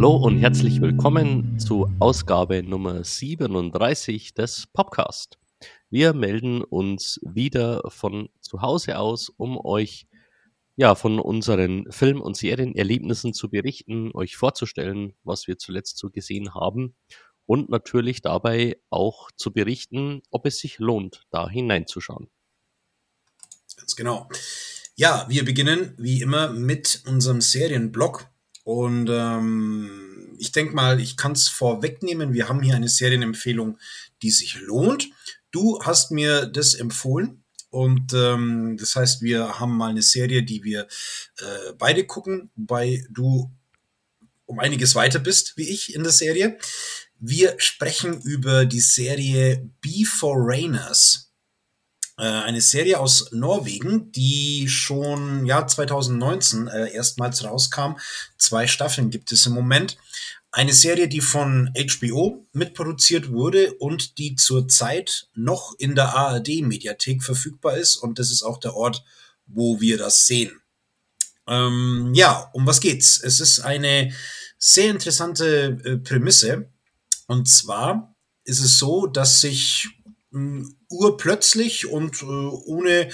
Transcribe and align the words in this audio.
Hallo 0.00 0.16
und 0.16 0.38
herzlich 0.38 0.80
willkommen 0.80 1.60
zu 1.60 1.86
Ausgabe 1.98 2.62
Nummer 2.62 3.04
37 3.04 4.32
des 4.32 4.66
Podcast. 4.72 5.38
Wir 5.90 6.14
melden 6.14 6.64
uns 6.64 7.20
wieder 7.22 7.82
von 7.90 8.30
zu 8.40 8.62
Hause 8.62 8.98
aus, 8.98 9.28
um 9.28 9.62
euch 9.62 10.06
ja 10.76 10.94
von 10.94 11.20
unseren 11.20 11.84
Film- 11.92 12.22
und 12.22 12.34
Serienerlebnissen 12.34 13.34
zu 13.34 13.50
berichten, 13.50 14.10
euch 14.14 14.38
vorzustellen, 14.38 15.12
was 15.22 15.46
wir 15.48 15.58
zuletzt 15.58 15.98
so 15.98 16.08
gesehen 16.08 16.54
haben 16.54 16.96
und 17.44 17.68
natürlich 17.68 18.22
dabei 18.22 18.78
auch 18.88 19.30
zu 19.36 19.52
berichten, 19.52 20.22
ob 20.30 20.46
es 20.46 20.60
sich 20.60 20.78
lohnt, 20.78 21.26
da 21.30 21.46
hineinzuschauen. 21.46 22.30
Ganz 23.76 23.96
genau. 23.96 24.30
Ja, 24.94 25.26
wir 25.28 25.44
beginnen 25.44 25.92
wie 25.98 26.22
immer 26.22 26.48
mit 26.48 27.02
unserem 27.06 27.42
Serienblog 27.42 28.29
und 28.70 29.08
ähm, 29.10 30.36
ich 30.38 30.52
denke 30.52 30.76
mal, 30.76 31.00
ich 31.00 31.16
kann 31.16 31.32
es 31.32 31.48
vorwegnehmen. 31.48 32.32
Wir 32.32 32.48
haben 32.48 32.62
hier 32.62 32.76
eine 32.76 32.88
Serienempfehlung, 32.88 33.78
die 34.22 34.30
sich 34.30 34.60
lohnt. 34.60 35.08
Du 35.50 35.82
hast 35.82 36.12
mir 36.12 36.46
das 36.46 36.74
empfohlen. 36.74 37.42
Und 37.70 38.14
ähm, 38.14 38.76
das 38.78 38.94
heißt, 38.94 39.22
wir 39.22 39.58
haben 39.58 39.76
mal 39.76 39.90
eine 39.90 40.02
Serie, 40.02 40.44
die 40.44 40.62
wir 40.62 40.82
äh, 41.38 41.72
beide 41.78 42.06
gucken, 42.06 42.52
wobei 42.54 43.04
du 43.10 43.50
um 44.46 44.60
einiges 44.60 44.94
weiter 44.94 45.18
bist 45.18 45.56
wie 45.56 45.68
ich 45.68 45.92
in 45.92 46.04
der 46.04 46.12
Serie. 46.12 46.56
Wir 47.18 47.56
sprechen 47.58 48.20
über 48.22 48.66
die 48.66 48.80
Serie 48.80 49.68
Be 49.80 50.04
Foreigners. 50.06 51.29
Äh, 52.20 52.24
eine 52.24 52.60
Serie 52.60 53.00
aus 53.00 53.32
Norwegen, 53.32 54.12
die 54.12 54.68
schon 54.68 55.46
ja 55.46 55.66
2019 55.66 56.68
äh, 56.68 56.92
erstmals 56.92 57.42
rauskam. 57.44 57.94
Zwei 58.36 58.66
Staffeln 58.66 59.08
gibt 59.08 59.32
es 59.32 59.46
im 59.46 59.54
Moment. 59.54 59.96
Eine 60.52 60.74
Serie, 60.74 61.08
die 61.08 61.22
von 61.22 61.72
HBO 61.74 62.46
mitproduziert 62.52 63.30
wurde 63.30 63.72
und 63.74 64.18
die 64.18 64.36
zurzeit 64.36 65.28
noch 65.34 65.74
in 65.78 65.94
der 65.94 66.14
ARD-Mediathek 66.14 67.22
verfügbar 67.22 67.78
ist. 67.78 67.96
Und 67.96 68.18
das 68.18 68.30
ist 68.30 68.42
auch 68.42 68.58
der 68.58 68.76
Ort, 68.76 69.02
wo 69.46 69.80
wir 69.80 69.96
das 69.96 70.26
sehen. 70.26 70.60
Ähm, 71.46 72.12
ja, 72.14 72.50
um 72.52 72.66
was 72.66 72.80
geht's? 72.80 73.18
Es 73.22 73.40
ist 73.40 73.60
eine 73.60 74.12
sehr 74.58 74.90
interessante 74.90 75.78
äh, 75.84 75.96
Prämisse. 75.96 76.68
Und 77.28 77.48
zwar 77.48 78.14
ist 78.44 78.60
es 78.60 78.78
so, 78.78 79.06
dass 79.06 79.40
sich 79.40 79.88
urplötzlich 80.88 81.86
und 81.86 82.22
äh, 82.22 82.24
ohne 82.24 83.10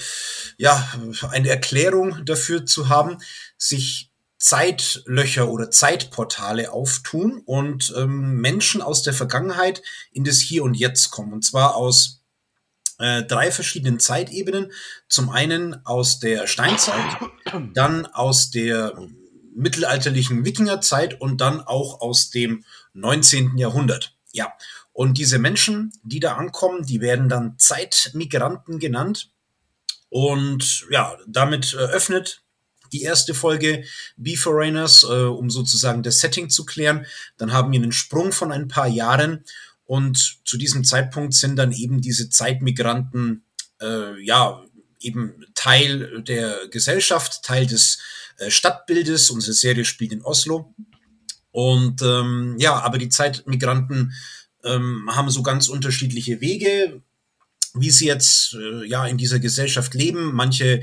ja 0.57 0.87
eine 1.29 1.49
Erklärung 1.49 2.25
dafür 2.25 2.65
zu 2.65 2.89
haben, 2.89 3.17
sich 3.57 4.11
Zeitlöcher 4.39 5.49
oder 5.49 5.71
Zeitportale 5.71 6.71
auftun 6.71 7.41
und 7.45 7.93
ähm, 7.97 8.35
Menschen 8.39 8.81
aus 8.81 9.01
der 9.01 9.13
Vergangenheit 9.13 9.81
in 10.11 10.23
das 10.23 10.39
Hier 10.39 10.63
und 10.63 10.75
Jetzt 10.75 11.09
kommen. 11.09 11.33
Und 11.33 11.43
zwar 11.43 11.75
aus 11.75 12.21
äh, 12.99 13.23
drei 13.23 13.51
verschiedenen 13.51 13.99
Zeitebenen. 13.99 14.71
Zum 15.09 15.29
einen 15.29 15.85
aus 15.85 16.19
der 16.19 16.47
Steinzeit, 16.47 17.17
dann 17.73 18.05
aus 18.05 18.51
der 18.51 18.97
mittelalterlichen 19.55 20.45
Wikingerzeit 20.45 21.19
und 21.19 21.41
dann 21.41 21.61
auch 21.61 22.01
aus 22.01 22.29
dem 22.29 22.63
19. 22.93 23.57
Jahrhundert. 23.57 24.15
Ja, 24.31 24.53
und 24.97 25.19
diese 25.19 25.37
Menschen, 25.37 25.93
die 26.01 26.19
da 26.19 26.37
ankommen, 26.37 26.83
die 26.83 27.01
werden 27.01 27.29
dann 27.29 27.59
Zeitmigranten 27.59 28.79
genannt. 28.79 29.29
Und 30.09 30.87
ja, 30.89 31.15
damit 31.27 31.75
öffnet 31.75 32.41
die 32.91 33.03
erste 33.03 33.35
Folge 33.35 33.83
Be 34.15 34.35
Foreigners, 34.35 35.03
äh, 35.03 35.25
um 35.25 35.51
sozusagen 35.51 36.01
das 36.01 36.19
Setting 36.19 36.49
zu 36.49 36.65
klären. 36.65 37.05
Dann 37.37 37.53
haben 37.53 37.71
wir 37.71 37.79
einen 37.79 37.91
Sprung 37.91 38.31
von 38.31 38.51
ein 38.51 38.69
paar 38.69 38.87
Jahren 38.87 39.43
und 39.85 40.39
zu 40.43 40.57
diesem 40.57 40.83
Zeitpunkt 40.83 41.35
sind 41.35 41.57
dann 41.57 41.73
eben 41.73 42.01
diese 42.01 42.31
Zeitmigranten 42.31 43.43
äh, 43.79 44.19
ja 44.25 44.65
eben 44.99 45.45
Teil 45.53 46.23
der 46.23 46.69
Gesellschaft, 46.71 47.43
Teil 47.43 47.67
des 47.67 47.99
äh, 48.39 48.49
Stadtbildes. 48.49 49.29
Unsere 49.29 49.53
Serie 49.53 49.85
spielt 49.85 50.11
in 50.11 50.23
Oslo. 50.23 50.73
Und 51.51 52.01
ähm, 52.01 52.55
ja, 52.57 52.79
aber 52.79 52.97
die 52.97 53.09
Zeitmigranten 53.09 54.11
ähm, 54.63 55.09
haben 55.11 55.29
so 55.29 55.43
ganz 55.43 55.69
unterschiedliche 55.69 56.41
Wege, 56.41 57.01
wie 57.73 57.91
sie 57.91 58.07
jetzt 58.07 58.53
äh, 58.53 58.85
ja 58.85 59.05
in 59.05 59.17
dieser 59.17 59.39
Gesellschaft 59.39 59.93
leben. 59.93 60.33
Manche 60.33 60.81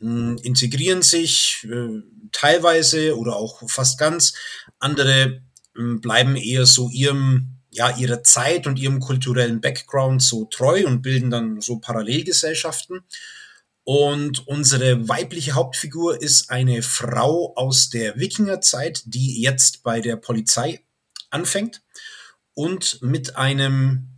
mh, 0.00 0.36
integrieren 0.42 1.02
sich 1.02 1.66
äh, 1.70 2.00
teilweise 2.32 3.16
oder 3.16 3.36
auch 3.36 3.68
fast 3.68 3.98
ganz. 3.98 4.34
Andere 4.78 5.42
mh, 5.74 6.00
bleiben 6.00 6.36
eher 6.36 6.66
so 6.66 6.88
ihrem 6.88 7.52
ja 7.70 7.94
ihrer 7.96 8.22
Zeit 8.22 8.66
und 8.66 8.78
ihrem 8.78 9.00
kulturellen 9.00 9.60
Background 9.60 10.22
so 10.22 10.46
treu 10.46 10.86
und 10.86 11.02
bilden 11.02 11.30
dann 11.30 11.60
so 11.60 11.78
Parallelgesellschaften. 11.78 13.00
Und 13.84 14.48
unsere 14.48 15.08
weibliche 15.08 15.52
Hauptfigur 15.52 16.20
ist 16.20 16.50
eine 16.50 16.82
Frau 16.82 17.54
aus 17.54 17.88
der 17.88 18.18
Wikingerzeit, 18.18 19.02
die 19.04 19.40
jetzt 19.40 19.84
bei 19.84 20.00
der 20.00 20.16
Polizei 20.16 20.80
anfängt 21.30 21.82
und 22.56 23.02
mit 23.02 23.36
einem 23.36 24.08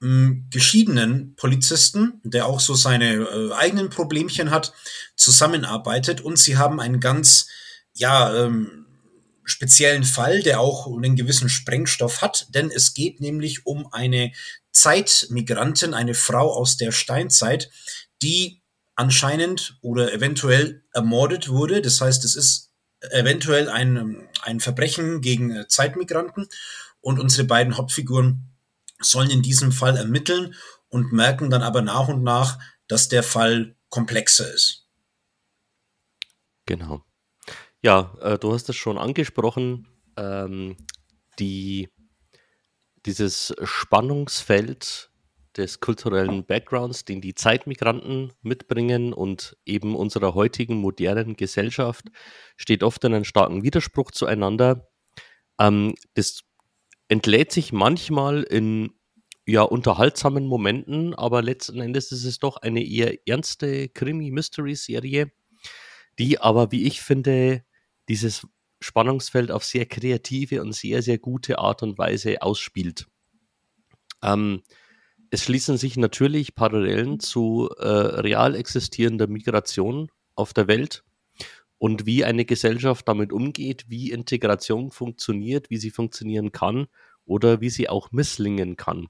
hm, 0.00 0.46
geschiedenen 0.50 1.34
Polizisten, 1.36 2.20
der 2.22 2.46
auch 2.46 2.60
so 2.60 2.74
seine 2.74 3.14
äh, 3.14 3.52
eigenen 3.54 3.88
Problemchen 3.88 4.50
hat, 4.50 4.74
zusammenarbeitet. 5.16 6.20
Und 6.20 6.38
sie 6.38 6.58
haben 6.58 6.80
einen 6.80 7.00
ganz, 7.00 7.48
ja, 7.94 8.44
ähm, 8.44 8.86
speziellen 9.44 10.04
Fall, 10.04 10.42
der 10.42 10.60
auch 10.60 10.86
einen 10.86 11.16
gewissen 11.16 11.48
Sprengstoff 11.48 12.20
hat, 12.20 12.46
denn 12.54 12.70
es 12.70 12.94
geht 12.94 13.20
nämlich 13.20 13.66
um 13.66 13.92
eine 13.92 14.32
Zeitmigrantin, 14.70 15.94
eine 15.94 16.14
Frau 16.14 16.52
aus 16.52 16.76
der 16.76 16.92
Steinzeit, 16.92 17.70
die 18.22 18.62
anscheinend 18.94 19.78
oder 19.80 20.12
eventuell 20.12 20.84
ermordet 20.92 21.48
wurde. 21.48 21.82
Das 21.82 22.00
heißt, 22.00 22.24
es 22.24 22.36
ist 22.36 22.70
eventuell 23.10 23.68
ein, 23.68 24.28
ein 24.42 24.60
Verbrechen 24.60 25.22
gegen 25.22 25.56
äh, 25.56 25.66
Zeitmigranten 25.66 26.48
und 27.02 27.20
unsere 27.20 27.46
beiden 27.46 27.76
Hauptfiguren 27.76 28.48
sollen 29.00 29.30
in 29.30 29.42
diesem 29.42 29.72
Fall 29.72 29.96
ermitteln 29.96 30.54
und 30.88 31.12
merken 31.12 31.50
dann 31.50 31.62
aber 31.62 31.82
nach 31.82 32.08
und 32.08 32.22
nach, 32.22 32.58
dass 32.86 33.08
der 33.08 33.22
Fall 33.22 33.76
komplexer 33.90 34.52
ist. 34.52 34.88
Genau. 36.64 37.04
Ja, 37.82 38.14
äh, 38.20 38.38
du 38.38 38.54
hast 38.54 38.68
es 38.68 38.76
schon 38.76 38.96
angesprochen, 38.96 39.88
ähm, 40.16 40.76
die, 41.38 41.88
dieses 43.04 43.54
Spannungsfeld 43.64 45.10
des 45.56 45.80
kulturellen 45.80 46.46
Backgrounds, 46.46 47.04
den 47.04 47.20
die 47.20 47.34
Zeitmigranten 47.34 48.32
mitbringen 48.40 49.12
und 49.12 49.56
eben 49.66 49.96
unserer 49.96 50.34
heutigen 50.34 50.76
modernen 50.76 51.36
Gesellschaft, 51.36 52.06
steht 52.56 52.82
oft 52.82 53.04
in 53.04 53.14
einem 53.14 53.24
starken 53.24 53.62
Widerspruch 53.62 54.12
zueinander. 54.12 54.88
Ähm, 55.58 55.94
das 56.14 56.42
entlädt 57.12 57.52
sich 57.52 57.74
manchmal 57.74 58.42
in 58.42 58.94
ja, 59.46 59.60
unterhaltsamen 59.60 60.46
Momenten, 60.46 61.14
aber 61.14 61.42
letzten 61.42 61.78
Endes 61.78 62.10
ist 62.10 62.24
es 62.24 62.38
doch 62.38 62.56
eine 62.56 62.82
eher 62.82 63.28
ernste 63.28 63.90
Krimi-Mystery-Serie, 63.90 65.30
die 66.18 66.40
aber, 66.40 66.72
wie 66.72 66.84
ich 66.84 67.02
finde, 67.02 67.64
dieses 68.08 68.46
Spannungsfeld 68.80 69.50
auf 69.50 69.62
sehr 69.62 69.84
kreative 69.84 70.62
und 70.62 70.72
sehr, 70.72 71.02
sehr 71.02 71.18
gute 71.18 71.58
Art 71.58 71.82
und 71.82 71.98
Weise 71.98 72.40
ausspielt. 72.40 73.06
Ähm, 74.22 74.62
es 75.28 75.44
schließen 75.44 75.76
sich 75.76 75.98
natürlich 75.98 76.54
Parallelen 76.54 77.20
zu 77.20 77.68
äh, 77.78 77.88
real 77.88 78.54
existierender 78.54 79.26
Migration 79.26 80.08
auf 80.34 80.54
der 80.54 80.66
Welt 80.66 81.04
und 81.76 82.06
wie 82.06 82.24
eine 82.24 82.46
Gesellschaft 82.46 83.06
damit 83.06 83.34
umgeht, 83.34 83.84
wie 83.88 84.12
Integration 84.12 84.90
funktioniert, 84.90 85.68
wie 85.68 85.76
sie 85.76 85.90
funktionieren 85.90 86.52
kann 86.52 86.86
oder 87.24 87.60
wie 87.60 87.70
sie 87.70 87.88
auch 87.88 88.12
misslingen 88.12 88.76
kann. 88.76 89.08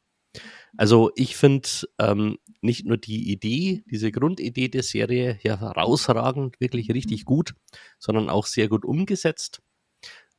Also 0.77 1.11
ich 1.17 1.37
finde 1.37 1.69
ähm, 1.99 2.39
nicht 2.63 2.87
nur 2.87 2.97
die 2.97 3.31
Idee, 3.31 3.85
diese 3.91 4.11
Grundidee 4.11 4.69
der 4.69 4.83
Serie 4.83 5.35
herausragend, 5.35 6.59
wirklich 6.61 6.91
richtig 6.91 7.25
gut, 7.25 7.55
sondern 7.99 8.31
auch 8.31 8.47
sehr 8.47 8.69
gut 8.69 8.85
umgesetzt. 8.85 9.61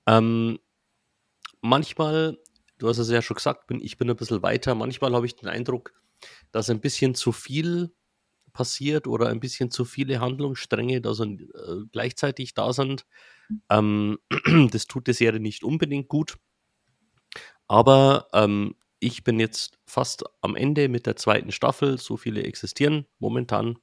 Ähm, 0.08 0.60
manchmal, 1.62 2.40
du 2.80 2.88
hast 2.88 2.98
es 2.98 3.10
ja 3.10 3.22
schon 3.22 3.36
gesagt, 3.36 3.68
bin, 3.68 3.80
ich 3.82 3.98
bin 3.98 4.10
ein 4.10 4.16
bisschen 4.16 4.42
weiter. 4.42 4.74
Manchmal 4.74 5.14
habe 5.14 5.26
ich 5.28 5.36
den 5.36 5.50
Eindruck, 5.50 5.94
dass 6.52 6.70
ein 6.70 6.82
bisschen 6.82 7.14
zu 7.14 7.32
viel 7.32 7.94
passiert 8.54 9.08
oder 9.08 9.30
ein 9.30 9.40
bisschen 9.40 9.72
zu 9.72 9.86
viele 9.86 10.20
Handlungsstränge 10.20 11.02
da 11.02 11.14
so, 11.14 11.26
äh, 11.26 11.86
gleichzeitig 11.92 12.54
da 12.54 12.74
sind. 12.74 13.06
Ähm, 13.70 14.18
das 14.72 14.88
tut 14.88 15.08
der 15.08 15.14
Serie 15.14 15.40
nicht 15.40 15.64
unbedingt 15.64 16.08
gut. 16.08 16.38
Aber 17.68 18.28
ähm, 18.34 18.76
ich 19.00 19.24
bin 19.24 19.40
jetzt 19.40 19.78
fast 19.86 20.24
am 20.42 20.56
Ende 20.56 20.90
mit 20.90 21.06
der 21.06 21.16
zweiten 21.16 21.52
Staffel. 21.52 21.98
So 21.98 22.18
viele 22.18 22.44
existieren 22.44 23.06
momentan. 23.20 23.78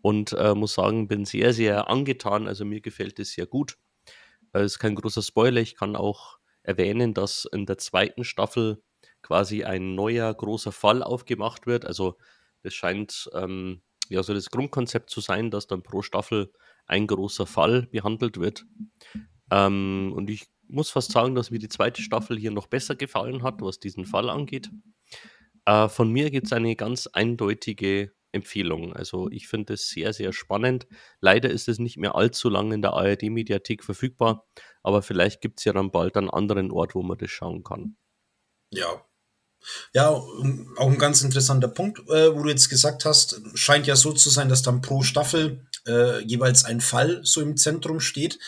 Und 0.00 0.32
äh, 0.32 0.54
muss 0.54 0.74
sagen, 0.74 1.08
bin 1.08 1.24
sehr, 1.24 1.52
sehr 1.52 1.88
angetan. 1.88 2.46
Also 2.46 2.64
mir 2.64 2.80
gefällt 2.80 3.18
es 3.18 3.32
sehr 3.32 3.46
gut. 3.46 3.76
Äh, 4.52 4.64
ist 4.64 4.78
kein 4.78 4.94
großer 4.94 5.22
Spoiler. 5.22 5.60
Ich 5.60 5.74
kann 5.74 5.96
auch 5.96 6.38
erwähnen, 6.62 7.14
dass 7.14 7.44
in 7.44 7.66
der 7.66 7.78
zweiten 7.78 8.24
Staffel 8.24 8.82
quasi 9.22 9.64
ein 9.64 9.94
neuer 9.94 10.32
großer 10.32 10.72
Fall 10.72 11.02
aufgemacht 11.02 11.66
wird. 11.66 11.84
Also 11.84 12.16
das 12.62 12.74
scheint 12.74 13.30
ähm, 13.34 13.82
ja 14.08 14.22
so 14.22 14.34
das 14.34 14.50
Grundkonzept 14.50 15.10
zu 15.10 15.20
sein, 15.20 15.50
dass 15.50 15.66
dann 15.66 15.82
pro 15.82 16.02
Staffel 16.02 16.52
ein 16.86 17.06
großer 17.06 17.46
Fall 17.46 17.82
behandelt 17.86 18.38
wird. 18.38 18.64
Ähm, 19.50 20.12
und 20.14 20.30
ich 20.30 20.46
muss 20.68 20.90
fast 20.90 21.12
sagen, 21.12 21.34
dass 21.34 21.50
mir 21.50 21.58
die 21.58 21.68
zweite 21.68 22.02
Staffel 22.02 22.38
hier 22.38 22.50
noch 22.50 22.66
besser 22.66 22.96
gefallen 22.96 23.42
hat, 23.42 23.60
was 23.60 23.80
diesen 23.80 24.06
Fall 24.06 24.30
angeht. 24.30 24.70
Äh, 25.64 25.88
von 25.88 26.10
mir 26.10 26.30
gibt 26.30 26.46
es 26.46 26.52
eine 26.52 26.76
ganz 26.76 27.06
eindeutige 27.06 28.12
Empfehlung. 28.32 28.94
Also 28.94 29.30
ich 29.30 29.48
finde 29.48 29.74
es 29.74 29.88
sehr, 29.88 30.12
sehr 30.12 30.32
spannend. 30.32 30.86
Leider 31.20 31.50
ist 31.50 31.68
es 31.68 31.78
nicht 31.78 31.96
mehr 31.96 32.14
allzu 32.14 32.48
lange 32.48 32.74
in 32.74 32.82
der 32.82 32.92
ARD-Mediathek 32.92 33.84
verfügbar, 33.84 34.46
aber 34.82 35.02
vielleicht 35.02 35.40
gibt 35.40 35.60
es 35.60 35.64
ja 35.64 35.72
dann 35.72 35.90
bald 35.90 36.16
einen 36.16 36.30
anderen 36.30 36.70
Ort, 36.70 36.94
wo 36.94 37.02
man 37.02 37.18
das 37.18 37.30
schauen 37.30 37.64
kann. 37.64 37.96
Ja. 38.70 39.04
Ja, 39.92 40.10
auch 40.10 40.34
ein 40.78 40.98
ganz 40.98 41.22
interessanter 41.22 41.68
Punkt, 41.68 41.98
äh, 42.10 42.34
wo 42.34 42.44
du 42.44 42.48
jetzt 42.48 42.68
gesagt 42.68 43.04
hast, 43.04 43.40
scheint 43.54 43.88
ja 43.88 43.96
so 43.96 44.12
zu 44.12 44.30
sein, 44.30 44.48
dass 44.48 44.62
dann 44.62 44.82
pro 44.82 45.02
Staffel 45.02 45.66
äh, 45.86 46.22
jeweils 46.22 46.64
ein 46.64 46.80
Fall 46.80 47.20
so 47.24 47.40
im 47.40 47.56
Zentrum 47.56 47.98
steht. 47.98 48.38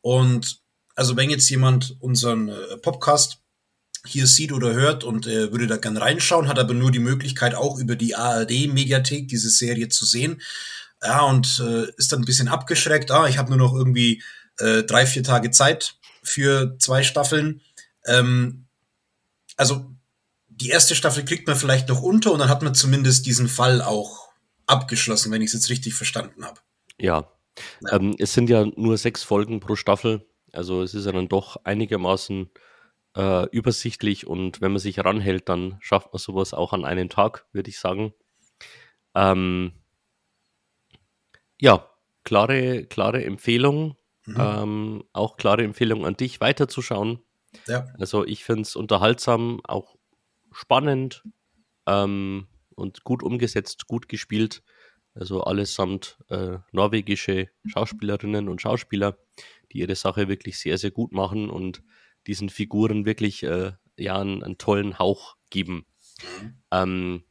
Und 0.00 0.63
also 0.94 1.16
wenn 1.16 1.30
jetzt 1.30 1.48
jemand 1.48 1.96
unseren 2.00 2.48
äh, 2.48 2.76
Podcast 2.78 3.38
hier 4.06 4.26
sieht 4.26 4.52
oder 4.52 4.72
hört 4.72 5.02
und 5.02 5.26
äh, 5.26 5.50
würde 5.50 5.66
da 5.66 5.76
gern 5.76 5.96
reinschauen, 5.96 6.48
hat 6.48 6.58
aber 6.58 6.74
nur 6.74 6.90
die 6.90 6.98
Möglichkeit 6.98 7.54
auch 7.54 7.78
über 7.78 7.96
die 7.96 8.14
ARD-Mediathek 8.14 9.28
diese 9.28 9.48
Serie 9.48 9.88
zu 9.88 10.04
sehen. 10.04 10.42
Ja, 11.02 11.22
und 11.22 11.62
äh, 11.64 11.90
ist 11.96 12.12
dann 12.12 12.20
ein 12.20 12.26
bisschen 12.26 12.48
abgeschreckt. 12.48 13.10
Ah, 13.10 13.28
ich 13.28 13.38
habe 13.38 13.50
nur 13.50 13.58
noch 13.58 13.74
irgendwie 13.74 14.22
äh, 14.58 14.82
drei, 14.82 15.06
vier 15.06 15.22
Tage 15.22 15.50
Zeit 15.50 15.96
für 16.22 16.76
zwei 16.78 17.02
Staffeln. 17.02 17.60
Ähm, 18.06 18.66
also 19.56 19.90
die 20.48 20.68
erste 20.68 20.94
Staffel 20.94 21.24
kriegt 21.24 21.46
man 21.46 21.56
vielleicht 21.56 21.88
noch 21.88 22.02
unter 22.02 22.32
und 22.32 22.38
dann 22.38 22.48
hat 22.48 22.62
man 22.62 22.74
zumindest 22.74 23.26
diesen 23.26 23.48
Fall 23.48 23.82
auch 23.82 24.28
abgeschlossen, 24.66 25.32
wenn 25.32 25.42
ich 25.42 25.48
es 25.48 25.54
jetzt 25.54 25.70
richtig 25.70 25.94
verstanden 25.94 26.44
habe. 26.44 26.60
Ja. 26.98 27.28
ja. 27.80 27.92
Ähm, 27.92 28.14
es 28.18 28.32
sind 28.34 28.48
ja 28.48 28.66
nur 28.76 28.96
sechs 28.98 29.22
Folgen 29.22 29.60
pro 29.60 29.76
Staffel. 29.76 30.26
Also 30.54 30.82
es 30.82 30.94
ist 30.94 31.06
ja 31.06 31.12
dann 31.12 31.28
doch 31.28 31.56
einigermaßen 31.64 32.50
äh, 33.16 33.48
übersichtlich 33.50 34.26
und 34.26 34.60
wenn 34.60 34.72
man 34.72 34.80
sich 34.80 34.98
ranhält, 35.04 35.48
dann 35.48 35.76
schafft 35.80 36.12
man 36.12 36.18
sowas 36.18 36.54
auch 36.54 36.72
an 36.72 36.84
einem 36.84 37.08
Tag, 37.08 37.46
würde 37.52 37.70
ich 37.70 37.78
sagen. 37.78 38.12
Ähm, 39.14 39.72
ja, 41.60 41.88
klare, 42.24 42.84
klare 42.86 43.24
Empfehlung. 43.24 43.96
Mhm. 44.26 44.36
Ähm, 44.38 45.04
auch 45.12 45.36
klare 45.36 45.62
Empfehlung 45.64 46.06
an 46.06 46.16
dich, 46.16 46.40
weiterzuschauen. 46.40 47.20
Ja. 47.66 47.86
Also 47.98 48.24
ich 48.24 48.44
finde 48.44 48.62
es 48.62 48.74
unterhaltsam, 48.74 49.60
auch 49.64 49.96
spannend 50.52 51.22
ähm, 51.86 52.48
und 52.74 53.04
gut 53.04 53.22
umgesetzt, 53.22 53.86
gut 53.86 54.08
gespielt. 54.08 54.62
Also 55.14 55.42
allesamt 55.42 56.18
äh, 56.28 56.58
norwegische 56.72 57.50
Schauspielerinnen 57.66 58.48
und 58.48 58.60
Schauspieler, 58.60 59.16
die 59.74 59.80
ihre 59.80 59.96
Sache 59.96 60.28
wirklich 60.28 60.58
sehr, 60.58 60.78
sehr 60.78 60.90
gut 60.90 61.12
machen 61.12 61.50
und 61.50 61.82
diesen 62.26 62.48
Figuren 62.48 63.04
wirklich 63.04 63.42
äh, 63.42 63.72
ja 63.98 64.20
einen, 64.20 64.42
einen, 64.42 64.58
tollen 64.58 64.98
Hauch 64.98 65.36
geben. 65.50 65.86
Mhm. 66.40 66.62
Ähm, 66.70 67.24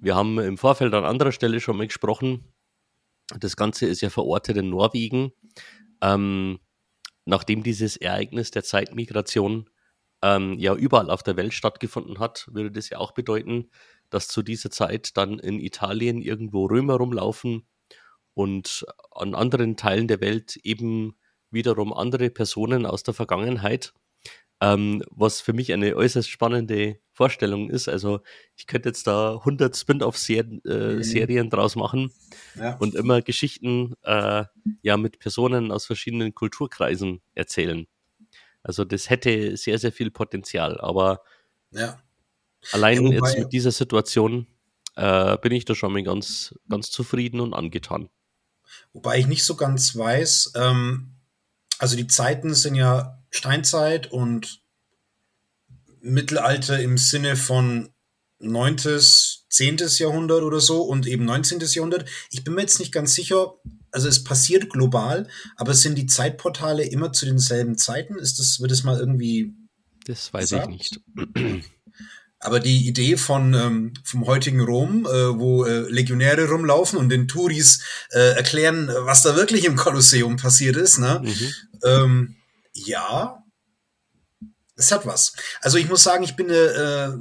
wir 0.00 0.14
haben 0.14 0.38
im 0.38 0.56
Vorfeld 0.56 0.94
an 0.94 1.04
anderer 1.04 1.32
Stelle 1.32 1.60
schon 1.60 1.76
mal 1.76 1.86
gesprochen. 1.86 2.52
Das 3.38 3.56
Ganze 3.56 3.86
ist 3.86 4.00
ja 4.00 4.10
verortet 4.10 4.56
in 4.56 4.70
Norwegen. 4.70 5.32
Ähm, 6.00 6.60
nachdem 7.24 7.62
dieses 7.62 7.96
Ereignis 7.96 8.50
der 8.50 8.64
Zeitmigration 8.64 9.70
ähm, 10.22 10.58
ja 10.58 10.74
überall 10.74 11.10
auf 11.10 11.22
der 11.22 11.36
Welt 11.36 11.54
stattgefunden 11.54 12.18
hat, 12.18 12.48
würde 12.52 12.70
das 12.70 12.90
ja 12.90 12.98
auch 12.98 13.12
bedeuten, 13.12 13.70
dass 14.10 14.28
zu 14.28 14.42
dieser 14.42 14.70
Zeit 14.70 15.16
dann 15.16 15.38
in 15.38 15.58
Italien 15.58 16.20
irgendwo 16.20 16.66
Römer 16.66 16.96
rumlaufen 16.96 17.66
und 18.34 18.84
an 19.12 19.34
anderen 19.34 19.76
Teilen 19.76 20.08
der 20.08 20.20
Welt 20.20 20.56
eben 20.56 21.16
wiederum 21.54 21.92
andere 21.92 22.30
Personen 22.30 22.84
aus 22.86 23.02
der 23.02 23.14
Vergangenheit 23.14 23.94
ähm, 24.60 25.02
was 25.10 25.40
für 25.40 25.52
mich 25.52 25.72
eine 25.72 25.96
äußerst 25.96 26.30
spannende 26.30 26.98
Vorstellung 27.12 27.70
ist. 27.70 27.88
Also 27.88 28.20
ich 28.56 28.66
könnte 28.66 28.88
jetzt 28.88 29.06
da 29.06 29.34
100 29.34 29.76
Spin-off-Serien 29.76 30.62
äh, 30.64 31.42
mhm. 31.42 31.50
draus 31.50 31.76
machen 31.76 32.12
ja. 32.56 32.76
und 32.76 32.94
immer 32.94 33.20
Geschichten 33.20 33.94
äh, 34.02 34.44
ja 34.82 34.96
mit 34.96 35.18
Personen 35.18 35.70
aus 35.70 35.86
verschiedenen 35.86 36.34
Kulturkreisen 36.34 37.20
erzählen. 37.34 37.86
Also 38.62 38.84
das 38.84 39.10
hätte 39.10 39.56
sehr, 39.56 39.78
sehr 39.78 39.92
viel 39.92 40.10
Potenzial. 40.10 40.80
Aber 40.80 41.20
ja. 41.70 42.00
allein 42.72 43.06
ja, 43.06 43.12
jetzt 43.12 43.38
mit 43.38 43.52
dieser 43.52 43.72
Situation 43.72 44.46
äh, 44.96 45.36
bin 45.38 45.52
ich 45.52 45.64
da 45.64 45.74
schon 45.74 45.92
mal 45.92 46.02
ganz, 46.02 46.54
ganz 46.70 46.90
zufrieden 46.90 47.40
und 47.40 47.52
angetan. 47.52 48.08
Wobei 48.92 49.18
ich 49.18 49.26
nicht 49.26 49.44
so 49.44 49.56
ganz 49.56 49.94
weiß, 49.94 50.52
ähm, 50.56 51.13
also 51.78 51.96
die 51.96 52.06
Zeiten 52.06 52.54
sind 52.54 52.74
ja 52.74 53.18
Steinzeit 53.30 54.10
und 54.10 54.62
Mittelalter 56.00 56.80
im 56.80 56.98
Sinne 56.98 57.36
von 57.36 57.90
9., 58.38 58.76
10. 59.48 59.76
Jahrhundert 59.98 60.42
oder 60.42 60.60
so 60.60 60.82
und 60.82 61.06
eben 61.06 61.24
19. 61.24 61.60
Jahrhundert. 61.60 62.08
Ich 62.30 62.44
bin 62.44 62.54
mir 62.54 62.62
jetzt 62.62 62.80
nicht 62.80 62.92
ganz 62.92 63.14
sicher, 63.14 63.54
also 63.90 64.08
es 64.08 64.24
passiert 64.24 64.68
global, 64.68 65.28
aber 65.56 65.74
sind 65.74 65.96
die 65.96 66.06
Zeitportale 66.06 66.84
immer 66.84 67.12
zu 67.12 67.24
denselben 67.24 67.78
Zeiten? 67.78 68.18
Ist 68.18 68.38
das, 68.38 68.60
wird 68.60 68.72
es 68.72 68.82
mal 68.82 68.98
irgendwie. 68.98 69.54
Das 70.06 70.32
weiß 70.32 70.50
gesagt? 70.50 70.68
ich 70.68 70.90
nicht. 71.36 71.70
Aber 72.40 72.60
die 72.60 72.86
Idee 72.86 73.16
von 73.16 73.54
ähm, 73.54 73.94
vom 74.04 74.26
heutigen 74.26 74.60
Rom, 74.60 75.06
äh, 75.06 75.38
wo 75.38 75.64
äh, 75.64 75.88
Legionäre 75.88 76.46
rumlaufen 76.50 76.98
und 76.98 77.08
den 77.08 77.26
Touris 77.26 77.80
äh, 78.10 78.34
erklären, 78.36 78.90
was 79.04 79.22
da 79.22 79.34
wirklich 79.34 79.64
im 79.64 79.76
Kolosseum 79.76 80.36
passiert 80.36 80.76
ist, 80.76 80.98
ne? 80.98 81.22
Mhm. 81.24 81.54
Ähm, 81.84 82.36
ja, 82.72 83.44
es 84.76 84.90
hat 84.90 85.06
was. 85.06 85.34
Also 85.60 85.78
ich 85.78 85.88
muss 85.88 86.02
sagen, 86.02 86.24
ich 86.24 86.36
bin 86.36 86.50
äh, 86.50 87.04
äh, 87.06 87.16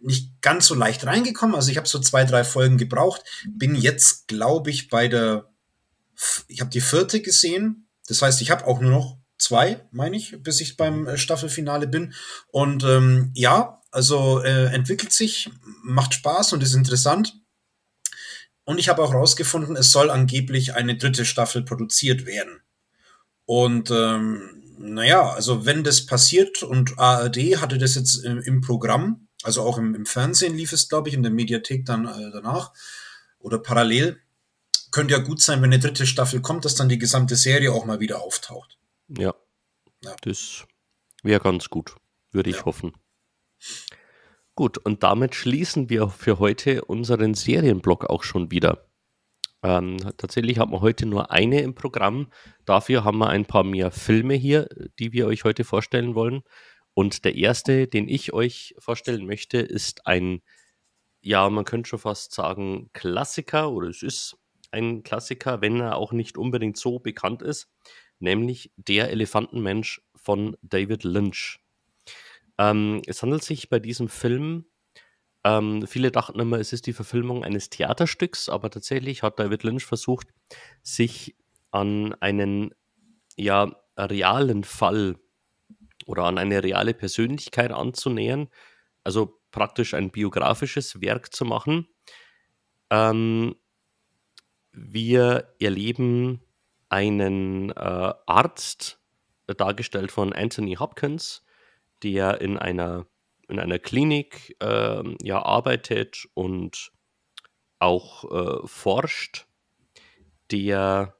nicht 0.00 0.40
ganz 0.40 0.66
so 0.66 0.74
leicht 0.74 1.06
reingekommen. 1.06 1.54
Also 1.54 1.70
ich 1.70 1.76
habe 1.76 1.88
so 1.88 2.00
zwei, 2.00 2.24
drei 2.24 2.44
Folgen 2.44 2.78
gebraucht. 2.78 3.22
Bin 3.48 3.74
jetzt, 3.74 4.26
glaube 4.26 4.70
ich, 4.70 4.88
bei 4.88 5.08
der, 5.08 5.50
ich 6.48 6.60
habe 6.60 6.70
die 6.70 6.80
vierte 6.80 7.20
gesehen. 7.20 7.88
Das 8.08 8.22
heißt, 8.22 8.42
ich 8.42 8.50
habe 8.50 8.66
auch 8.66 8.80
nur 8.80 8.90
noch 8.90 9.18
zwei, 9.38 9.86
meine 9.92 10.16
ich, 10.16 10.42
bis 10.42 10.60
ich 10.60 10.76
beim 10.76 11.06
äh, 11.06 11.16
Staffelfinale 11.16 11.86
bin. 11.86 12.14
Und 12.48 12.82
ähm, 12.82 13.30
ja, 13.34 13.80
also 13.90 14.42
äh, 14.42 14.66
entwickelt 14.66 15.12
sich, 15.12 15.50
macht 15.82 16.14
Spaß 16.14 16.52
und 16.52 16.62
ist 16.62 16.74
interessant. 16.74 17.34
Und 18.64 18.78
ich 18.78 18.88
habe 18.88 19.02
auch 19.02 19.12
rausgefunden, 19.12 19.76
es 19.76 19.92
soll 19.92 20.10
angeblich 20.10 20.74
eine 20.74 20.96
dritte 20.96 21.24
Staffel 21.24 21.62
produziert 21.62 22.26
werden. 22.26 22.63
Und 23.46 23.90
ähm, 23.90 24.62
naja, 24.78 25.30
also 25.30 25.66
wenn 25.66 25.84
das 25.84 26.06
passiert 26.06 26.62
und 26.62 26.98
ARD 26.98 27.60
hatte 27.60 27.78
das 27.78 27.94
jetzt 27.94 28.24
im, 28.24 28.40
im 28.40 28.60
Programm, 28.60 29.28
also 29.42 29.62
auch 29.62 29.78
im, 29.78 29.94
im, 29.94 30.06
Fernsehen 30.06 30.56
lief 30.56 30.72
es, 30.72 30.88
glaube 30.88 31.08
ich, 31.08 31.14
in 31.14 31.22
der 31.22 31.32
Mediathek 31.32 31.84
dann 31.84 32.06
äh, 32.06 32.30
danach 32.32 32.72
oder 33.38 33.58
parallel, 33.58 34.20
könnte 34.90 35.14
ja 35.14 35.20
gut 35.20 35.42
sein, 35.42 35.60
wenn 35.60 35.72
eine 35.72 35.80
dritte 35.80 36.06
Staffel 36.06 36.40
kommt, 36.40 36.64
dass 36.64 36.76
dann 36.76 36.88
die 36.88 36.98
gesamte 36.98 37.36
Serie 37.36 37.72
auch 37.72 37.84
mal 37.84 38.00
wieder 38.00 38.22
auftaucht. 38.22 38.78
Ja, 39.08 39.34
ja. 40.02 40.14
das 40.22 40.64
wäre 41.22 41.40
ganz 41.40 41.68
gut, 41.68 41.96
würde 42.30 42.50
ich 42.50 42.58
ja. 42.58 42.64
hoffen. 42.64 42.92
Gut, 44.54 44.78
und 44.78 45.02
damit 45.02 45.34
schließen 45.34 45.90
wir 45.90 46.08
für 46.08 46.38
heute 46.38 46.84
unseren 46.84 47.34
Serienblock 47.34 48.04
auch 48.04 48.22
schon 48.22 48.50
wieder. 48.52 48.83
Ähm, 49.64 49.96
tatsächlich 50.18 50.58
haben 50.58 50.72
wir 50.72 50.82
heute 50.82 51.06
nur 51.06 51.30
eine 51.30 51.62
im 51.62 51.74
Programm. 51.74 52.28
Dafür 52.66 53.02
haben 53.02 53.16
wir 53.18 53.30
ein 53.30 53.46
paar 53.46 53.64
mehr 53.64 53.90
Filme 53.90 54.34
hier, 54.34 54.68
die 54.98 55.12
wir 55.14 55.26
euch 55.26 55.44
heute 55.44 55.64
vorstellen 55.64 56.14
wollen. 56.14 56.42
Und 56.92 57.24
der 57.24 57.34
erste, 57.34 57.88
den 57.88 58.06
ich 58.06 58.34
euch 58.34 58.74
vorstellen 58.78 59.26
möchte, 59.26 59.58
ist 59.58 60.06
ein, 60.06 60.42
ja, 61.22 61.48
man 61.48 61.64
könnte 61.64 61.88
schon 61.88 61.98
fast 61.98 62.34
sagen, 62.34 62.90
Klassiker 62.92 63.72
oder 63.72 63.88
es 63.88 64.02
ist 64.02 64.36
ein 64.70 65.02
Klassiker, 65.02 65.62
wenn 65.62 65.80
er 65.80 65.96
auch 65.96 66.12
nicht 66.12 66.36
unbedingt 66.36 66.76
so 66.76 66.98
bekannt 66.98 67.40
ist, 67.40 67.68
nämlich 68.18 68.70
Der 68.76 69.10
Elefantenmensch 69.10 70.02
von 70.14 70.58
David 70.60 71.04
Lynch. 71.04 71.58
Ähm, 72.58 73.00
es 73.06 73.22
handelt 73.22 73.42
sich 73.42 73.70
bei 73.70 73.78
diesem 73.78 74.08
Film 74.08 74.66
ähm, 75.44 75.86
viele 75.86 76.10
dachten 76.10 76.40
immer, 76.40 76.58
es 76.58 76.72
ist 76.72 76.86
die 76.86 76.92
Verfilmung 76.92 77.44
eines 77.44 77.70
Theaterstücks, 77.70 78.48
aber 78.48 78.70
tatsächlich 78.70 79.22
hat 79.22 79.38
David 79.38 79.62
Lynch 79.62 79.84
versucht, 79.84 80.28
sich 80.82 81.36
an 81.70 82.14
einen 82.20 82.74
ja, 83.36 83.76
realen 83.96 84.64
Fall 84.64 85.16
oder 86.06 86.24
an 86.24 86.38
eine 86.38 86.62
reale 86.62 86.94
Persönlichkeit 86.94 87.72
anzunähern, 87.72 88.48
also 89.02 89.40
praktisch 89.50 89.94
ein 89.94 90.10
biografisches 90.10 91.00
Werk 91.00 91.34
zu 91.34 91.44
machen. 91.44 91.88
Ähm, 92.90 93.54
wir 94.72 95.54
erleben 95.60 96.40
einen 96.88 97.70
äh, 97.70 98.12
Arzt, 98.26 99.00
dargestellt 99.46 100.10
von 100.10 100.32
Anthony 100.32 100.76
Hopkins, 100.76 101.44
der 102.02 102.40
in 102.40 102.58
einer, 102.58 103.06
in 103.48 103.58
einer 103.58 103.78
Klinik 103.78 104.56
äh, 104.60 105.02
ja, 105.22 105.42
arbeitet 105.42 106.26
und 106.34 106.92
auch 107.78 108.24
äh, 108.30 108.66
forscht, 108.66 109.46
der 110.50 111.16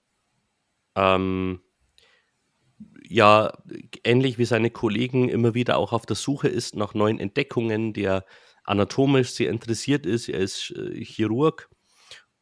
ähm, 0.95 1.61
ja 3.07 3.52
ähnlich 4.04 4.38
wie 4.38 4.45
seine 4.45 4.71
Kollegen 4.71 5.28
immer 5.28 5.54
wieder 5.54 5.76
auch 5.76 5.93
auf 5.93 6.07
der 6.07 6.16
Suche 6.16 6.49
ist 6.49 6.75
nach 6.75 6.95
neuen 6.95 7.21
Entdeckungen, 7.21 7.93
der 7.93 8.25
anatomisch 8.64 9.31
sehr 9.31 9.50
interessiert 9.50 10.07
ist. 10.07 10.28
Er 10.28 10.40
ist 10.40 10.71
äh, 10.71 11.04
Chirurg 11.04 11.69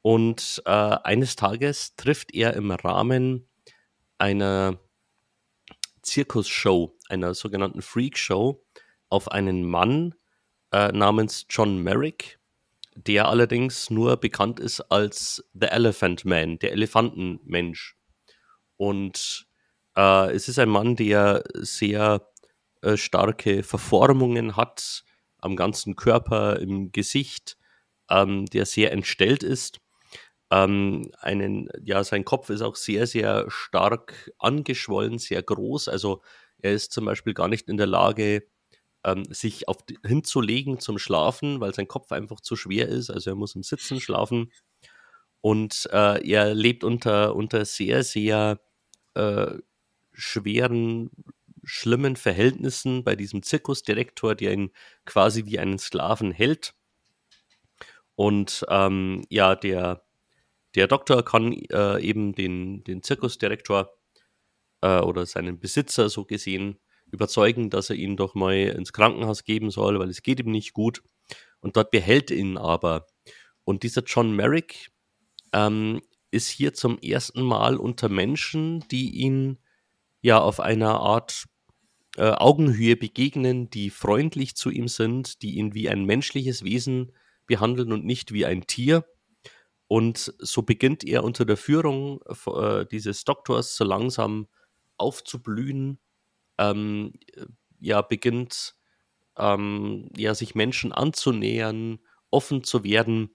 und 0.03 0.63
äh, 0.67 0.71
eines 0.71 1.37
Tages 1.37 1.97
trifft 1.97 2.35
er 2.35 2.55
im 2.55 2.71
Rahmen 2.71 3.49
einer 4.19 4.79
Zirkusshow, 6.03 6.97
einer 7.09 7.35
sogenannten 7.35 7.83
Freakshow, 7.83 8.65
auf 9.13 9.31
einen 9.31 9.65
Mann 9.65 10.15
äh, 10.73 10.91
namens 10.91 11.47
John 11.51 11.79
Merrick, 11.83 12.41
der 12.95 13.29
allerdings 13.29 13.91
nur 13.91 14.17
bekannt 14.17 14.59
ist 14.59 14.81
als 14.91 15.45
The 15.53 15.67
Elephant 15.67 16.25
Man, 16.25 16.59
der 16.59 16.73
Elefantenmensch. 16.73 17.97
Und 18.79 19.47
äh, 19.97 20.33
es 20.33 20.49
ist 20.49 20.59
ein 20.59 20.71
Mann, 20.71 20.97
der 20.97 21.45
sehr 21.53 22.27
äh, 22.81 22.97
starke 22.97 23.63
Verformungen 23.63 24.57
hat 24.57 25.05
am 25.39 25.57
ganzen 25.57 25.95
Körper, 25.95 26.59
im 26.59 26.91
Gesicht, 26.91 27.59
ähm, 28.09 28.47
der 28.47 28.65
sehr 28.65 28.93
entstellt 28.93 29.43
ist. 29.43 29.81
Ähm, 30.51 31.11
einen, 31.21 31.69
ja, 31.85 32.03
sein 32.03 32.25
Kopf 32.25 32.49
ist 32.49 32.63
auch 32.63 32.77
sehr, 32.77 33.07
sehr 33.07 33.45
stark 33.49 34.33
angeschwollen, 34.39 35.19
sehr 35.19 35.43
groß. 35.43 35.89
Also 35.89 36.23
er 36.59 36.73
ist 36.73 36.93
zum 36.93 37.05
Beispiel 37.05 37.35
gar 37.35 37.49
nicht 37.49 37.69
in 37.69 37.77
der 37.77 37.87
Lage, 37.87 38.45
ähm, 39.05 39.25
sich 39.31 39.69
auf, 39.69 39.79
hinzulegen 40.05 40.81
zum 40.81 40.99
Schlafen, 40.99 41.61
weil 41.61 41.75
sein 41.75 41.89
Kopf 41.89 42.13
einfach 42.13 42.41
zu 42.41 42.57
schwer 42.57 42.89
ist. 42.89 43.11
Also 43.11 43.31
er 43.31 43.37
muss 43.37 43.55
im 43.55 43.63
Sitzen 43.63 44.01
schlafen. 44.01 44.53
Und 45.41 45.89
äh, 45.93 46.27
er 46.29 46.55
lebt 46.55 46.85
unter, 46.85 47.35
unter 47.35 47.65
sehr, 47.65 48.05
sehr 48.05 48.61
äh, 49.15 49.59
schweren, 50.13 51.11
schlimmen 51.65 52.17
Verhältnissen 52.17 53.05
bei 53.05 53.17
diesem 53.17 53.43
Zirkusdirektor, 53.43 54.35
der 54.35 54.53
ihn 54.53 54.71
quasi 55.05 55.47
wie 55.47 55.59
einen 55.59 55.79
Sklaven 55.79 56.33
hält. 56.33 56.75
Und 58.15 58.65
ähm, 58.69 59.25
ja, 59.31 59.57
der, 59.57 60.05
der 60.75 60.87
Doktor 60.87 61.25
kann 61.25 61.53
äh, 61.53 62.01
eben 62.01 62.35
den, 62.35 62.85
den 62.85 63.03
Zirkusdirektor 63.03 63.93
äh, 64.81 64.99
oder 65.01 65.27
seinen 65.27 65.59
Besitzer 65.59 66.09
so 66.09 66.25
gesehen 66.25 66.79
überzeugen, 67.13 67.71
dass 67.71 67.91
er 67.91 67.97
ihn 67.97 68.17
doch 68.17 68.35
mal 68.35 68.57
ins 68.57 68.93
Krankenhaus 68.93 69.45
geben 69.45 69.71
soll, 69.71 69.99
weil 69.99 70.09
es 70.09 70.23
geht 70.23 70.41
ihm 70.41 70.51
nicht 70.51 70.73
gut. 70.73 71.03
Und 71.61 71.77
dort 71.77 71.91
behält 71.93 72.31
ihn 72.31 72.59
aber. 72.59 73.07
Und 73.65 73.85
dieser 73.85 74.03
John 74.03 74.35
Merrick 74.35 74.91
ähm, 75.53 76.01
ist 76.31 76.49
hier 76.49 76.75
zum 76.75 76.99
ersten 76.99 77.43
Mal 77.43 77.77
unter 77.77 78.09
Menschen, 78.09 78.81
die 78.91 79.11
ihn 79.11 79.59
ja 80.23 80.41
auf 80.41 80.59
einer 80.59 81.01
Art 81.01 81.45
äh, 82.17 82.31
Augenhöhe 82.31 82.97
begegnen, 82.97 83.71
die 83.71 83.91
freundlich 83.91 84.57
zu 84.57 84.71
ihm 84.71 84.89
sind, 84.89 85.43
die 85.43 85.57
ihn 85.57 85.75
wie 85.75 85.89
ein 85.89 86.05
menschliches 86.05 86.65
Wesen 86.65 87.13
behandeln 87.47 87.93
und 87.93 88.05
nicht 88.05 88.33
wie 88.33 88.47
ein 88.47 88.67
Tier. 88.67 89.05
Und 89.89 90.35
so 90.39 90.63
beginnt 90.63 91.05
er 91.05 91.23
unter 91.23 91.45
der 91.45 91.59
Führung 91.59 92.21
äh, 92.47 92.87
dieses 92.87 93.25
Doktors 93.25 93.77
so 93.77 93.85
langsam 93.85 94.49
aufzublühen, 94.97 95.99
ähm, 96.71 97.15
ja, 97.81 98.03
beginnt 98.03 98.75
ähm, 99.37 100.09
ja, 100.17 100.35
sich 100.35 100.55
Menschen 100.55 100.93
anzunähern, 100.93 102.01
offen 102.31 102.65
zu 102.65 102.85
werden. 102.85 103.35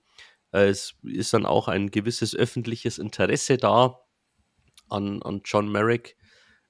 Äh, 0.51 0.67
es 0.67 0.96
ist 1.03 1.34
dann 1.34 1.46
auch 1.46 1.67
ein 1.67 1.91
gewisses 1.91 2.36
öffentliches 2.36 2.98
Interesse 2.98 3.57
da 3.57 4.00
an, 4.89 5.22
an 5.24 5.41
John 5.43 5.72
Merrick, 5.72 6.17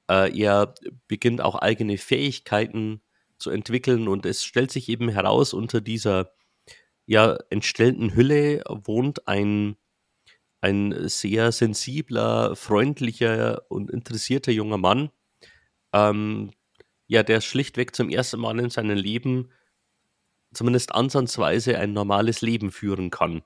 äh, 0.09 0.37
er 0.39 0.73
beginnt 1.07 1.41
auch 1.41 1.55
eigene 1.55 1.97
Fähigkeiten 1.97 3.01
zu 3.37 3.49
entwickeln 3.49 4.07
und 4.07 4.25
es 4.25 4.43
stellt 4.43 4.71
sich 4.71 4.89
eben 4.89 5.09
heraus, 5.09 5.53
unter 5.53 5.81
dieser 5.81 6.31
ja, 7.05 7.37
entstellten 7.49 8.15
Hülle 8.15 8.63
wohnt 8.67 9.27
ein, 9.27 9.77
ein 10.61 11.07
sehr 11.07 11.51
sensibler, 11.51 12.55
freundlicher 12.55 13.61
und 13.69 13.91
interessierter 13.91 14.51
junger 14.51 14.77
Mann, 14.77 15.11
ähm, 15.97 16.51
ja, 17.07 17.23
der 17.23 17.41
schlichtweg 17.41 17.95
zum 17.95 18.09
ersten 18.09 18.39
Mal 18.39 18.59
in 18.59 18.69
seinem 18.69 18.97
Leben 18.97 19.49
zumindest 20.53 20.93
ansatzweise 20.93 21.77
ein 21.77 21.93
normales 21.93 22.41
Leben 22.41 22.71
führen 22.71 23.09
kann. 23.09 23.43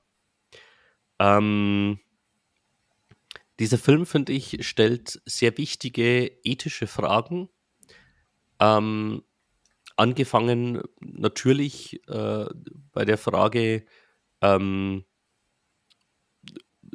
Ähm, 1.18 1.98
dieser 3.58 3.78
Film, 3.78 4.06
finde 4.06 4.32
ich, 4.32 4.66
stellt 4.66 5.20
sehr 5.26 5.56
wichtige 5.58 6.26
ethische 6.42 6.86
Fragen. 6.86 7.48
Ähm, 8.58 9.22
angefangen 9.96 10.82
natürlich 11.00 12.00
äh, 12.08 12.46
bei 12.92 13.04
der 13.04 13.18
Frage, 13.18 13.84
ähm, 14.40 15.04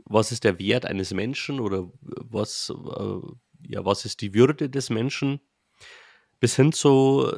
was 0.05 0.31
ist 0.31 0.43
der 0.43 0.59
Wert 0.59 0.85
eines 0.85 1.13
Menschen 1.13 1.59
oder 1.59 1.91
was, 2.01 2.69
äh, 2.69 3.19
ja, 3.67 3.85
was 3.85 4.05
ist 4.05 4.21
die 4.21 4.33
Würde 4.33 4.69
des 4.69 4.89
Menschen, 4.89 5.39
bis 6.39 6.55
hin 6.55 6.71
zu, 6.71 7.31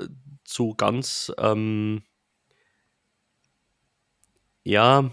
zu 0.44 0.76
ganz, 0.76 1.32
ähm, 1.38 2.04
ja, 4.64 5.12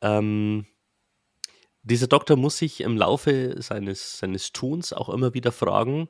ähm, 0.00 0.66
dieser 1.82 2.06
Doktor 2.06 2.36
muss 2.36 2.58
sich 2.58 2.80
im 2.80 2.96
Laufe 2.96 3.60
seines, 3.60 4.18
seines 4.18 4.52
Tuns 4.52 4.92
auch 4.92 5.08
immer 5.08 5.34
wieder 5.34 5.50
fragen, 5.50 6.08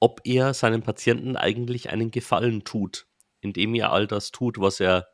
ob 0.00 0.20
er 0.24 0.54
seinen 0.54 0.82
Patienten 0.82 1.36
eigentlich 1.36 1.90
einen 1.90 2.10
Gefallen 2.10 2.64
tut, 2.64 3.06
indem 3.40 3.74
er 3.74 3.92
all 3.92 4.06
das 4.06 4.30
tut, 4.30 4.60
was 4.60 4.78
er, 4.78 5.08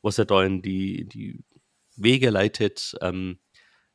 was 0.00 0.18
er 0.18 0.24
da 0.24 0.42
in 0.42 0.62
die, 0.62 1.06
die 1.06 1.44
Wege 1.96 2.30
leitet. 2.30 2.96
Ähm, 3.02 3.40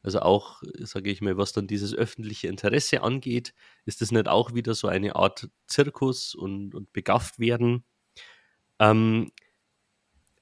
also 0.04 0.20
auch, 0.20 0.62
sage 0.80 1.10
ich 1.10 1.22
mal, 1.22 1.38
was 1.38 1.54
dann 1.54 1.68
dieses 1.68 1.94
öffentliche 1.94 2.48
Interesse 2.48 3.01
angeht, 3.04 3.54
ist 3.86 4.01
das 4.01 4.12
nicht 4.12 4.27
auch 4.27 4.54
wieder 4.54 4.74
so 4.74 4.88
eine 4.88 5.16
Art 5.16 5.50
Zirkus 5.68 6.36
und, 6.36 6.75
und 6.75 6.94
begafft 6.94 7.39
werden? 7.39 7.84
Ähm, 8.80 9.32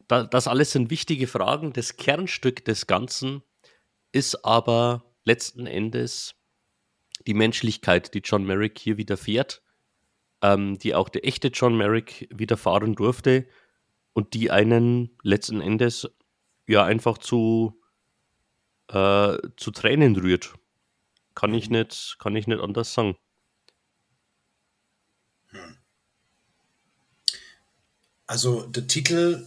da, 0.08 0.24
das 0.24 0.48
alles 0.48 0.72
sind 0.72 0.90
wichtige 0.90 1.28
Fragen. 1.28 1.74
Das 1.74 1.98
Kernstück 1.98 2.64
des 2.66 2.88
Ganzen 2.88 3.42
ist 4.12 4.46
aber 4.46 5.16
letzten 5.24 5.66
Endes 5.66 6.36
die 7.26 7.34
Menschlichkeit, 7.34 8.14
die 8.14 8.20
John 8.20 8.46
Merrick 8.46 8.78
hier 8.78 8.98
widerfährt, 8.98 9.64
ähm, 10.42 10.78
die 10.78 10.94
auch 10.94 11.10
der 11.10 11.26
echte 11.26 11.48
John 11.48 11.76
Merrick 11.76 12.28
widerfahren 12.32 12.94
durfte 12.94 13.48
und 14.14 14.34
die 14.34 14.52
einen 14.52 15.18
letzten 15.24 15.62
Endes 15.62 16.08
ja 16.68 16.84
einfach 16.84 17.18
zu, 17.18 17.82
äh, 18.89 19.38
zu 19.58 19.72
Tränen 19.72 20.15
rührt. 20.15 20.54
Kann 21.34 21.54
ich 21.54 21.70
mhm. 21.70 21.77
nicht, 21.77 22.18
kann 22.20 22.36
ich 22.36 22.48
nicht 22.48 22.62
anders 22.62 22.94
sagen. 22.94 23.18
Hm. 25.50 25.77
Also 28.27 28.65
der 28.68 28.88
Titel 28.88 29.46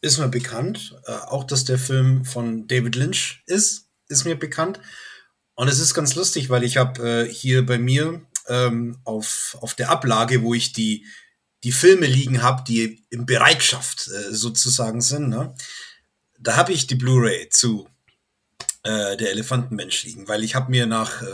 ist 0.00 0.18
mir 0.18 0.28
bekannt. 0.28 1.00
Äh, 1.06 1.12
auch, 1.12 1.44
dass 1.44 1.64
der 1.64 1.78
Film 1.78 2.24
von 2.24 2.66
David 2.66 2.96
Lynch 2.96 3.42
ist, 3.46 3.88
ist 4.08 4.24
mir 4.24 4.36
bekannt. 4.36 4.80
Und 5.54 5.68
es 5.68 5.78
ist 5.78 5.94
ganz 5.94 6.14
lustig, 6.14 6.50
weil 6.50 6.64
ich 6.64 6.76
habe 6.76 7.26
äh, 7.26 7.32
hier 7.32 7.64
bei 7.64 7.78
mir 7.78 8.26
ähm, 8.48 8.98
auf, 9.04 9.56
auf 9.60 9.74
der 9.74 9.90
Ablage, 9.90 10.42
wo 10.42 10.54
ich 10.54 10.72
die, 10.72 11.06
die 11.62 11.72
Filme 11.72 12.06
liegen 12.06 12.42
habe, 12.42 12.64
die 12.66 13.04
in 13.10 13.26
Bereitschaft 13.26 14.08
äh, 14.08 14.34
sozusagen 14.34 15.00
sind, 15.00 15.28
ne? 15.28 15.54
da 16.38 16.56
habe 16.56 16.72
ich 16.72 16.88
die 16.88 16.96
Blu-ray 16.96 17.48
zu 17.50 17.88
äh, 18.82 19.16
der 19.16 19.30
Elefantenmensch 19.30 20.04
liegen, 20.04 20.28
weil 20.28 20.44
ich 20.44 20.54
habe 20.54 20.70
mir 20.70 20.86
nach, 20.86 21.22
äh, 21.22 21.26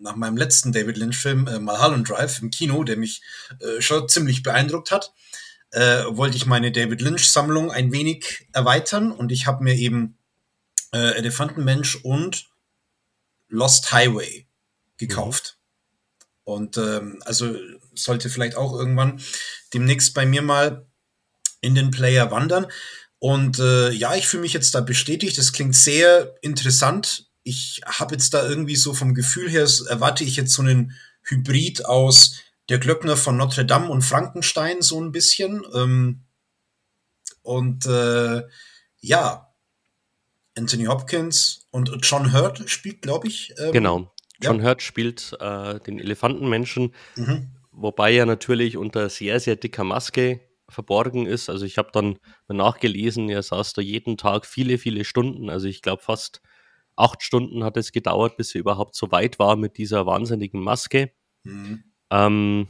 nach 0.00 0.16
meinem 0.16 0.36
letzten 0.36 0.72
David 0.72 0.96
Lynch-Film 0.96 1.46
äh, 1.46 1.58
Mulholland 1.58 2.08
Drive 2.08 2.40
im 2.40 2.50
Kino, 2.50 2.84
der 2.84 2.96
mich 2.96 3.22
äh, 3.60 3.80
schon 3.80 4.08
ziemlich 4.08 4.42
beeindruckt 4.42 4.90
hat, 4.90 5.12
äh, 5.70 6.04
wollte 6.08 6.36
ich 6.36 6.46
meine 6.46 6.72
David 6.72 7.00
Lynch-Sammlung 7.00 7.70
ein 7.70 7.92
wenig 7.92 8.48
erweitern 8.52 9.12
und 9.12 9.32
ich 9.32 9.46
habe 9.46 9.64
mir 9.64 9.74
eben 9.74 10.18
äh, 10.92 11.16
Elefantenmensch 11.16 11.96
und 11.96 12.48
Lost 13.48 13.92
Highway 13.92 14.46
gekauft. 14.96 15.58
Mhm. 15.58 15.64
Und 16.44 16.76
ähm, 16.76 17.22
also 17.24 17.56
sollte 17.94 18.28
vielleicht 18.28 18.56
auch 18.56 18.72
irgendwann 18.74 19.20
demnächst 19.72 20.14
bei 20.14 20.26
mir 20.26 20.42
mal 20.42 20.86
in 21.60 21.74
den 21.74 21.90
Player 21.90 22.30
wandern. 22.30 22.66
Und 23.24 23.58
äh, 23.58 23.88
ja, 23.90 24.14
ich 24.16 24.26
fühle 24.26 24.42
mich 24.42 24.52
jetzt 24.52 24.74
da 24.74 24.82
bestätigt. 24.82 25.38
Das 25.38 25.54
klingt 25.54 25.74
sehr 25.74 26.34
interessant. 26.42 27.30
Ich 27.42 27.80
habe 27.86 28.16
jetzt 28.16 28.34
da 28.34 28.46
irgendwie 28.46 28.76
so 28.76 28.92
vom 28.92 29.14
Gefühl 29.14 29.48
her, 29.48 29.66
erwarte 29.88 30.24
ich 30.24 30.36
jetzt 30.36 30.52
so 30.52 30.60
einen 30.60 30.92
Hybrid 31.22 31.86
aus 31.86 32.42
der 32.68 32.78
Glöckner 32.78 33.16
von 33.16 33.38
Notre 33.38 33.64
Dame 33.64 33.88
und 33.88 34.02
Frankenstein 34.02 34.82
so 34.82 35.00
ein 35.00 35.10
bisschen. 35.10 35.62
Ähm, 35.72 36.24
und 37.40 37.86
äh, 37.86 38.42
ja, 39.00 39.54
Anthony 40.54 40.84
Hopkins 40.84 41.66
und 41.70 41.96
John 42.02 42.30
Hurt 42.30 42.68
spielt, 42.68 43.00
glaube 43.00 43.28
ich. 43.28 43.54
Ähm, 43.56 43.72
genau. 43.72 44.14
John 44.42 44.58
ja. 44.58 44.66
Hurt 44.66 44.82
spielt 44.82 45.34
äh, 45.40 45.80
den 45.80 45.98
Elefantenmenschen, 45.98 46.94
mhm. 47.16 47.52
wobei 47.72 48.12
er 48.12 48.26
natürlich 48.26 48.76
unter 48.76 49.08
sehr, 49.08 49.40
sehr 49.40 49.56
dicker 49.56 49.84
Maske 49.84 50.40
verborgen 50.74 51.26
ist. 51.26 51.48
Also 51.48 51.64
ich 51.64 51.78
habe 51.78 51.90
dann 51.92 52.18
nachgelesen, 52.48 53.30
er 53.30 53.42
saß 53.42 53.72
da 53.72 53.82
jeden 53.82 54.16
Tag 54.16 54.46
viele, 54.46 54.78
viele 54.78 55.04
Stunden. 55.04 55.48
Also 55.50 55.66
ich 55.66 55.82
glaube 55.82 56.02
fast 56.02 56.42
acht 56.96 57.22
Stunden 57.22 57.64
hat 57.64 57.76
es 57.76 57.92
gedauert, 57.92 58.36
bis 58.36 58.54
er 58.54 58.60
überhaupt 58.60 58.94
so 58.94 59.10
weit 59.10 59.38
war 59.38 59.56
mit 59.56 59.78
dieser 59.78 60.06
wahnsinnigen 60.06 60.60
Maske. 60.62 61.12
Mhm. 61.44 61.84
Ähm, 62.10 62.68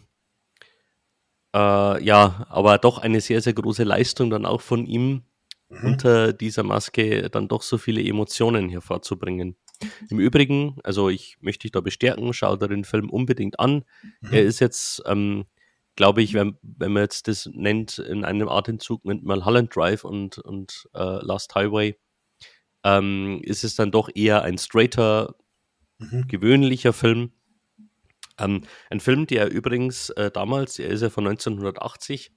äh, 1.54 2.04
ja, 2.04 2.46
aber 2.49 2.78
doch 2.78 2.99
eine 2.99 3.20
sehr, 3.20 3.40
sehr 3.40 3.52
große 3.52 3.84
Leistung 3.84 4.30
dann 4.30 4.46
auch 4.46 4.61
von 4.61 4.87
ihm, 4.87 5.23
mhm. 5.68 5.84
unter 5.84 6.32
dieser 6.32 6.62
Maske 6.62 7.30
dann 7.30 7.49
doch 7.49 7.62
so 7.62 7.78
viele 7.78 8.02
Emotionen 8.02 8.68
hervorzubringen. 8.68 9.56
Im 10.08 10.18
Übrigen, 10.18 10.78
also 10.84 11.08
ich 11.08 11.37
möchte 11.40 11.62
dich 11.62 11.73
da 11.73 11.80
bestärken, 11.80 12.32
schau 12.32 12.56
dir 12.56 12.68
den 12.68 12.84
Film 12.84 13.11
unbedingt 13.11 13.61
an. 13.61 13.84
Mhm. 14.20 14.32
Er 14.32 14.42
ist 14.42 14.61
jetzt, 14.61 15.02
ähm, 15.06 15.44
glaube 15.96 16.22
ich, 16.22 16.34
wenn, 16.34 16.58
wenn 16.62 16.92
man 16.92 17.02
jetzt 17.02 17.28
das 17.28 17.48
nennt, 17.52 17.98
in 17.98 18.24
einem 18.24 18.48
Atemzug 18.48 19.04
mit 19.04 19.22
Mulholland 19.22 19.74
Drive 19.74 20.04
und, 20.04 20.38
und 20.38 20.88
äh, 20.94 21.24
Last 21.24 21.54
Highway, 21.54 21.96
ähm, 22.84 23.40
ist 23.42 23.64
es 23.64 23.76
dann 23.76 23.90
doch 23.90 24.10
eher 24.14 24.42
ein 24.42 24.58
straighter, 24.58 25.34
mhm. 25.98 26.26
gewöhnlicher 26.28 26.92
Film. 26.92 27.32
Ähm, 28.38 28.62
ein 28.90 29.00
Film, 29.00 29.26
der 29.26 29.50
übrigens 29.50 30.10
äh, 30.10 30.30
damals, 30.30 30.78
er 30.78 30.90
ist 30.90 31.02
ja 31.02 31.10
von 31.10 31.26
1980, 31.26 32.32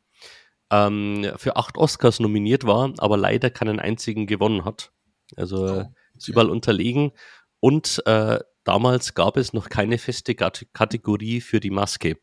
ähm, 0.69 1.31
für 1.37 1.55
acht 1.55 1.77
Oscars 1.77 2.19
nominiert 2.19 2.65
war, 2.65 2.93
aber 2.97 3.17
leider 3.17 3.49
keinen 3.49 3.79
einzigen 3.79 4.27
gewonnen 4.27 4.65
hat. 4.65 4.91
Also 5.35 5.65
oh, 5.65 5.79
okay. 5.79 5.85
ist 6.15 6.27
überall 6.27 6.49
unterlegen. 6.49 7.11
Und 7.59 8.03
äh, 8.05 8.39
damals 8.63 9.13
gab 9.13 9.37
es 9.37 9.53
noch 9.53 9.69
keine 9.69 9.97
feste 9.97 10.35
Kategorie 10.35 11.41
für 11.41 11.59
die 11.59 11.71
Maske. 11.71 12.17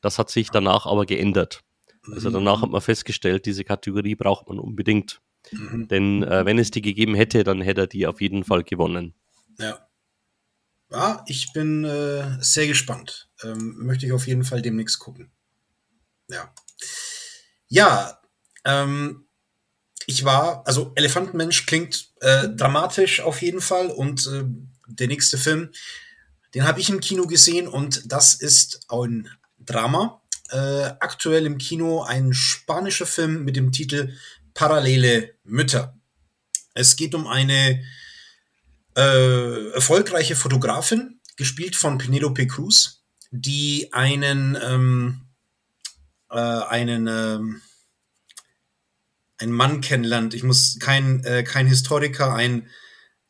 Das 0.00 0.18
hat 0.18 0.30
sich 0.30 0.50
danach 0.50 0.86
aber 0.86 1.06
geändert. 1.06 1.62
Also 2.12 2.30
danach 2.30 2.62
hat 2.62 2.70
man 2.70 2.80
festgestellt, 2.80 3.46
diese 3.46 3.64
Kategorie 3.64 4.14
braucht 4.14 4.48
man 4.48 4.58
unbedingt. 4.58 5.20
Mhm. 5.50 5.88
Denn 5.88 6.22
äh, 6.22 6.44
wenn 6.44 6.58
es 6.58 6.70
die 6.70 6.82
gegeben 6.82 7.14
hätte, 7.14 7.44
dann 7.44 7.60
hätte 7.60 7.82
er 7.82 7.86
die 7.86 8.06
auf 8.06 8.20
jeden 8.20 8.44
Fall 8.44 8.62
gewonnen. 8.62 9.14
Ja. 9.58 9.86
Ja, 10.90 11.24
ich 11.26 11.52
bin 11.52 11.84
äh, 11.84 12.38
sehr 12.40 12.68
gespannt. 12.68 13.28
Ähm, 13.42 13.74
möchte 13.78 14.06
ich 14.06 14.12
auf 14.12 14.26
jeden 14.26 14.44
Fall 14.44 14.62
demnächst 14.62 15.00
gucken. 15.00 15.32
Ja. 16.28 16.52
Ja, 17.68 18.20
ähm, 18.64 19.26
ich 20.06 20.24
war, 20.24 20.64
also 20.66 20.92
Elefantenmensch 20.94 21.66
klingt 21.66 22.12
äh, 22.20 22.48
dramatisch 22.48 23.20
auf 23.20 23.42
jeden 23.42 23.60
Fall 23.60 23.88
und 23.88 24.26
äh, 24.28 24.44
der 24.86 25.08
nächste 25.08 25.38
Film, 25.38 25.70
den 26.54 26.64
habe 26.64 26.78
ich 26.78 26.88
im 26.88 27.00
Kino 27.00 27.26
gesehen 27.26 27.66
und 27.66 28.10
das 28.10 28.34
ist 28.34 28.86
ein 28.88 29.28
Drama. 29.66 30.22
Äh, 30.50 30.92
aktuell 31.00 31.44
im 31.46 31.58
Kino 31.58 32.02
ein 32.02 32.32
spanischer 32.32 33.06
Film 33.06 33.44
mit 33.44 33.56
dem 33.56 33.72
Titel 33.72 34.12
Parallele 34.54 35.34
Mütter. 35.44 35.98
Es 36.74 36.96
geht 36.96 37.14
um 37.14 37.26
eine 37.26 37.82
äh, 38.96 39.70
erfolgreiche 39.72 40.36
Fotografin, 40.36 41.20
gespielt 41.36 41.76
von 41.76 41.98
Penelope 41.98 42.46
Cruz, 42.46 43.04
die 43.30 43.92
einen 43.92 44.56
ähm, 44.62 45.26
äh, 46.30 46.38
einen 46.38 47.06
ähm, 47.06 47.62
ein 49.38 49.50
Mann 49.50 49.80
kennenlernt. 49.80 50.34
Ich 50.34 50.42
muss 50.42 50.78
kein, 50.78 51.22
äh, 51.24 51.42
kein 51.42 51.66
Historiker, 51.66 52.34
ein 52.34 52.68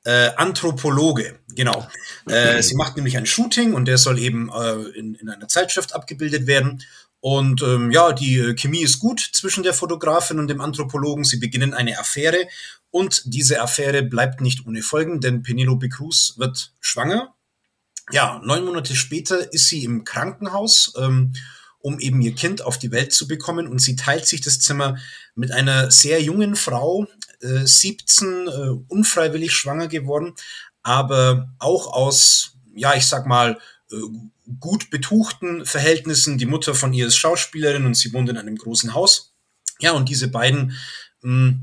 äh, 0.07 0.31
Anthropologe, 0.37 1.41
genau. 1.57 1.89
Äh, 2.27 2.63
sie 2.63 2.77
macht 2.77 2.97
nämlich 2.97 3.17
ein 3.17 3.27
Shooting 3.27 3.75
und 3.75 3.87
der 3.87 3.99
soll 3.99 4.21
eben 4.21 4.49
äh, 4.51 4.75
in, 4.97 5.17
in 5.17 5.29
einer 5.29 5.49
Zeitschrift 5.49 5.95
abgebildet 5.95 6.47
werden. 6.47 6.83
Und 7.19 7.61
ähm, 7.63 7.91
ja, 7.91 8.13
die 8.13 8.39
äh, 8.39 8.55
Chemie 8.55 8.83
ist 8.83 9.01
gut 9.01 9.19
zwischen 9.33 9.65
der 9.65 9.75
Fotografin 9.75 10.39
und 10.39 10.47
dem 10.47 10.61
Anthropologen. 10.61 11.25
Sie 11.25 11.39
beginnen 11.39 11.75
eine 11.75 11.99
Affäre 11.99 12.47
und 12.91 13.23
diese 13.25 13.61
Affäre 13.61 14.05
bleibt 14.05 14.41
nicht 14.41 14.65
ohne 14.65 14.83
Folgen, 14.83 15.21
denn 15.21 15.43
Penelope 15.43 15.89
Cruz 15.89 16.35
wird 16.37 16.73
schwanger. 16.81 17.35
Ja, 18.13 18.41
neun 18.45 18.65
Monate 18.65 18.95
später 18.95 19.53
ist 19.53 19.67
sie 19.69 19.83
im 19.83 20.05
Krankenhaus. 20.05 20.93
Ähm, 20.97 21.33
um 21.87 22.01
eben 22.01 22.21
ihr 22.21 22.35
Kind 22.35 22.63
auf 22.63 22.79
die 22.79 22.91
Welt 22.91 23.13
zu 23.13 23.29
bekommen. 23.29 23.69
Und 23.69 23.79
sie 23.79 23.95
teilt 23.95 24.27
sich 24.27 24.41
das 24.41 24.59
Zimmer 24.59 24.99
mit 25.37 25.53
einer 25.53 25.89
sehr 25.93 26.21
jungen 26.21 26.57
Frau, 26.57 27.07
äh, 27.41 27.67
17, 27.67 28.47
äh, 28.47 28.51
unfreiwillig 28.89 29.53
schwanger 29.53 29.89
geworden, 29.89 30.35
aber 30.83 31.55
auch 31.59 31.93
aus, 31.93 32.57
ja, 32.75 32.95
ich 32.95 33.07
sag 33.07 33.27
mal, 33.27 33.59
äh, 33.91 33.97
gut 34.61 34.91
betuchten 34.91 35.67
Verhältnissen. 35.67 36.39
Die 36.39 36.47
Mutter 36.47 36.75
von 36.75 36.93
ihr 36.93 37.07
ist 37.07 37.17
Schauspielerin 37.17 37.87
und 37.87 37.95
sie 37.95 38.13
wohnt 38.13 38.29
in 38.29 38.37
einem 38.37 38.57
großen 38.57 38.95
Haus. 38.95 39.35
Ja, 39.81 39.93
und 39.93 40.09
diese 40.09 40.29
beiden 40.29 40.73
mh, 41.23 41.49
hm, 41.49 41.61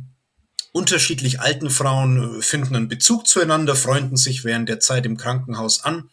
unterschiedlich 0.72 1.40
alten 1.40 1.70
Frauen 1.70 2.40
äh, 2.40 2.42
finden 2.42 2.76
einen 2.76 2.88
Bezug 2.88 3.28
zueinander, 3.28 3.76
freunden 3.76 4.18
sich 4.18 4.44
während 4.44 4.68
der 4.70 4.80
Zeit 4.80 5.06
im 5.06 5.18
Krankenhaus 5.18 5.84
an 5.84 6.10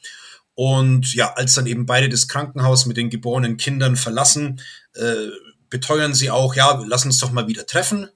und 0.63 1.15
ja, 1.15 1.33
als 1.33 1.55
dann 1.55 1.67
eben 1.67 1.87
beide 1.87 2.11
das 2.11 2.29
Krankenhaus 2.29 2.85
mit 2.85 2.99
den 2.99 3.09
geborenen 3.09 3.57
Kindern 3.57 3.97
verlassen, 3.97 4.61
äh, 4.93 5.29
beteuern 5.71 6.13
sie 6.13 6.31
auch, 6.31 6.55
ja, 6.55 6.85
lass 6.87 7.07
uns 7.07 7.17
doch 7.17 7.33
mal 7.33 7.49
wieder 7.49 7.65
treffen. 7.65 8.11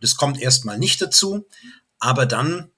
Das 0.00 0.16
kommt 0.16 0.40
erstmal 0.40 0.78
nicht 0.78 1.00
dazu. 1.00 1.46
Aber 1.98 2.26
dann 2.26 2.70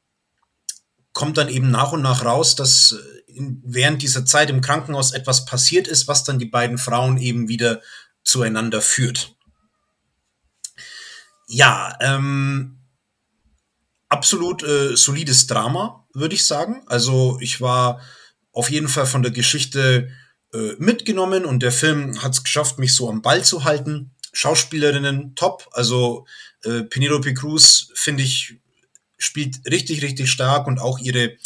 kommt 1.13 1.39
dann 1.39 1.49
eben 1.49 1.71
nach 1.71 1.93
und 1.93 2.03
nach 2.03 2.25
raus, 2.25 2.57
dass 2.57 2.93
äh, 2.93 3.33
in, 3.33 3.63
während 3.65 4.03
dieser 4.03 4.25
Zeit 4.25 4.51
im 4.51 4.61
Krankenhaus 4.61 5.13
etwas 5.13 5.45
passiert 5.47 5.89
ist, 5.89 6.09
was 6.09 6.25
dann 6.25 6.39
die 6.39 6.47
beiden 6.47 6.79
Frauen 6.79 7.19
eben 7.19 7.49
wieder 7.49 7.81
zueinander 8.23 8.83
führt. 8.83 9.35
Ja, 11.49 11.97
ähm, 12.01 12.79
absolut 14.09 14.63
äh, 14.63 14.97
solides 14.97 15.47
Drama, 15.47 16.07
würde 16.13 16.35
ich 16.35 16.47
sagen. 16.47 16.83
Also 16.87 17.39
ich 17.41 17.61
war 17.61 18.01
auf 18.53 18.71
jeden 18.71 18.89
Fall 18.89 19.07
von 19.07 19.23
der 19.23 19.33
Geschichte 19.33 20.11
äh, 20.53 20.73
mitgenommen 20.79 21.45
und 21.45 21.63
der 21.63 21.73
Film 21.73 22.23
hat 22.23 22.33
es 22.33 22.43
geschafft, 22.43 22.79
mich 22.79 22.95
so 22.95 23.09
am 23.09 23.23
Ball 23.23 23.45
zu 23.45 23.65
halten. 23.65 24.15
Schauspielerinnen 24.37 25.35
top, 25.35 25.67
also 25.73 26.27
äh, 26.63 26.83
Penelope 26.83 27.33
Cruz 27.33 27.91
finde 27.95 28.23
ich 28.23 28.57
spielt 29.17 29.65
richtig 29.71 30.03
richtig 30.03 30.31
stark 30.31 30.67
und 30.67 30.79
auch 30.79 30.99
ihre 30.99 31.37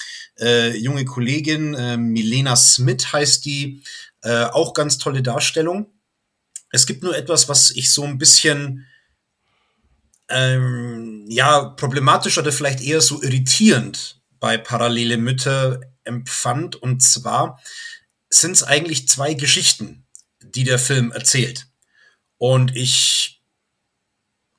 äh, 0.40 0.76
junge 0.76 1.05
Kollegin 1.05 1.74
äh, 1.74 1.96
Milena 1.96 2.57
Smith 2.57 3.12
heißt 3.12 3.44
die, 3.44 3.83
äh, 4.22 4.44
auch 4.46 4.74
ganz 4.74 4.98
tolle 4.98 5.22
Darstellung. 5.22 5.87
Es 6.72 6.85
gibt 6.87 7.05
nur 7.05 7.16
etwas, 7.16 7.48
was 7.48 7.70
ich 7.70 7.92
so 7.92 8.03
ein 8.03 8.18
bisschen 8.18 8.87
ähm, 10.29 11.26
ja 11.29 11.70
problematisch 11.70 12.38
oder 12.38 12.50
vielleicht 12.50 12.81
eher 12.81 13.00
so 13.00 13.22
irritierend 13.22 14.20
bei 14.40 14.59
Parallele 14.59 15.16
Mütter 15.16 15.81
empfand. 16.03 16.74
Und 16.74 17.03
zwar 17.03 17.61
sind 18.31 18.53
es 18.53 18.64
eigentlich 18.64 19.07
zwei 19.09 19.35
Geschichten, 19.35 20.07
die 20.40 20.64
der 20.64 20.81
Film 20.81 21.12
erzählt. 21.12 21.69
Und 22.40 22.74
ich, 22.74 23.42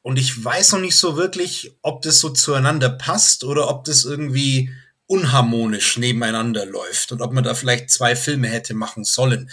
und 0.04 0.20
ich 0.20 0.46
weiß 0.46 0.74
noch 0.74 0.82
nicht 0.82 0.96
so 0.96 1.17
wirklich, 1.17 1.72
ob 1.82 2.04
das 2.04 2.20
so 2.20 2.30
zueinander 2.30 2.89
passt 2.89 3.44
oder 3.44 3.70
ob 3.70 3.86
das 3.86 4.06
irgendwie 4.06 4.70
unharmonisch 5.08 5.98
nebeneinander 5.98 6.67
läuft 6.67 7.12
und 7.12 7.24
ob 7.24 7.34
man 7.34 7.44
da 7.44 7.56
vielleicht 7.56 7.89
zwei 7.89 8.15
Filme 8.15 8.50
hätte 8.50 8.76
machen 8.76 9.04
sollen. 9.04 9.50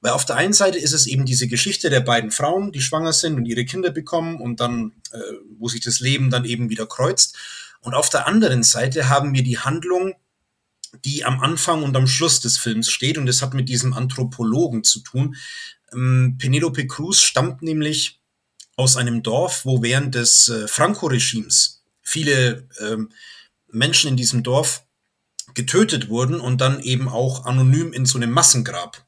Weil 0.00 0.12
auf 0.12 0.24
der 0.24 0.36
einen 0.36 0.52
Seite 0.52 0.78
ist 0.78 0.92
es 0.92 1.08
eben 1.08 1.26
diese 1.26 1.48
Geschichte 1.48 1.90
der 1.90 2.00
beiden 2.00 2.30
Frauen, 2.30 2.70
die 2.70 2.80
schwanger 2.80 3.12
sind 3.12 3.34
und 3.34 3.46
ihre 3.46 3.64
Kinder 3.64 3.90
bekommen 3.90 4.40
und 4.40 4.60
dann, 4.60 4.92
äh, 5.10 5.18
wo 5.58 5.66
sich 5.66 5.80
das 5.80 5.98
Leben 5.98 6.30
dann 6.30 6.44
eben 6.44 6.70
wieder 6.70 6.86
kreuzt. 6.86 7.36
Und 7.80 7.94
auf 7.94 8.10
der 8.10 8.28
anderen 8.28 8.62
Seite 8.62 9.08
haben 9.08 9.34
wir 9.34 9.42
die 9.42 9.58
Handlung 9.58 10.14
die 11.04 11.24
am 11.24 11.40
Anfang 11.40 11.82
und 11.82 11.96
am 11.96 12.06
Schluss 12.06 12.40
des 12.40 12.58
Films 12.58 12.90
steht. 12.90 13.18
Und 13.18 13.26
das 13.26 13.42
hat 13.42 13.54
mit 13.54 13.68
diesem 13.68 13.94
Anthropologen 13.94 14.84
zu 14.84 15.00
tun. 15.00 15.36
Ähm, 15.92 16.36
Penelope 16.38 16.86
Cruz 16.86 17.20
stammt 17.20 17.62
nämlich 17.62 18.20
aus 18.76 18.96
einem 18.96 19.22
Dorf, 19.22 19.64
wo 19.64 19.82
während 19.82 20.14
des 20.14 20.48
äh, 20.48 20.66
Franco-Regimes 20.66 21.82
viele 22.00 22.68
ähm, 22.80 23.10
Menschen 23.68 24.08
in 24.08 24.16
diesem 24.16 24.42
Dorf 24.42 24.84
getötet 25.54 26.08
wurden 26.08 26.40
und 26.40 26.60
dann 26.60 26.80
eben 26.80 27.08
auch 27.08 27.44
anonym 27.44 27.92
in 27.92 28.06
so 28.06 28.18
einem 28.18 28.30
Massengrab 28.30 29.04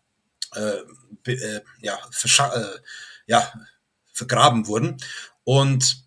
äh, 0.54 1.32
äh, 1.32 1.60
ja, 1.80 1.98
äh, 1.98 2.78
ja, 3.26 3.52
vergraben 4.12 4.66
wurden. 4.66 4.98
Und 5.44 6.04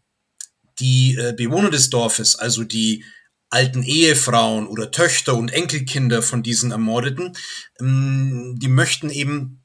die 0.80 1.16
äh, 1.16 1.34
Bewohner 1.34 1.70
des 1.70 1.90
Dorfes, 1.90 2.36
also 2.36 2.64
die 2.64 3.04
alten 3.50 3.84
Ehefrauen 3.84 4.68
oder 4.68 4.92
Töchter 4.92 5.36
und 5.36 5.50
Enkelkinder 5.52 6.22
von 6.22 6.44
diesen 6.44 6.72
Ermordeten, 6.72 7.36
ähm, 7.80 8.56
die 8.60 8.68
möchten 8.68 9.10
eben 9.10 9.64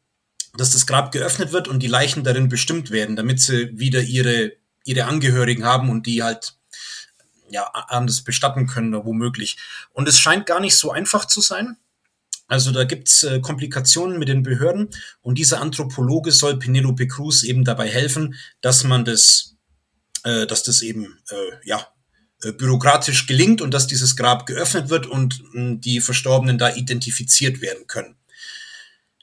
dass 0.56 0.70
das 0.70 0.86
Grab 0.86 1.12
geöffnet 1.12 1.52
wird 1.52 1.68
und 1.68 1.80
die 1.80 1.88
Leichen 1.88 2.24
darin 2.24 2.48
bestimmt 2.48 2.90
werden, 2.90 3.16
damit 3.16 3.40
sie 3.40 3.78
wieder 3.78 4.02
ihre, 4.02 4.52
ihre 4.84 5.04
Angehörigen 5.04 5.64
haben 5.64 5.88
und 5.88 6.06
die 6.06 6.22
halt 6.22 6.54
ja, 7.50 7.64
anders 7.64 8.22
bestatten 8.22 8.66
können, 8.66 8.92
womöglich. 9.04 9.56
Und 9.92 10.08
es 10.08 10.18
scheint 10.18 10.46
gar 10.46 10.60
nicht 10.60 10.76
so 10.76 10.90
einfach 10.90 11.26
zu 11.26 11.40
sein. 11.40 11.76
Also 12.48 12.70
da 12.70 12.84
gibt's 12.84 13.22
äh, 13.22 13.40
Komplikationen 13.40 14.18
mit 14.18 14.28
den 14.28 14.42
Behörden 14.42 14.90
und 15.22 15.38
dieser 15.38 15.60
Anthropologe 15.60 16.32
soll 16.32 16.58
Penelope 16.58 17.06
Cruz 17.08 17.44
eben 17.44 17.64
dabei 17.64 17.88
helfen, 17.88 18.34
dass 18.60 18.84
man 18.84 19.04
das, 19.04 19.56
äh, 20.24 20.46
dass 20.46 20.62
das 20.62 20.82
eben 20.82 21.18
äh, 21.30 21.66
ja 21.66 21.86
äh, 22.42 22.52
bürokratisch 22.52 23.26
gelingt 23.26 23.62
und 23.62 23.72
dass 23.72 23.86
dieses 23.86 24.16
Grab 24.16 24.44
geöffnet 24.46 24.90
wird 24.90 25.06
und 25.06 25.42
mh, 25.54 25.76
die 25.76 26.00
Verstorbenen 26.00 26.58
da 26.58 26.74
identifiziert 26.74 27.62
werden 27.62 27.86
können. 27.86 28.16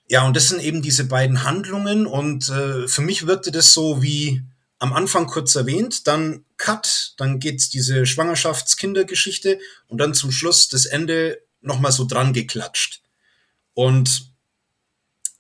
Ja, 0.10 0.26
und 0.26 0.36
das 0.36 0.50
sind 0.50 0.60
eben 0.60 0.82
diese 0.82 1.04
beiden 1.04 1.44
Handlungen 1.44 2.08
und 2.08 2.50
äh, 2.50 2.88
für 2.88 3.02
mich 3.04 3.28
wirkte 3.28 3.52
das 3.52 3.74
so 3.74 4.02
wie 4.02 4.44
am 4.80 4.92
Anfang 4.92 5.28
kurz 5.28 5.54
erwähnt, 5.56 6.08
dann 6.08 6.46
Cut, 6.58 7.14
dann 7.18 7.40
geht's 7.40 7.70
diese 7.70 8.08
Schwangerschaftskindergeschichte 8.08 9.60
und 9.88 10.00
dann 10.00 10.16
zum 10.16 10.32
Schluss 10.32 10.68
das 10.68 10.88
Ende 10.88 11.40
nochmal 11.62 11.92
so 11.92 12.06
dran 12.06 12.34
geklatscht. 12.34 13.04
Und 13.76 14.34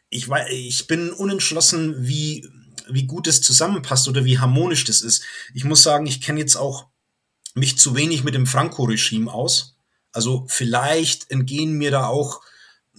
ich, 0.09 0.29
weiß, 0.29 0.49
ich 0.51 0.85
bin 0.85 1.11
unentschlossen, 1.13 1.95
wie, 2.07 2.47
wie 2.87 3.07
gut 3.07 3.27
es 3.27 3.41
zusammenpasst 3.41 4.07
oder 4.07 4.23
wie 4.23 4.37
harmonisch 4.37 4.83
das 4.83 5.01
ist. 5.01 5.23
Ich 5.55 5.63
muss 5.63 5.81
sagen, 5.81 6.05
ich 6.05 6.21
kenne 6.21 6.41
jetzt 6.41 6.57
auch 6.57 6.87
mich 7.55 7.79
zu 7.79 7.95
wenig 7.95 8.23
mit 8.23 8.35
dem 8.35 8.45
Franco-Regime 8.45 9.33
aus. 9.33 9.77
Also 10.11 10.45
vielleicht 10.47 11.31
entgehen 11.31 11.73
mir 11.73 11.89
da 11.89 12.05
auch 12.05 12.41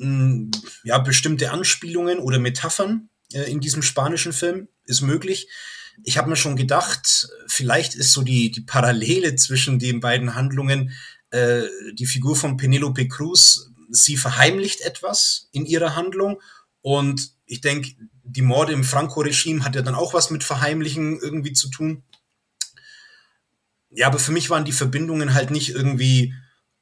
mh, 0.01 0.51
ja, 0.85 0.99
bestimmte 0.99 1.51
Anspielungen 1.51 2.19
oder 2.19 2.39
Metaphern 2.39 3.09
äh, 3.33 3.51
in 3.51 3.61
diesem 3.61 3.83
spanischen 3.83 4.33
Film, 4.33 4.69
ist 4.85 5.01
möglich. 5.03 5.49
Ich 6.03 6.19
habe 6.19 6.31
mir 6.31 6.37
schon 6.37 6.57
gedacht, 6.57 7.29
vielleicht 7.47 7.95
ist 7.95 8.13
so 8.13 8.23
die, 8.23 8.51
die 8.51 8.63
Parallele 8.63 9.37
zwischen 9.37 9.79
den 9.79 10.01
beiden 10.01 10.35
Handlungen 10.35 10.93
äh, 11.31 11.63
die 11.93 12.07
Figur 12.07 12.35
von 12.35 12.57
Penelope 12.57 13.07
Cruz 13.07 13.71
sie 13.91 14.17
verheimlicht 14.17 14.81
etwas 14.83 15.49
in 15.53 15.67
ihrer 15.67 15.97
Handlung 15.97 16.41
und 16.81 17.33
ich 17.47 17.61
denke, 17.61 17.91
die 18.23 18.43
Morde 18.43 18.73
im 18.73 18.85
Franco-Regime 18.85 19.65
hat 19.65 19.75
ja 19.75 19.83
dann 19.83 19.95
auch 19.95 20.15
was 20.15 20.31
mit 20.31 20.45
Verheimlichen 20.45 21.19
irgendwie 21.21 21.53
zu 21.53 21.69
tun. 21.69 22.05
Ja, 23.91 24.07
aber 24.07 24.21
für 24.21 24.31
mich 24.31 24.51
waren 24.51 24.65
die 24.65 24.73
Verbindungen 24.73 25.35
halt 25.35 25.51
nicht 25.51 25.71
irgendwie 25.71 26.35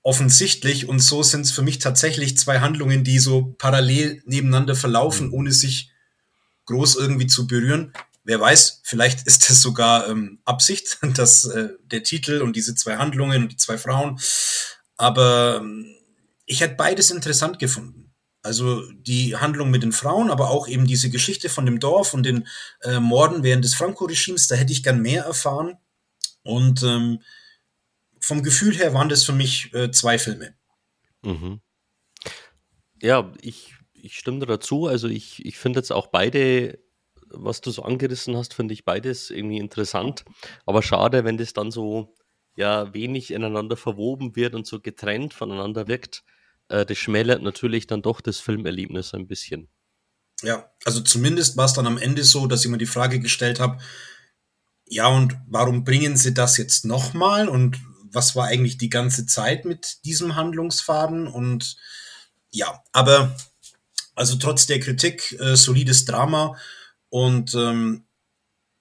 offensichtlich 0.08 0.88
und 0.88 1.00
so 1.00 1.22
sind 1.22 1.42
es 1.42 1.50
für 1.50 1.60
mich 1.60 1.80
tatsächlich 1.80 2.38
zwei 2.38 2.60
Handlungen, 2.60 3.04
die 3.04 3.18
so 3.18 3.54
parallel 3.58 4.22
nebeneinander 4.24 4.74
verlaufen, 4.74 5.26
mhm. 5.26 5.34
ohne 5.34 5.52
sich 5.52 5.90
groß 6.64 6.96
irgendwie 6.96 7.26
zu 7.26 7.46
berühren. 7.46 7.92
Wer 8.24 8.40
weiß, 8.40 8.80
vielleicht 8.84 9.26
ist 9.26 9.50
das 9.50 9.60
sogar 9.60 10.08
ähm, 10.08 10.38
Absicht, 10.46 10.96
dass 11.14 11.44
äh, 11.44 11.74
der 11.84 12.04
Titel 12.04 12.40
und 12.40 12.56
diese 12.56 12.74
zwei 12.74 12.96
Handlungen 12.96 13.42
und 13.42 13.52
die 13.52 13.58
zwei 13.58 13.76
Frauen. 13.76 14.18
Aber 14.96 15.58
ähm, 15.60 15.94
ich 16.46 16.62
hätte 16.62 16.76
beides 16.76 17.10
interessant 17.10 17.58
gefunden. 17.58 18.10
Also 18.42 18.90
die 18.92 19.36
Handlung 19.36 19.70
mit 19.70 19.82
den 19.82 19.92
Frauen, 19.92 20.30
aber 20.30 20.48
auch 20.48 20.68
eben 20.68 20.86
diese 20.86 21.10
Geschichte 21.10 21.50
von 21.50 21.66
dem 21.66 21.80
Dorf 21.80 22.14
und 22.14 22.22
den 22.22 22.48
äh, 22.80 22.98
Morden 22.98 23.42
während 23.42 23.62
des 23.62 23.74
Franco-Regimes, 23.74 24.48
da 24.48 24.54
hätte 24.54 24.72
ich 24.72 24.82
gern 24.82 25.02
mehr 25.02 25.24
erfahren. 25.24 25.76
Und 26.44 26.82
ähm, 26.82 27.20
vom 28.20 28.42
Gefühl 28.42 28.76
her 28.76 28.94
waren 28.94 29.08
das 29.08 29.24
für 29.24 29.32
mich 29.32 29.72
äh, 29.74 29.90
zwei 29.90 30.18
Filme. 30.18 30.54
Mhm. 31.22 31.60
Ja, 33.00 33.32
ich, 33.40 33.74
ich 33.92 34.18
stimme 34.18 34.44
dazu. 34.46 34.86
Also 34.86 35.08
ich, 35.08 35.44
ich 35.44 35.58
finde 35.58 35.80
jetzt 35.80 35.92
auch 35.92 36.08
beide, 36.08 36.78
was 37.30 37.60
du 37.60 37.70
so 37.70 37.82
angerissen 37.82 38.36
hast, 38.36 38.54
finde 38.54 38.74
ich 38.74 38.84
beides 38.84 39.30
irgendwie 39.30 39.58
interessant. 39.58 40.24
Aber 40.66 40.82
schade, 40.82 41.24
wenn 41.24 41.36
das 41.36 41.52
dann 41.52 41.70
so 41.70 42.16
ja 42.56 42.92
wenig 42.92 43.30
ineinander 43.30 43.76
verwoben 43.76 44.34
wird 44.34 44.54
und 44.54 44.66
so 44.66 44.80
getrennt 44.80 45.32
voneinander 45.32 45.86
wirkt 45.86 46.24
äh, 46.68 46.86
das 46.86 46.98
schmälert 46.98 47.42
natürlich 47.42 47.86
dann 47.86 48.02
doch 48.02 48.20
das 48.20 48.38
Filmerlebnis 48.38 49.14
ein 49.14 49.26
bisschen. 49.26 49.68
Ja, 50.42 50.70
also 50.84 51.00
zumindest 51.00 51.56
war 51.56 51.64
es 51.64 51.72
dann 51.72 51.86
am 51.86 51.98
Ende 51.98 52.22
so, 52.22 52.46
dass 52.46 52.64
ich 52.64 52.70
mir 52.70 52.78
die 52.78 52.86
Frage 52.86 53.18
gestellt 53.18 53.58
habe, 53.58 53.78
ja, 54.86 55.08
und 55.08 55.36
warum 55.48 55.84
bringen 55.84 56.16
sie 56.16 56.32
das 56.32 56.56
jetzt 56.56 56.84
nochmal? 56.84 57.48
Und 57.48 57.78
was 58.12 58.36
war 58.36 58.46
eigentlich 58.46 58.78
die 58.78 58.90
ganze 58.90 59.26
Zeit 59.26 59.64
mit 59.64 60.04
diesem 60.04 60.36
Handlungsfaden? 60.36 61.26
Und 61.26 61.76
ja, 62.50 62.82
aber 62.92 63.34
also 64.14 64.36
trotz 64.36 64.66
der 64.66 64.80
Kritik, 64.80 65.38
äh, 65.40 65.56
solides 65.56 66.04
Drama 66.04 66.56
und 67.08 67.54
ähm, 67.54 68.04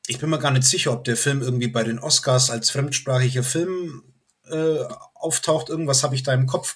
ich 0.07 0.19
bin 0.19 0.29
mir 0.29 0.39
gar 0.39 0.51
nicht 0.51 0.63
sicher, 0.63 0.93
ob 0.93 1.03
der 1.03 1.17
Film 1.17 1.41
irgendwie 1.41 1.67
bei 1.67 1.83
den 1.83 1.99
Oscars 1.99 2.49
als 2.49 2.69
fremdsprachiger 2.69 3.43
Film 3.43 4.03
äh, 4.49 4.79
auftaucht. 5.13 5.69
Irgendwas 5.69 6.03
habe 6.03 6.15
ich 6.15 6.23
da 6.23 6.33
im 6.33 6.47
Kopf. 6.47 6.75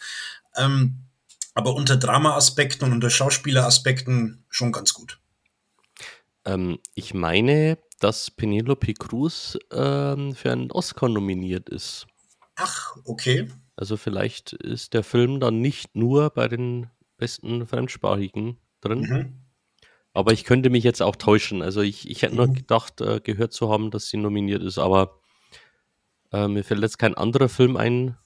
Ähm, 0.55 1.05
aber 1.53 1.73
unter 1.75 1.97
Drama-Aspekten 1.97 2.85
und 2.85 2.93
unter 2.93 3.09
Schauspieler-Aspekten 3.09 4.43
schon 4.49 4.71
ganz 4.71 4.93
gut. 4.93 5.19
Ähm, 6.45 6.79
ich 6.93 7.13
meine, 7.13 7.77
dass 7.99 8.31
Penelope 8.31 8.93
Cruz 8.93 9.57
ähm, 9.71 10.35
für 10.35 10.51
einen 10.51 10.71
Oscar 10.71 11.07
nominiert 11.07 11.69
ist. 11.69 12.07
Ach, 12.55 12.95
okay. 13.05 13.47
Also 13.75 13.97
vielleicht 13.97 14.53
ist 14.53 14.93
der 14.93 15.03
Film 15.03 15.39
dann 15.39 15.61
nicht 15.61 15.95
nur 15.95 16.29
bei 16.29 16.47
den 16.47 16.89
besten 17.17 17.65
Fremdsprachigen 17.65 18.57
drin. 18.81 19.01
Mhm. 19.01 19.37
Aber 20.13 20.33
ich 20.33 20.43
könnte 20.43 20.69
mich 20.69 20.83
jetzt 20.83 21.01
auch 21.01 21.15
täuschen. 21.15 21.61
Also 21.61 21.81
ich, 21.81 22.09
ich 22.09 22.21
hätte 22.21 22.33
mhm. 22.33 22.37
nur 22.37 22.47
gedacht, 22.53 23.01
äh, 23.01 23.21
gehört 23.21 23.53
zu 23.53 23.69
haben, 23.71 23.91
dass 23.91 24.09
sie 24.09 24.17
nominiert 24.17 24.61
ist, 24.63 24.77
aber 24.77 25.19
äh, 26.31 26.47
mir 26.47 26.63
fällt 26.63 26.81
jetzt 26.81 26.99
kein 26.99 27.15
anderer 27.15 27.49
Film 27.49 27.77
ein, 27.77 28.17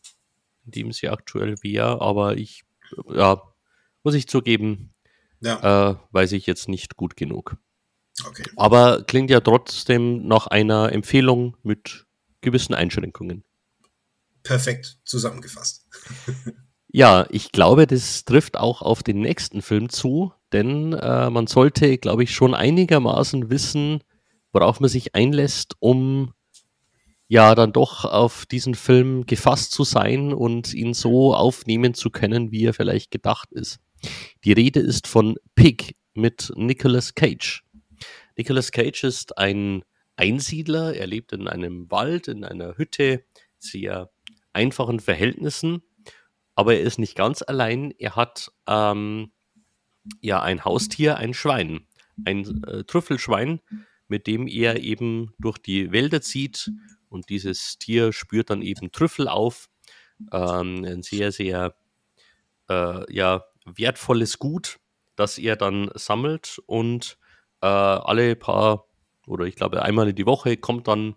in 0.65 0.71
dem 0.71 0.91
sie 0.91 1.09
aktuell 1.09 1.55
wäre, 1.61 2.01
aber 2.01 2.38
ich, 2.38 2.63
ja, 3.09 3.41
muss 4.03 4.15
ich 4.15 4.27
zugeben, 4.27 4.93
ja. 5.41 5.91
äh, 5.91 5.95
weiß 6.11 6.31
ich 6.33 6.45
jetzt 6.45 6.69
nicht 6.69 6.95
gut 6.95 7.15
genug. 7.15 7.57
Okay. 8.25 8.45
Aber 8.55 9.03
klingt 9.03 9.29
ja 9.29 9.41
trotzdem 9.41 10.27
nach 10.27 10.47
einer 10.47 10.91
Empfehlung 10.91 11.57
mit 11.63 12.05
gewissen 12.41 12.73
Einschränkungen. 12.73 13.43
Perfekt 14.45 14.99
zusammengefasst. 15.03 15.88
ja, 16.88 17.25
ich 17.31 17.51
glaube, 17.51 17.88
das 17.88 18.23
trifft 18.25 18.58
auch 18.58 18.81
auf 18.81 19.03
den 19.03 19.19
nächsten 19.19 19.62
Film 19.62 19.89
zu, 19.89 20.31
denn 20.53 20.93
äh, 20.93 21.29
man 21.29 21.47
sollte, 21.47 21.97
glaube 21.97 22.23
ich, 22.23 22.34
schon 22.34 22.53
einigermaßen 22.53 23.49
wissen, 23.49 24.03
worauf 24.53 24.79
man 24.79 24.89
sich 24.89 25.15
einlässt, 25.15 25.73
um 25.79 26.34
ja 27.27 27.55
dann 27.55 27.73
doch 27.73 28.05
auf 28.05 28.45
diesen 28.45 28.75
Film 28.75 29.25
gefasst 29.25 29.71
zu 29.71 29.84
sein 29.84 30.31
und 30.31 30.73
ihn 30.75 30.93
so 30.93 31.34
aufnehmen 31.34 31.95
zu 31.95 32.12
können, 32.12 32.51
wie 32.51 32.65
er 32.65 32.73
vielleicht 32.73 33.10
gedacht 33.10 33.51
ist. 33.51 33.79
Die 34.43 34.53
Rede 34.53 34.79
ist 34.79 35.08
von 35.08 35.38
Pig 35.55 35.95
mit 36.13 36.53
Nicolas 36.55 37.15
Cage. 37.15 37.63
Nicolas 38.38 38.71
Cage 38.71 39.05
ist 39.05 39.38
ein 39.39 39.84
Einsiedler, 40.17 40.93
er 40.93 41.08
lebt 41.08 41.34
in 41.34 41.47
einem 41.47 41.89
Wald, 41.89 42.27
in 42.27 42.43
einer 42.43 42.77
Hütte, 42.77 43.25
sehr 43.58 44.12
einfachen 44.55 44.99
Verhältnissen, 44.99 45.83
aber 46.55 46.75
er 46.75 46.81
ist 46.81 46.99
nicht 46.99 47.15
ganz 47.15 47.41
allein. 47.41 47.91
Er 47.97 48.15
hat 48.15 48.51
ähm, 48.67 49.31
ja 50.21 50.41
ein 50.41 50.65
Haustier, 50.65 51.17
ein 51.17 51.33
Schwein, 51.33 51.87
ein 52.25 52.63
äh, 52.63 52.83
Trüffelschwein, 52.83 53.59
mit 54.07 54.27
dem 54.27 54.47
er 54.47 54.81
eben 54.81 55.33
durch 55.39 55.57
die 55.57 55.91
Wälder 55.91 56.21
zieht 56.21 56.71
und 57.09 57.29
dieses 57.29 57.77
Tier 57.77 58.13
spürt 58.13 58.49
dann 58.49 58.61
eben 58.61 58.91
Trüffel 58.91 59.27
auf. 59.27 59.67
Ähm, 60.31 60.85
ein 60.85 61.01
sehr, 61.01 61.31
sehr 61.31 61.75
äh, 62.69 63.13
ja, 63.13 63.43
wertvolles 63.65 64.39
Gut, 64.39 64.79
das 65.15 65.37
er 65.37 65.55
dann 65.55 65.91
sammelt 65.95 66.61
und 66.65 67.17
äh, 67.61 67.67
alle 67.67 68.35
paar 68.35 68.85
oder 69.27 69.45
ich 69.45 69.55
glaube 69.55 69.81
einmal 69.81 70.09
in 70.09 70.15
die 70.15 70.25
Woche 70.25 70.55
kommt 70.55 70.87
dann 70.87 71.15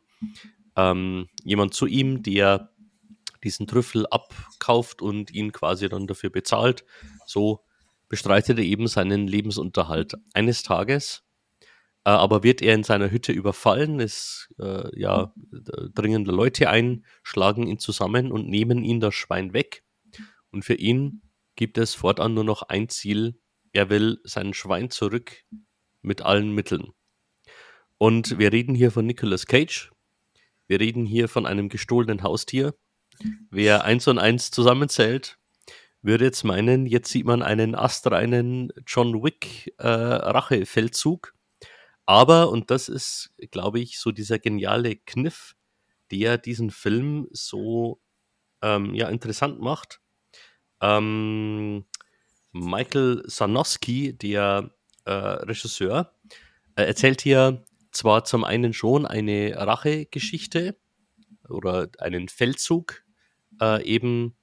ähm, 0.76 1.28
jemand 1.44 1.74
zu 1.74 1.86
ihm, 1.86 2.22
der 2.22 2.72
diesen 3.44 3.66
Trüffel 3.66 4.06
abkauft 4.06 5.02
und 5.02 5.30
ihn 5.32 5.52
quasi 5.52 5.88
dann 5.88 6.06
dafür 6.06 6.30
bezahlt. 6.30 6.84
So 7.26 7.64
bestreitet 8.08 8.58
er 8.58 8.64
eben 8.64 8.88
seinen 8.88 9.26
Lebensunterhalt. 9.26 10.14
Eines 10.32 10.62
Tages 10.62 11.22
äh, 12.08 12.10
aber 12.10 12.42
wird 12.42 12.62
er 12.62 12.74
in 12.74 12.84
seiner 12.84 13.10
Hütte 13.10 13.32
überfallen, 13.32 14.00
es 14.00 14.48
äh, 14.58 14.98
ja, 14.98 15.34
dringen 15.94 16.24
Leute 16.24 16.70
ein, 16.70 17.04
schlagen 17.22 17.66
ihn 17.66 17.78
zusammen 17.78 18.32
und 18.32 18.48
nehmen 18.48 18.82
ihn 18.82 18.98
das 18.98 19.14
Schwein 19.14 19.52
weg. 19.52 19.84
Und 20.50 20.64
für 20.64 20.74
ihn 20.74 21.20
gibt 21.54 21.76
es 21.76 21.94
fortan 21.94 22.32
nur 22.32 22.44
noch 22.44 22.62
ein 22.62 22.88
Ziel. 22.88 23.38
Er 23.72 23.90
will 23.90 24.20
sein 24.24 24.54
Schwein 24.54 24.88
zurück 24.88 25.44
mit 26.00 26.22
allen 26.22 26.52
Mitteln. 26.52 26.92
Und 27.98 28.38
wir 28.38 28.52
reden 28.52 28.74
hier 28.74 28.90
von 28.90 29.04
Nicolas 29.04 29.44
Cage. 29.44 29.92
Wir 30.66 30.80
reden 30.80 31.04
hier 31.04 31.28
von 31.28 31.44
einem 31.44 31.68
gestohlenen 31.68 32.22
Haustier. 32.22 32.74
Wer 33.50 33.84
eins 33.84 34.06
und 34.08 34.18
eins 34.18 34.50
zusammenzählt, 34.50 35.38
würde 36.02 36.26
jetzt 36.26 36.44
meinen, 36.44 36.86
jetzt 36.86 37.10
sieht 37.10 37.26
man 37.26 37.42
einen 37.42 37.74
astreinen 37.74 38.72
John 38.86 39.22
Wick 39.22 39.74
äh, 39.78 39.86
Rachefeldzug. 39.86 41.34
Aber, 42.06 42.50
und 42.50 42.70
das 42.70 42.88
ist, 42.88 43.34
glaube 43.50 43.80
ich, 43.80 43.98
so 43.98 44.12
dieser 44.12 44.38
geniale 44.38 44.96
Kniff, 44.96 45.56
der 46.10 46.38
diesen 46.38 46.70
Film 46.70 47.28
so 47.32 48.00
ähm, 48.62 48.94
ja, 48.94 49.08
interessant 49.08 49.60
macht. 49.60 50.00
Ähm, 50.80 51.84
Michael 52.52 53.22
Sanowski, 53.26 54.16
der 54.16 54.70
äh, 55.04 55.10
Regisseur, 55.12 56.14
äh, 56.76 56.84
erzählt 56.84 57.20
hier 57.20 57.64
zwar 57.90 58.24
zum 58.24 58.44
einen 58.44 58.72
schon 58.72 59.04
eine 59.06 59.54
Rachegeschichte 59.56 60.76
oder 61.48 61.88
einen 61.98 62.28
Feldzug, 62.28 63.04
äh, 63.60 63.82
eben 63.84 64.36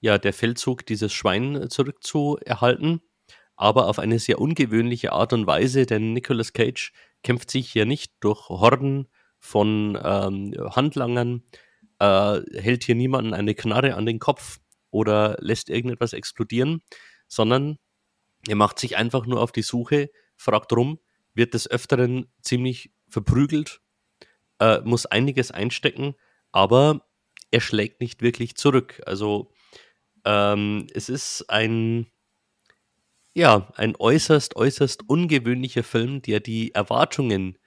ja 0.00 0.18
der 0.18 0.32
Feldzug 0.32 0.86
dieses 0.86 1.12
Schwein 1.12 1.68
zurückzuerhalten, 1.70 3.00
aber 3.56 3.88
auf 3.88 3.98
eine 3.98 4.18
sehr 4.18 4.40
ungewöhnliche 4.40 5.12
Art 5.12 5.32
und 5.32 5.46
Weise, 5.46 5.86
denn 5.86 6.12
Nicolas 6.12 6.52
Cage 6.52 6.92
kämpft 7.22 7.50
sich 7.50 7.70
hier 7.70 7.86
nicht 7.86 8.12
durch 8.20 8.48
Horden 8.48 9.08
von 9.40 9.98
ähm, 10.02 10.54
Handlangern, 10.74 11.42
äh, 11.98 12.40
hält 12.54 12.84
hier 12.84 12.94
niemanden 12.94 13.34
eine 13.34 13.54
Knarre 13.54 13.94
an 13.94 14.06
den 14.06 14.18
Kopf 14.18 14.58
oder 14.90 15.36
lässt 15.40 15.70
irgendetwas 15.70 16.12
explodieren, 16.12 16.82
sondern 17.26 17.78
er 18.46 18.56
macht 18.56 18.78
sich 18.78 18.96
einfach 18.96 19.26
nur 19.26 19.40
auf 19.40 19.52
die 19.52 19.62
Suche, 19.62 20.10
fragt 20.36 20.72
rum, 20.72 21.00
wird 21.34 21.54
des 21.54 21.68
Öfteren 21.70 22.30
ziemlich 22.42 22.92
verprügelt, 23.08 23.80
äh, 24.60 24.80
muss 24.82 25.06
einiges 25.06 25.50
einstecken, 25.50 26.14
aber 26.52 27.07
er 27.50 27.60
schlägt 27.60 28.00
nicht 28.00 28.22
wirklich 28.22 28.56
zurück. 28.56 29.00
Also 29.06 29.52
ähm, 30.24 30.86
es 30.92 31.08
ist 31.08 31.48
ein, 31.48 32.06
ja, 33.34 33.72
ein 33.76 33.96
äußerst, 33.96 34.56
äußerst 34.56 35.08
ungewöhnlicher 35.08 35.84
Film, 35.84 36.22
der 36.22 36.40
die 36.40 36.74
Erwartungen, 36.74 37.58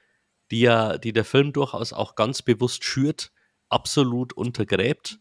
die 0.51 0.61
ja, 0.61 0.97
die 0.97 1.13
der 1.13 1.25
Film 1.25 1.53
durchaus 1.53 1.93
auch 1.93 2.15
ganz 2.15 2.41
bewusst 2.41 2.83
schürt, 2.83 3.31
absolut 3.69 4.33
untergräbt 4.33 5.19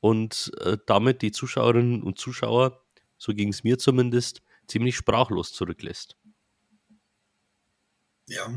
und 0.00 0.52
äh, 0.60 0.78
damit 0.86 1.22
die 1.22 1.32
Zuschauerinnen 1.32 2.02
und 2.02 2.18
Zuschauer, 2.18 2.84
so 3.18 3.34
ging 3.34 3.48
es 3.48 3.64
mir 3.64 3.78
zumindest, 3.78 4.42
ziemlich 4.68 4.96
sprachlos 4.96 5.52
zurücklässt. 5.52 6.16
Ja, 8.26 8.54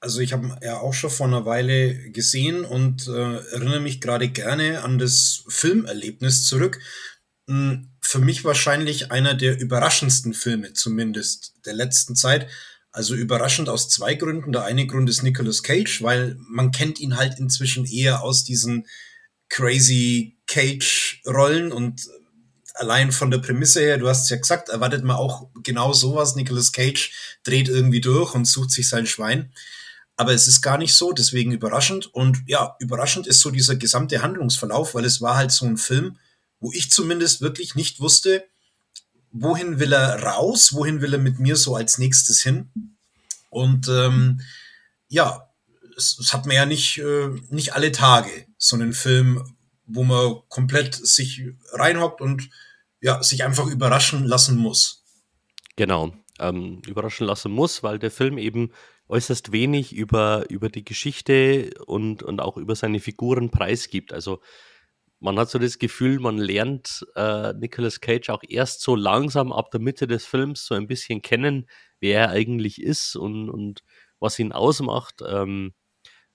also 0.00 0.20
ich 0.20 0.32
habe 0.32 0.56
ja 0.62 0.78
auch 0.78 0.94
schon 0.94 1.10
vor 1.10 1.26
einer 1.26 1.44
Weile 1.44 2.10
gesehen 2.10 2.64
und 2.64 3.06
äh, 3.06 3.36
erinnere 3.52 3.80
mich 3.80 4.00
gerade 4.00 4.28
gerne 4.28 4.82
an 4.82 4.98
das 4.98 5.44
Filmerlebnis 5.48 6.46
zurück. 6.46 6.80
Hm, 7.46 7.90
für 8.00 8.18
mich 8.18 8.44
wahrscheinlich 8.44 9.12
einer 9.12 9.34
der 9.34 9.60
überraschendsten 9.60 10.32
Filme, 10.32 10.72
zumindest 10.72 11.54
der 11.66 11.74
letzten 11.74 12.16
Zeit. 12.16 12.48
Also 12.92 13.14
überraschend 13.14 13.68
aus 13.68 13.88
zwei 13.88 14.14
Gründen. 14.14 14.52
Der 14.52 14.64
eine 14.64 14.86
Grund 14.86 15.08
ist 15.08 15.22
Nicolas 15.22 15.62
Cage, 15.62 16.02
weil 16.02 16.36
man 16.48 16.72
kennt 16.72 16.98
ihn 16.98 17.16
halt 17.16 17.38
inzwischen 17.38 17.84
eher 17.84 18.22
aus 18.22 18.42
diesen 18.42 18.86
crazy 19.48 20.38
Cage-Rollen 20.46 21.72
und 21.72 22.08
allein 22.74 23.12
von 23.12 23.30
der 23.30 23.38
Prämisse 23.38 23.80
her, 23.80 23.98
du 23.98 24.08
hast 24.08 24.24
es 24.24 24.30
ja 24.30 24.36
gesagt, 24.38 24.70
erwartet 24.70 25.04
man 25.04 25.16
auch 25.16 25.48
genau 25.62 25.92
sowas. 25.92 26.34
Nicolas 26.34 26.72
Cage 26.72 27.38
dreht 27.44 27.68
irgendwie 27.68 28.00
durch 28.00 28.34
und 28.34 28.46
sucht 28.46 28.70
sich 28.70 28.88
sein 28.88 29.06
Schwein. 29.06 29.52
Aber 30.20 30.34
es 30.34 30.46
ist 30.46 30.60
gar 30.60 30.76
nicht 30.76 30.92
so, 30.92 31.12
deswegen 31.12 31.50
überraschend. 31.50 32.12
Und 32.12 32.42
ja, 32.46 32.76
überraschend 32.78 33.26
ist 33.26 33.40
so 33.40 33.50
dieser 33.50 33.76
gesamte 33.76 34.20
Handlungsverlauf, 34.20 34.94
weil 34.94 35.06
es 35.06 35.22
war 35.22 35.36
halt 35.36 35.50
so 35.50 35.64
ein 35.64 35.78
Film, 35.78 36.18
wo 36.60 36.70
ich 36.72 36.90
zumindest 36.90 37.40
wirklich 37.40 37.74
nicht 37.74 38.00
wusste, 38.00 38.44
wohin 39.32 39.80
will 39.80 39.94
er 39.94 40.22
raus, 40.22 40.74
wohin 40.74 41.00
will 41.00 41.14
er 41.14 41.20
mit 41.20 41.38
mir 41.38 41.56
so 41.56 41.74
als 41.74 41.96
nächstes 41.96 42.42
hin. 42.42 42.68
Und 43.48 43.88
ähm, 43.88 44.42
ja, 45.08 45.48
es, 45.96 46.18
es 46.18 46.34
hat 46.34 46.44
man 46.44 46.54
ja 46.54 46.66
nicht, 46.66 46.98
äh, 46.98 47.28
nicht 47.48 47.72
alle 47.72 47.90
Tage 47.90 48.28
so 48.58 48.76
einen 48.76 48.92
Film, 48.92 49.56
wo 49.86 50.04
man 50.04 50.42
komplett 50.50 50.94
sich 50.96 51.44
reinhockt 51.72 52.20
und 52.20 52.50
ja, 53.00 53.22
sich 53.22 53.42
einfach 53.42 53.68
überraschen 53.68 54.26
lassen 54.26 54.58
muss. 54.58 55.02
Genau, 55.76 56.12
ähm, 56.38 56.82
überraschen 56.86 57.26
lassen 57.26 57.52
muss, 57.52 57.82
weil 57.82 57.98
der 57.98 58.10
Film 58.10 58.36
eben 58.36 58.70
äußerst 59.10 59.52
wenig 59.52 59.94
über, 59.94 60.48
über 60.48 60.68
die 60.68 60.84
Geschichte 60.84 61.70
und, 61.86 62.22
und 62.22 62.40
auch 62.40 62.56
über 62.56 62.76
seine 62.76 63.00
Figuren 63.00 63.50
preisgibt. 63.50 64.12
Also 64.12 64.40
man 65.18 65.38
hat 65.38 65.50
so 65.50 65.58
das 65.58 65.78
Gefühl, 65.78 66.18
man 66.20 66.38
lernt 66.38 67.06
äh, 67.14 67.52
Nicolas 67.52 68.00
Cage 68.00 68.30
auch 68.30 68.42
erst 68.48 68.80
so 68.80 68.96
langsam 68.96 69.52
ab 69.52 69.70
der 69.70 69.80
Mitte 69.80 70.06
des 70.06 70.24
Films 70.24 70.64
so 70.64 70.74
ein 70.74 70.86
bisschen 70.86 71.22
kennen, 71.22 71.68
wer 71.98 72.20
er 72.20 72.30
eigentlich 72.30 72.80
ist 72.80 73.16
und, 73.16 73.50
und 73.50 73.82
was 74.18 74.38
ihn 74.38 74.52
ausmacht. 74.52 75.22
Ähm, 75.26 75.74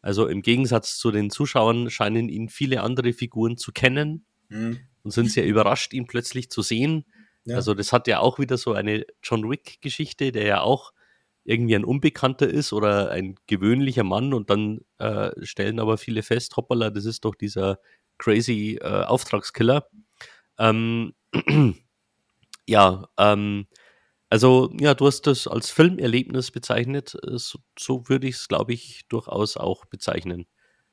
also 0.02 0.28
im 0.28 0.44
Gegensatz 0.44 0.98
zu 0.98 1.10
den 1.10 1.32
Zuschauern 1.32 1.90
scheinen 1.90 2.30
ihn 2.30 2.50
viele 2.50 2.84
andere 2.84 3.14
Figuren 3.14 3.58
zu 3.58 3.72
kennen 3.72 4.26
mhm. 4.50 4.80
und 5.02 5.12
sind 5.12 5.32
sehr 5.32 5.48
überrascht, 5.48 5.94
ihn 5.94 6.06
plötzlich 6.06 6.52
zu 6.52 6.62
sehen. 6.62 7.06
Ja. 7.46 7.56
Also 7.56 7.74
das 7.74 7.92
hat 7.92 8.08
ja 8.08 8.20
auch 8.20 8.38
wieder 8.38 8.58
so 8.58 8.74
eine 8.74 9.06
John 9.24 9.50
Wick-Geschichte, 9.50 10.32
der 10.32 10.46
ja 10.46 10.62
auch 10.62 10.92
irgendwie 11.46 11.76
ein 11.76 11.86
Unbekannter 11.86 12.48
ist 12.48 12.74
oder 12.74 13.12
ein 13.12 13.36
gewöhnlicher 13.48 14.04
Mann 14.04 14.34
und 14.34 14.50
dann 14.50 14.82
äh, 14.98 15.32
stellen 15.46 15.80
aber 15.80 15.98
viele 15.98 16.24
fest, 16.24 16.58
hoppala, 16.58 16.90
das 16.90 17.06
ist 17.06 17.24
doch 17.24 17.36
dieser 17.36 17.80
crazy 18.18 18.80
äh, 18.82 19.04
Auftragskiller. 19.04 19.88
Ähm, 20.58 21.14
ja, 22.68 23.08
ähm, 23.18 23.68
also 24.30 24.74
ja, 24.80 24.96
du 24.96 25.06
hast 25.06 25.28
das 25.28 25.48
als 25.48 25.70
Filmerlebnis 25.70 26.50
bezeichnet. 26.50 27.16
Äh, 27.24 27.38
so, 27.38 27.60
so 27.78 28.10
würde 28.10 28.28
ich 28.28 28.36
es, 28.36 28.48
glaube 28.48 28.74
ich, 28.74 29.06
durchaus 29.08 29.56
auch 29.56 29.86
bezeichnen. 29.86 30.48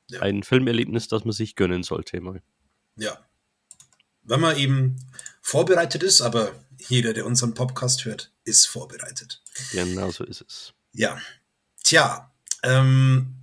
Ja. 0.09 0.21
Ein 0.21 0.43
Filmerlebnis, 0.43 1.07
das 1.07 1.25
man 1.25 1.31
sich 1.31 1.55
gönnen 1.55 1.81
sollte 1.81 2.21
mal. 2.21 2.43
Ja. 2.95 3.17
Wenn 4.21 4.39
man 4.39 4.55
eben 4.57 4.97
vorbereitet 5.41 6.03
ist, 6.03 6.21
aber 6.21 6.51
jeder, 6.89 7.13
der 7.13 7.25
unseren 7.25 7.53
Podcast 7.53 8.05
hört, 8.05 8.31
ist 8.43 8.67
vorbereitet. 8.67 9.41
Genau 9.71 10.11
so 10.11 10.23
ist 10.23 10.41
es. 10.41 10.73
Ja. 10.91 11.19
Tja, 11.83 12.31
ähm, 12.63 13.35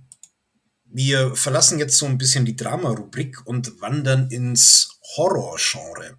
wir 0.85 1.35
verlassen 1.35 1.79
jetzt 1.79 1.97
so 1.97 2.05
ein 2.05 2.17
bisschen 2.17 2.45
die 2.45 2.55
Drama-Rubrik 2.55 3.45
und 3.45 3.81
wandern 3.81 4.29
ins 4.29 4.99
Horror-Genre. 5.15 6.17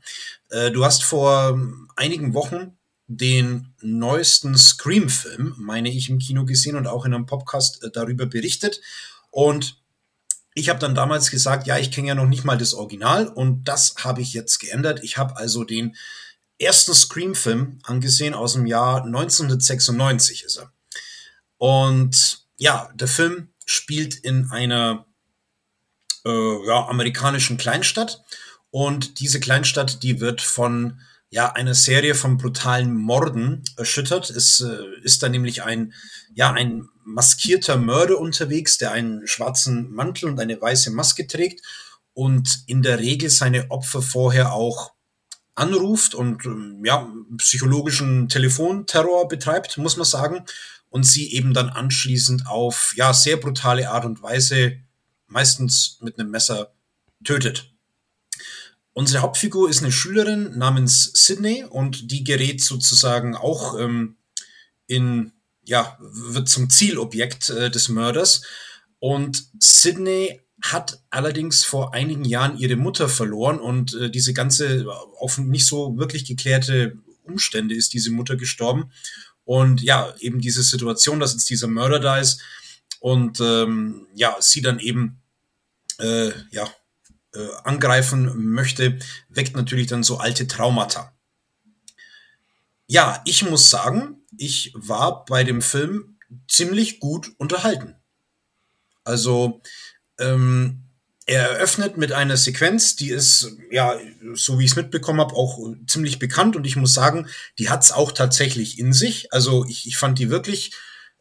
Äh, 0.51 0.71
du 0.71 0.85
hast 0.85 1.05
vor 1.05 1.59
einigen 1.97 2.35
Wochen 2.35 2.79
den 3.07 3.75
neuesten 3.81 4.57
Scream-Film, 4.57 5.55
meine 5.59 5.91
ich, 5.91 6.09
im 6.09 6.19
Kino 6.19 6.45
gesehen 6.45 6.77
und 6.77 6.87
auch 6.87 7.05
in 7.05 7.13
einem 7.13 7.27
Podcast 7.27 7.83
äh, 7.83 7.91
darüber 7.93 8.27
berichtet. 8.27 8.81
Und 9.31 9.83
ich 10.55 10.69
habe 10.69 10.79
dann 10.79 10.95
damals 10.95 11.31
gesagt, 11.31 11.67
ja, 11.67 11.79
ich 11.79 11.91
kenne 11.91 12.09
ja 12.09 12.15
noch 12.15 12.27
nicht 12.27 12.45
mal 12.45 12.59
das 12.59 12.75
Original 12.75 13.29
und 13.29 13.65
das 13.65 13.95
habe 13.99 14.21
ich 14.21 14.33
jetzt 14.33 14.59
geändert. 14.59 15.01
Ich 15.03 15.17
habe 15.17 15.37
also 15.37 15.65
den 15.65 15.97
ersten 16.62 16.94
Scream-Film 16.94 17.81
angesehen 17.85 18.35
aus 18.35 18.55
dem 18.55 18.66
Jahr 18.66 19.05
1996 19.05 20.44
ist 20.44 20.59
er. 20.59 20.72
Und 21.59 22.46
ja, 22.57 22.90
der 22.94 23.09
Film 23.09 23.48
spielt 23.64 24.14
in 24.16 24.51
einer 24.51 25.07
äh, 26.25 26.66
ja, 26.66 26.87
amerikanischen 26.87 27.57
Kleinstadt. 27.57 28.22
Und 28.70 29.20
diese 29.20 29.40
Kleinstadt, 29.40 30.03
die 30.03 30.20
wird 30.20 30.40
von 30.40 31.01
ja, 31.31 31.53
einer 31.53 31.75
Serie 31.75 32.14
von 32.14 32.37
brutalen 32.37 32.94
Morden 32.94 33.62
erschüttert. 33.77 34.31
Es 34.31 34.61
äh, 34.61 34.83
ist 35.03 35.22
da 35.22 35.29
nämlich 35.29 35.62
ein, 35.62 35.94
ja, 36.35 36.53
ein 36.53 36.88
maskierter 37.05 37.77
Mörder 37.77 38.18
unterwegs, 38.18 38.79
der 38.79 38.92
einen 38.92 39.27
schwarzen 39.27 39.90
Mantel 39.92 40.29
und 40.29 40.38
eine 40.38 40.61
weiße 40.61 40.90
Maske 40.90 41.27
trägt 41.27 41.62
und 42.12 42.64
in 42.66 42.83
der 42.83 42.98
Regel 42.98 43.31
seine 43.31 43.70
Opfer 43.70 44.03
vorher 44.03 44.53
auch 44.53 44.92
anruft 45.55 46.15
und 46.15 46.45
ähm, 46.47 46.83
ja, 46.85 47.12
psychologischen 47.37 48.29
Telefonterror 48.29 49.29
betreibt, 49.29 49.79
muss 49.79 49.97
man 49.97 50.07
sagen 50.07 50.45
und 50.88 51.05
sie 51.05 51.33
eben 51.33 51.55
dann 51.55 51.69
anschließend 51.69 52.47
auf 52.47 52.93
ja 52.97 53.12
sehr 53.12 53.37
brutale 53.37 53.91
Art 53.91 54.05
und 54.05 54.23
Weise 54.23 54.79
meistens 55.27 55.99
mit 56.01 56.19
einem 56.19 56.31
Messer 56.31 56.73
tötet. 57.25 57.73
Unsere 58.95 59.23
Hauptfigur 59.23 59.71
ist 59.71 59.83
eine 59.83 59.93
Schülerin 59.93 60.59
namens 60.59 61.12
Sydney 61.15 61.65
und 61.65 62.11
die 62.11 62.25
gerät 62.25 62.62
sozusagen 62.62 63.35
auch 63.37 63.79
ähm, 63.79 64.17
in 64.87 65.33
ja 65.65 65.97
wird 66.01 66.49
zum 66.49 66.69
Zielobjekt 66.69 67.49
äh, 67.51 67.71
des 67.71 67.88
Mörders 67.88 68.43
und 68.99 69.47
Sydney 69.61 70.41
hat 70.62 71.03
allerdings 71.11 71.64
vor 71.64 71.92
einigen 71.92 72.25
Jahren 72.25 72.57
ihre 72.57 72.77
Mutter 72.77 73.09
verloren 73.09 73.59
und 73.59 73.94
äh, 73.94 74.11
diese 74.11 74.33
ganze 74.33 74.87
auf 75.18 75.38
nicht 75.38 75.66
so 75.66 75.98
wirklich 75.98 76.25
geklärte 76.25 76.96
Umstände 77.25 77.75
ist 77.75 77.92
diese 77.92 78.11
Mutter 78.11 78.37
gestorben 78.37 78.90
und 79.44 79.83
ja, 79.83 80.14
eben 80.20 80.40
diese 80.40 80.62
Situation, 80.62 81.20
dass 81.20 81.33
jetzt 81.33 81.51
dieser 81.51 81.68
Mörder 81.68 81.98
da 81.98 82.18
ist 82.18 82.40
und 83.01 83.40
ähm, 83.40 84.07
ja, 84.14 84.37
sie 84.40 84.62
dann 84.62 84.79
eben 84.79 85.20
äh, 85.98 86.31
ja, 86.51 86.68
äh, 87.35 87.48
angreifen 87.64 88.53
möchte, 88.53 88.98
weckt 89.29 89.57
natürlich 89.57 89.88
dann 89.88 90.03
so 90.03 90.18
alte 90.18 90.46
Traumata. 90.46 91.12
Ja, 92.87 93.22
ich 93.25 93.42
muss 93.42 93.70
sagen, 93.70 94.22
ich 94.37 94.72
war 94.75 95.25
bei 95.25 95.44
dem 95.44 95.62
Film 95.62 96.18
ziemlich 96.48 97.01
gut 97.01 97.33
unterhalten. 97.38 97.96
Also, 99.05 99.62
ähm, 100.23 100.83
er 101.27 101.51
eröffnet 101.51 101.97
mit 101.97 102.13
einer 102.13 102.37
Sequenz, 102.37 102.97
die 102.97 103.11
ist, 103.11 103.57
ja, 103.71 103.97
so 104.35 104.59
wie 104.59 104.65
ich 104.65 104.73
es 104.73 104.77
mitbekommen 104.77 105.21
habe, 105.21 105.35
auch 105.35 105.59
ziemlich 105.87 106.19
bekannt 106.19 106.57
und 106.57 106.67
ich 106.67 106.77
muss 106.77 106.95
sagen, 106.95 107.29
die 107.59 107.71
hat 107.71 107.85
es 107.85 107.93
auch 107.93 108.13
tatsächlich 108.13 108.79
in 108.79 108.93
sich. 108.93 109.33
Also 109.33 109.65
ich, 109.67 109.87
ich 109.87 109.97
fand 109.97 110.19
die 110.19 110.31
wirklich 110.31 110.73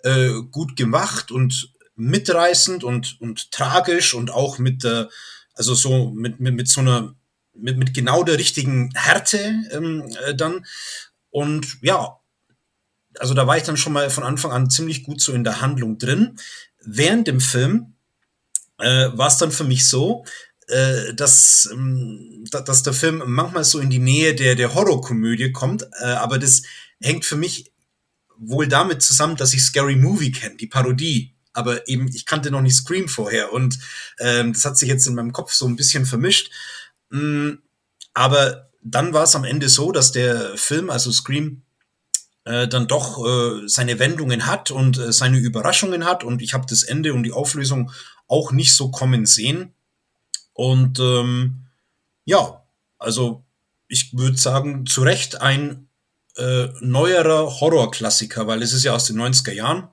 äh, 0.04 0.32
gut 0.50 0.76
gemacht 0.76 1.32
und 1.32 1.72
mitreißend 1.96 2.84
und, 2.84 3.22
und 3.22 3.52
tragisch 3.52 4.14
und 4.14 4.32
auch 4.32 4.58
mit, 4.58 4.84
äh, 4.86 5.06
also 5.54 5.76
so 5.76 6.10
mit, 6.10 6.40
mit, 6.40 6.56
mit 6.56 6.68
so 6.68 6.82
einer, 6.82 7.16
mit, 7.54 7.78
mit 7.78 7.94
genau 7.94 8.24
der 8.24 8.40
richtigen 8.40 8.90
Härte 8.96 9.54
ähm, 9.72 10.10
äh, 10.26 10.34
dann. 10.34 10.66
Und 11.30 11.78
ja, 11.82 12.18
also 13.20 13.34
da 13.34 13.46
war 13.46 13.58
ich 13.58 13.64
dann 13.64 13.78
schon 13.78 13.94
mal 13.94 14.10
von 14.10 14.24
Anfang 14.24 14.52
an 14.52 14.70
ziemlich 14.70 15.04
gut 15.04 15.22
so 15.22 15.34
in 15.34 15.44
der 15.44 15.62
Handlung 15.62 16.00
drin. 16.00 16.40
Während 16.84 17.28
dem 17.28 17.40
Film 17.40 17.90
äh, 18.82 19.17
war 19.17 19.28
es 19.28 19.38
dann 19.38 19.52
für 19.52 19.63
mich 19.63 19.88
so, 19.88 20.26
äh, 20.67 21.13
dass, 21.13 21.70
ähm, 21.72 22.46
dass 22.50 22.84
der 22.84 22.94
Film 22.94 23.24
manchmal 23.26 23.63
so 23.63 23.80
in 23.80 23.89
die 23.89 24.00
Nähe 24.00 24.36
der, 24.36 24.56
der 24.56 24.74
Horrorkomödie 24.74 25.52
kommt, 25.52 25.84
äh, 26.02 26.06
aber 26.06 26.39
das 26.39 26.63
hängt 27.02 27.26
für 27.26 27.36
mich 27.36 27.72
wohl 28.38 28.67
damit 28.67 29.02
zusammen, 29.02 29.36
dass 29.36 29.54
ich 29.54 29.63
Scary 29.63 29.96
Movie 29.96 30.32
kenne, 30.32 30.56
die 30.56 30.67
Parodie. 30.67 31.36
Aber 31.54 31.88
eben, 31.88 32.08
ich 32.08 32.26
kannte 32.26 32.50
noch 32.50 32.62
nicht 32.62 32.76
Scream 32.76 33.08
vorher 33.08 33.52
und 33.54 33.78
ähm, 34.20 34.54
das 34.54 34.65
hat 34.65 34.78
sich 34.78 34.88
jetzt 34.88 35.06
in 35.06 35.15
meinem 35.15 35.34
Kopf 35.34 35.52
so 35.52 35.67
ein 35.67 35.76
bisschen 35.76 36.06
vermischt. 36.06 36.52
Mm, 37.10 37.56
aber 38.13 38.70
dann 38.82 39.13
war 39.13 39.24
es 39.24 39.36
am 39.36 39.44
Ende 39.44 39.70
so, 39.70 39.91
dass 39.91 40.12
der 40.12 40.58
Film, 40.58 40.89
also 40.89 41.12
Scream, 41.12 41.63
äh, 42.46 42.67
dann 42.67 42.88
doch 42.88 43.24
äh, 43.24 43.67
seine 43.67 44.00
Wendungen 44.00 44.48
hat 44.48 44.72
und 44.72 44.98
äh, 44.98 45.12
seine 45.12 45.38
Überraschungen 45.38 46.06
hat 46.06 46.24
und 46.24 46.41
ich 46.41 46.54
habe 46.54 46.65
das 46.67 46.84
Ende 46.84 47.13
und 47.13 47.24
die 47.24 47.34
Auflösung 47.34 47.91
auch 48.32 48.54
nicht 48.54 48.74
so 48.74 48.89
kommen 48.89 49.26
sehen. 49.26 49.74
Und 50.54 51.00
ähm, 51.00 51.65
ja, 52.24 52.63
also 52.98 53.44
ich 53.88 54.17
würde 54.17 54.38
sagen, 54.38 54.86
zu 54.86 55.02
Recht 55.02 55.41
ein 55.41 55.89
äh, 56.38 56.70
neuerer 56.80 57.60
Horrorklassiker, 57.60 58.48
weil 58.48 58.62
es 58.62 58.72
ist 58.72 58.86
ja 58.86 58.94
aus 58.96 59.06
den 59.06 59.20
90er 59.20 59.52
Jahren, 59.52 59.89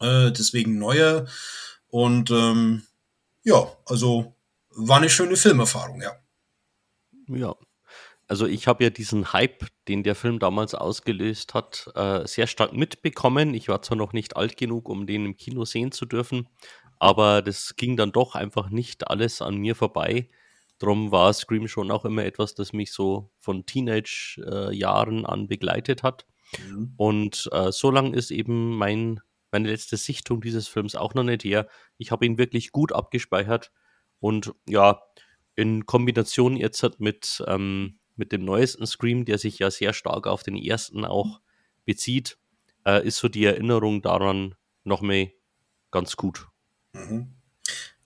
äh, 0.00 0.32
deswegen 0.32 0.78
neuer. 0.78 1.26
Und 1.86 2.32
ähm, 2.32 2.82
ja, 3.44 3.70
also 3.86 4.34
war 4.70 4.96
eine 4.96 5.08
schöne 5.08 5.36
Filmerfahrung, 5.36 6.02
ja. 6.02 6.12
Ja. 7.28 7.54
Also 8.26 8.46
ich 8.46 8.66
habe 8.66 8.84
ja 8.84 8.90
diesen 8.90 9.32
Hype, 9.32 9.66
den 9.86 10.02
der 10.02 10.14
Film 10.14 10.38
damals 10.38 10.74
ausgelöst 10.74 11.54
hat, 11.54 11.90
äh, 11.94 12.26
sehr 12.26 12.46
stark 12.46 12.74
mitbekommen. 12.74 13.54
Ich 13.54 13.68
war 13.68 13.80
zwar 13.82 13.96
noch 13.96 14.12
nicht 14.12 14.36
alt 14.36 14.56
genug, 14.58 14.88
um 14.88 15.06
den 15.06 15.24
im 15.24 15.36
Kino 15.36 15.64
sehen 15.64 15.92
zu 15.92 16.04
dürfen, 16.04 16.46
aber 16.98 17.42
das 17.42 17.76
ging 17.76 17.96
dann 17.96 18.12
doch 18.12 18.34
einfach 18.34 18.70
nicht 18.70 19.08
alles 19.08 19.42
an 19.42 19.56
mir 19.56 19.74
vorbei. 19.74 20.28
Drum 20.78 21.10
war 21.10 21.32
Scream 21.32 21.68
schon 21.68 21.90
auch 21.90 22.04
immer 22.04 22.24
etwas, 22.24 22.54
das 22.54 22.72
mich 22.72 22.92
so 22.92 23.30
von 23.38 23.66
Teenage-Jahren 23.66 25.26
an 25.26 25.48
begleitet 25.48 26.02
hat. 26.02 26.26
Mhm. 26.56 26.94
Und 26.96 27.48
äh, 27.52 27.72
so 27.72 27.90
lang 27.90 28.14
ist 28.14 28.30
eben 28.30 28.76
mein, 28.76 29.20
meine 29.50 29.70
letzte 29.70 29.96
Sichtung 29.96 30.40
dieses 30.40 30.68
Films 30.68 30.94
auch 30.94 31.14
noch 31.14 31.24
nicht 31.24 31.44
her. 31.44 31.68
Ich 31.96 32.10
habe 32.10 32.26
ihn 32.26 32.38
wirklich 32.38 32.70
gut 32.72 32.92
abgespeichert. 32.92 33.72
Und 34.20 34.52
ja, 34.68 35.02
in 35.56 35.86
Kombination 35.86 36.56
jetzt 36.56 36.82
halt 36.82 37.00
mit, 37.00 37.42
ähm, 37.48 37.98
mit 38.14 38.30
dem 38.30 38.44
neuesten 38.44 38.86
Scream, 38.86 39.24
der 39.24 39.38
sich 39.38 39.58
ja 39.58 39.70
sehr 39.70 39.92
stark 39.92 40.26
auf 40.28 40.44
den 40.44 40.56
ersten 40.56 41.04
auch 41.04 41.40
bezieht, 41.84 42.38
äh, 42.86 43.04
ist 43.06 43.18
so 43.18 43.28
die 43.28 43.44
Erinnerung 43.44 44.02
daran 44.02 44.54
noch 44.84 45.00
mehr 45.00 45.28
ganz 45.90 46.16
gut. 46.16 46.46
Mhm. 46.98 47.34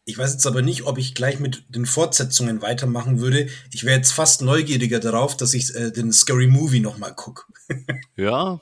Ich 0.04 0.18
weiß 0.18 0.32
jetzt 0.32 0.46
aber 0.46 0.62
nicht, 0.62 0.82
ob 0.82 0.98
ich 0.98 1.14
gleich 1.14 1.38
mit 1.38 1.64
den 1.68 1.86
Fortsetzungen 1.86 2.60
weitermachen 2.60 3.20
würde. 3.20 3.48
Ich 3.72 3.84
wäre 3.84 3.96
jetzt 3.96 4.12
fast 4.12 4.42
neugieriger 4.42 4.98
darauf, 4.98 5.36
dass 5.36 5.54
ich 5.54 5.74
äh, 5.76 5.92
den 5.92 6.12
Scary 6.12 6.48
Movie 6.48 6.80
nochmal 6.80 7.14
gucke. 7.14 7.44
ja, 8.16 8.60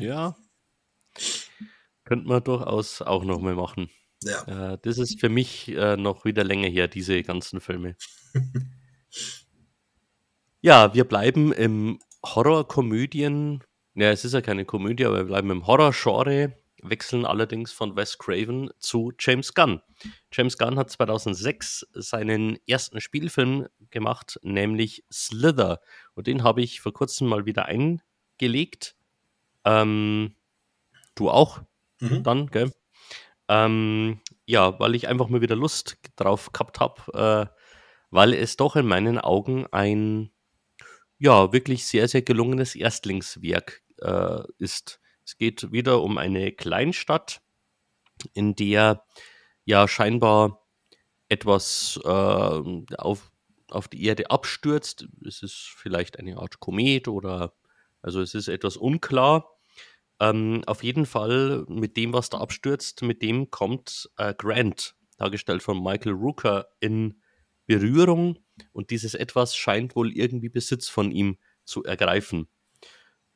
ja. 0.00 0.36
Könnte 2.04 2.26
man 2.26 2.42
durchaus 2.42 3.02
auch 3.02 3.22
nochmal 3.24 3.54
machen. 3.54 3.90
Ja. 4.22 4.72
Äh, 4.72 4.78
das 4.80 4.96
ist 4.96 5.20
für 5.20 5.28
mich 5.28 5.68
äh, 5.68 5.96
noch 5.96 6.24
wieder 6.24 6.42
länger 6.42 6.68
her, 6.68 6.88
diese 6.88 7.22
ganzen 7.22 7.60
Filme. 7.60 7.94
ja, 10.62 10.94
wir 10.94 11.04
bleiben 11.04 11.52
im 11.52 11.98
Horror-Komödien. 12.24 13.62
Ja, 13.94 14.10
es 14.10 14.24
ist 14.24 14.32
ja 14.32 14.40
keine 14.40 14.64
Komödie, 14.64 15.04
aber 15.04 15.18
wir 15.18 15.24
bleiben 15.24 15.50
im 15.50 15.66
Horror-Genre 15.66 16.56
wechseln 16.82 17.24
allerdings 17.24 17.72
von 17.72 17.96
Wes 17.96 18.18
Craven 18.18 18.70
zu 18.78 19.12
James 19.18 19.54
Gunn. 19.54 19.80
James 20.32 20.58
Gunn 20.58 20.78
hat 20.78 20.90
2006 20.90 21.86
seinen 21.94 22.58
ersten 22.66 23.00
Spielfilm 23.00 23.68
gemacht, 23.90 24.38
nämlich 24.42 25.04
Slither. 25.12 25.80
Und 26.14 26.26
den 26.26 26.42
habe 26.42 26.62
ich 26.62 26.80
vor 26.80 26.92
kurzem 26.92 27.28
mal 27.28 27.46
wieder 27.46 27.66
eingelegt. 27.66 28.96
Ähm, 29.64 30.34
du 31.14 31.30
auch 31.30 31.62
mhm. 32.00 32.22
dann, 32.22 32.46
gell? 32.48 32.72
Ähm, 33.48 34.20
ja, 34.44 34.78
weil 34.78 34.94
ich 34.94 35.08
einfach 35.08 35.28
mal 35.28 35.40
wieder 35.40 35.56
Lust 35.56 35.98
drauf 36.16 36.52
gehabt 36.52 36.80
habe, 36.80 37.48
äh, 37.50 37.58
weil 38.10 38.34
es 38.34 38.56
doch 38.56 38.76
in 38.76 38.86
meinen 38.86 39.18
Augen 39.18 39.66
ein 39.72 40.30
ja 41.18 41.52
wirklich 41.52 41.86
sehr, 41.86 42.08
sehr 42.08 42.22
gelungenes 42.22 42.74
Erstlingswerk 42.74 43.82
äh, 44.00 44.42
ist. 44.58 45.00
Es 45.28 45.36
geht 45.36 45.72
wieder 45.72 46.00
um 46.00 46.16
eine 46.16 46.52
Kleinstadt, 46.52 47.42
in 48.32 48.54
der 48.54 49.04
ja 49.66 49.86
scheinbar 49.86 50.66
etwas 51.28 52.00
äh, 52.02 52.08
auf, 52.08 53.30
auf 53.68 53.88
die 53.88 54.06
Erde 54.06 54.30
abstürzt. 54.30 55.06
Es 55.26 55.42
ist 55.42 55.70
vielleicht 55.76 56.18
eine 56.18 56.38
Art 56.38 56.60
Komet 56.60 57.08
oder 57.08 57.52
also 58.00 58.22
es 58.22 58.34
ist 58.34 58.48
etwas 58.48 58.78
unklar. 58.78 59.50
Ähm, 60.18 60.62
auf 60.66 60.82
jeden 60.82 61.04
Fall 61.04 61.66
mit 61.68 61.98
dem, 61.98 62.14
was 62.14 62.30
da 62.30 62.38
abstürzt, 62.38 63.02
mit 63.02 63.20
dem 63.20 63.50
kommt 63.50 64.08
äh, 64.16 64.32
Grant, 64.32 64.96
dargestellt 65.18 65.62
von 65.62 65.82
Michael 65.82 66.12
Rooker, 66.12 66.68
in 66.80 67.20
Berührung 67.66 68.38
und 68.72 68.88
dieses 68.88 69.12
etwas 69.12 69.54
scheint 69.54 69.94
wohl 69.94 70.10
irgendwie 70.10 70.48
Besitz 70.48 70.88
von 70.88 71.10
ihm 71.10 71.36
zu 71.64 71.84
ergreifen. 71.84 72.48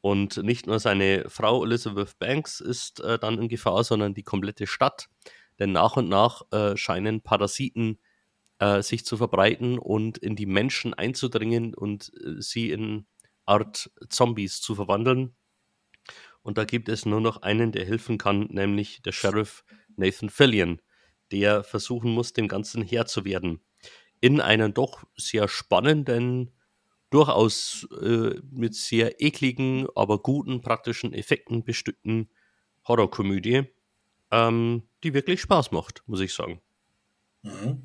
Und 0.03 0.37
nicht 0.43 0.67
nur 0.67 0.81
seine 0.81 1.31
Frau 1.31 1.65
Elizabeth 1.65 2.19
Banks 2.19 2.61
ist 2.61 3.01
äh, 3.01 3.21
dann 3.21 3.39
in 3.41 3.49
Gefahr, 3.49 3.85
sondern 3.85 4.15
die 4.15 4.25
komplette 4.25 4.67
Stadt. 4.67 5.09
Denn 5.61 5.71
nach 5.71 5.97
und 5.97 6.09
nach 6.09 6.43
äh, 6.51 6.77
scheinen 6.77 7.23
Parasiten 7.23 8.01
äh, 8.59 8.83
sich 8.83 9.07
zu 9.07 9.17
verbreiten 9.17 9.79
und 9.79 10.19
in 10.19 10.35
die 10.35 10.47
Menschen 10.47 10.93
einzudringen 10.93 11.73
und 11.73 12.13
äh, 12.17 12.43
sie 12.43 12.71
in 12.71 13.07
Art 13.47 13.93
Zombies 14.09 14.61
zu 14.61 14.75
verwandeln. 14.75 15.37
Und 16.43 16.59
da 16.59 16.65
gibt 16.65 16.89
es 16.89 17.07
nur 17.07 17.21
noch 17.21 17.43
einen, 17.43 17.71
der 17.71 17.85
helfen 17.85 18.19
kann, 18.19 18.49
nämlich 18.51 19.03
der 19.03 19.13
Sheriff 19.13 19.65
Nathan 19.95 20.31
Fillion, 20.31 20.83
der 21.31 21.63
versuchen 21.63 22.11
muss, 22.11 22.33
dem 22.33 22.49
Ganzen 22.49 22.83
Herr 22.83 23.07
zu 23.07 23.25
werden. 23.25 23.61
In 24.21 24.41
einem 24.41 24.75
doch 24.75 25.05
sehr 25.17 25.47
spannenden 25.47 26.51
durchaus 27.13 27.87
äh, 28.01 28.35
mit 28.51 28.75
sehr 28.75 29.21
ekligen, 29.21 29.87
aber 29.95 30.19
guten 30.19 30.61
praktischen 30.61 31.13
Effekten 31.13 31.65
bestückten 31.65 32.29
Horrorkomödie, 32.87 33.65
ähm, 34.31 34.83
die 35.05 35.15
wirklich 35.15 35.41
Spaß 35.41 35.71
macht, 35.73 36.03
muss 36.07 36.21
ich 36.21 36.33
sagen. 36.33 36.61
Mhm. 37.43 37.83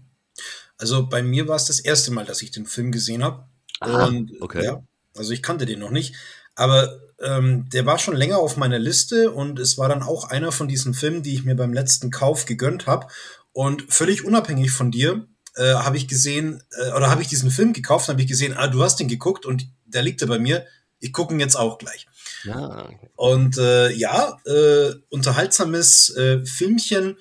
Also 0.77 1.07
bei 1.07 1.23
mir 1.23 1.47
war 1.47 1.55
es 1.55 1.65
das 1.65 1.79
erste 1.79 2.11
Mal, 2.11 2.25
dass 2.25 2.41
ich 2.41 2.51
den 2.51 2.65
Film 2.65 2.91
gesehen 2.91 3.23
habe. 3.23 3.47
Und 3.81 4.31
okay. 4.41 4.63
ja, 4.63 4.83
also 5.15 5.31
ich 5.33 5.43
kannte 5.43 5.65
den 5.65 5.79
noch 5.79 5.91
nicht. 5.91 6.15
Aber 6.55 6.99
ähm, 7.19 7.69
der 7.69 7.85
war 7.85 7.99
schon 7.99 8.15
länger 8.15 8.37
auf 8.37 8.57
meiner 8.57 8.79
Liste 8.79 9.31
und 9.31 9.59
es 9.59 9.77
war 9.77 9.89
dann 9.89 10.03
auch 10.03 10.25
einer 10.25 10.51
von 10.51 10.67
diesen 10.67 10.93
Filmen, 10.93 11.21
die 11.21 11.33
ich 11.33 11.43
mir 11.43 11.55
beim 11.55 11.73
letzten 11.73 12.09
Kauf 12.09 12.45
gegönnt 12.45 12.87
habe. 12.87 13.07
Und 13.51 13.91
völlig 13.91 14.23
unabhängig 14.23 14.71
von 14.71 14.91
dir 14.91 15.27
äh, 15.57 15.73
habe 15.73 15.97
ich 15.97 16.07
gesehen, 16.07 16.63
äh, 16.71 16.91
oder 16.91 17.09
habe 17.09 17.21
ich 17.21 17.27
diesen 17.27 17.51
Film 17.51 17.73
gekauft, 17.73 18.07
habe 18.07 18.21
ich 18.21 18.27
gesehen, 18.27 18.55
ah, 18.55 18.67
du 18.67 18.83
hast 18.83 18.99
den 18.99 19.07
geguckt 19.07 19.45
und 19.45 19.67
der 19.85 20.03
liegt 20.03 20.21
da 20.21 20.25
bei 20.25 20.39
mir. 20.39 20.65
Ich 20.99 21.13
gucke 21.13 21.33
ihn 21.33 21.39
jetzt 21.39 21.55
auch 21.55 21.77
gleich. 21.77 22.07
Ja. 22.43 22.89
Und 23.15 23.57
äh, 23.57 23.91
ja, 23.91 24.39
äh, 24.45 24.93
unterhaltsames 25.09 26.15
äh, 26.15 26.45
Filmchen, 26.45 27.17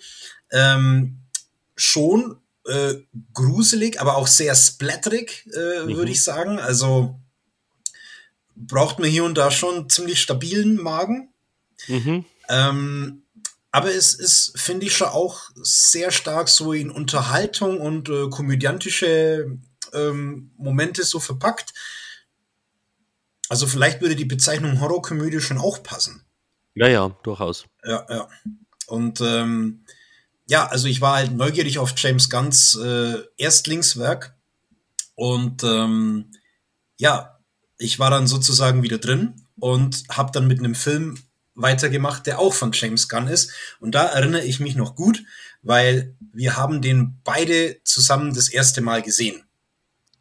ähm, 0.52 1.20
schon 1.74 2.38
äh, 2.66 2.94
gruselig, 3.32 4.00
aber 4.00 4.16
auch 4.16 4.26
sehr 4.26 4.54
splatterig, 4.54 5.48
äh, 5.54 5.84
mhm. 5.84 5.96
würde 5.96 6.12
ich 6.12 6.22
sagen. 6.22 6.58
Also 6.58 7.18
braucht 8.54 8.98
man 8.98 9.08
hier 9.08 9.24
und 9.24 9.36
da 9.36 9.50
schon 9.50 9.88
ziemlich 9.88 10.20
stabilen 10.20 10.76
Magen. 10.76 11.32
Mhm. 11.88 12.24
Ähm, 12.48 13.22
aber 13.76 13.94
es 13.94 14.14
ist, 14.14 14.58
finde 14.58 14.86
ich, 14.86 14.96
schon 14.96 15.08
auch 15.08 15.50
sehr 15.56 16.10
stark 16.10 16.48
so 16.48 16.72
in 16.72 16.90
Unterhaltung 16.90 17.78
und 17.78 18.08
äh, 18.08 18.30
komödiantische 18.30 19.58
ähm, 19.92 20.50
Momente 20.56 21.04
so 21.04 21.20
verpackt. 21.20 21.74
Also 23.50 23.66
vielleicht 23.66 24.00
würde 24.00 24.16
die 24.16 24.24
Bezeichnung 24.24 24.80
Horrorkomödie 24.80 25.40
schon 25.40 25.58
auch 25.58 25.82
passen. 25.82 26.24
Ja, 26.74 26.88
ja, 26.88 27.14
durchaus. 27.22 27.66
Ja, 27.84 28.06
ja. 28.08 28.28
Und 28.86 29.20
ähm, 29.20 29.84
ja, 30.46 30.66
also 30.68 30.88
ich 30.88 31.02
war 31.02 31.16
halt 31.16 31.32
neugierig 31.32 31.78
auf 31.78 31.92
James 31.98 32.30
Gunns 32.30 32.76
äh, 32.76 33.18
Erstlingswerk 33.36 34.38
und 35.16 35.62
ähm, 35.64 36.30
ja, 36.96 37.40
ich 37.76 37.98
war 37.98 38.08
dann 38.08 38.26
sozusagen 38.26 38.82
wieder 38.82 38.96
drin 38.96 39.46
und 39.60 40.04
habe 40.08 40.32
dann 40.32 40.46
mit 40.46 40.60
einem 40.60 40.74
Film 40.74 41.18
weitergemacht, 41.56 42.26
der 42.26 42.38
auch 42.38 42.54
von 42.54 42.70
James 42.72 43.08
Gunn 43.08 43.26
ist. 43.26 43.50
Und 43.80 43.94
da 43.94 44.04
erinnere 44.06 44.44
ich 44.44 44.60
mich 44.60 44.76
noch 44.76 44.94
gut, 44.94 45.24
weil 45.62 46.14
wir 46.32 46.56
haben 46.56 46.82
den 46.82 47.18
beide 47.24 47.82
zusammen 47.82 48.34
das 48.34 48.48
erste 48.48 48.82
Mal 48.82 49.02
gesehen. 49.02 49.42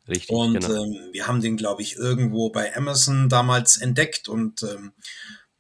Richtig. 0.08 0.30
Und 0.30 0.60
genau. 0.60 0.84
ähm, 0.84 1.10
wir 1.12 1.28
haben 1.28 1.42
den, 1.42 1.58
glaube 1.58 1.82
ich, 1.82 1.96
irgendwo 1.96 2.50
bei 2.50 2.76
Amazon 2.76 3.30
damals 3.30 3.78
entdeckt 3.78 4.28
und 4.28 4.64
ähm, 4.64 4.94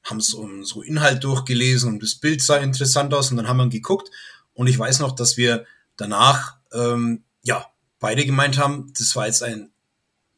haben 0.03 0.21
so, 0.21 0.47
so 0.63 0.81
Inhalt 0.81 1.23
durchgelesen 1.23 1.93
und 1.93 2.03
das 2.03 2.15
Bild 2.15 2.41
sah 2.41 2.57
interessant 2.57 3.13
aus 3.13 3.31
und 3.31 3.37
dann 3.37 3.47
haben 3.47 3.57
wir 3.57 3.69
geguckt. 3.69 4.11
Und 4.53 4.67
ich 4.67 4.77
weiß 4.77 4.99
noch, 4.99 5.13
dass 5.13 5.35
wir 5.35 5.65
danach, 5.97 6.57
ähm, 6.73 7.23
ja, 7.43 7.65
beide 7.99 8.25
gemeint 8.25 8.57
haben, 8.57 8.93
das 8.97 9.15
war 9.15 9.25
jetzt 9.25 9.41
ein 9.41 9.71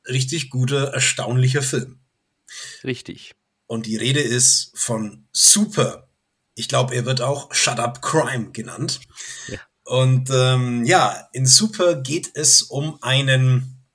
richtig 0.07 0.49
guter, 0.49 0.93
erstaunlicher 0.93 1.61
Film. 1.61 1.99
Richtig. 2.83 3.35
Und 3.67 3.85
die 3.85 3.97
Rede 3.97 4.21
ist 4.21 4.71
von 4.73 5.27
Super. 5.31 6.07
Ich 6.55 6.67
glaube, 6.67 6.95
er 6.95 7.05
wird 7.05 7.21
auch 7.21 7.53
Shut 7.53 7.79
Up 7.79 8.01
Crime 8.01 8.51
genannt. 8.51 9.01
Ja. 9.47 9.59
Und 9.83 10.29
ähm, 10.31 10.83
ja, 10.85 11.29
in 11.31 11.45
Super 11.45 11.95
geht 11.95 12.31
es 12.33 12.61
um 12.61 12.97
einen, 13.01 13.85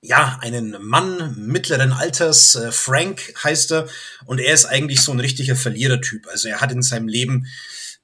ja, 0.00 0.38
einen 0.40 0.76
Mann 0.82 1.34
mittleren 1.46 1.92
Alters, 1.92 2.54
äh, 2.54 2.70
Frank 2.70 3.34
heißt 3.42 3.72
er, 3.72 3.88
und 4.26 4.38
er 4.38 4.54
ist 4.54 4.66
eigentlich 4.66 5.00
so 5.00 5.10
ein 5.10 5.20
richtiger 5.20 5.56
Verlierertyp. 5.56 6.26
Also 6.28 6.48
er 6.48 6.60
hat 6.60 6.70
in 6.70 6.82
seinem 6.82 7.08
Leben 7.08 7.46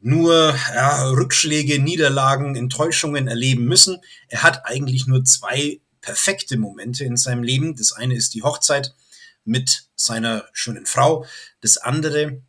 nur 0.00 0.56
ja, 0.74 1.08
Rückschläge, 1.10 1.80
Niederlagen, 1.80 2.56
Enttäuschungen 2.56 3.28
erleben 3.28 3.64
müssen. 3.64 3.98
Er 4.28 4.42
hat 4.42 4.66
eigentlich 4.66 5.06
nur 5.06 5.24
zwei 5.24 5.80
perfekte 6.00 6.56
Momente 6.56 7.04
in 7.04 7.16
seinem 7.16 7.42
Leben. 7.42 7.76
Das 7.76 7.92
eine 7.92 8.14
ist 8.14 8.34
die 8.34 8.42
Hochzeit 8.42 8.94
mit 9.44 9.85
seiner 9.96 10.44
schönen 10.52 10.86
Frau. 10.86 11.26
Das 11.60 11.78
andere 11.78 12.42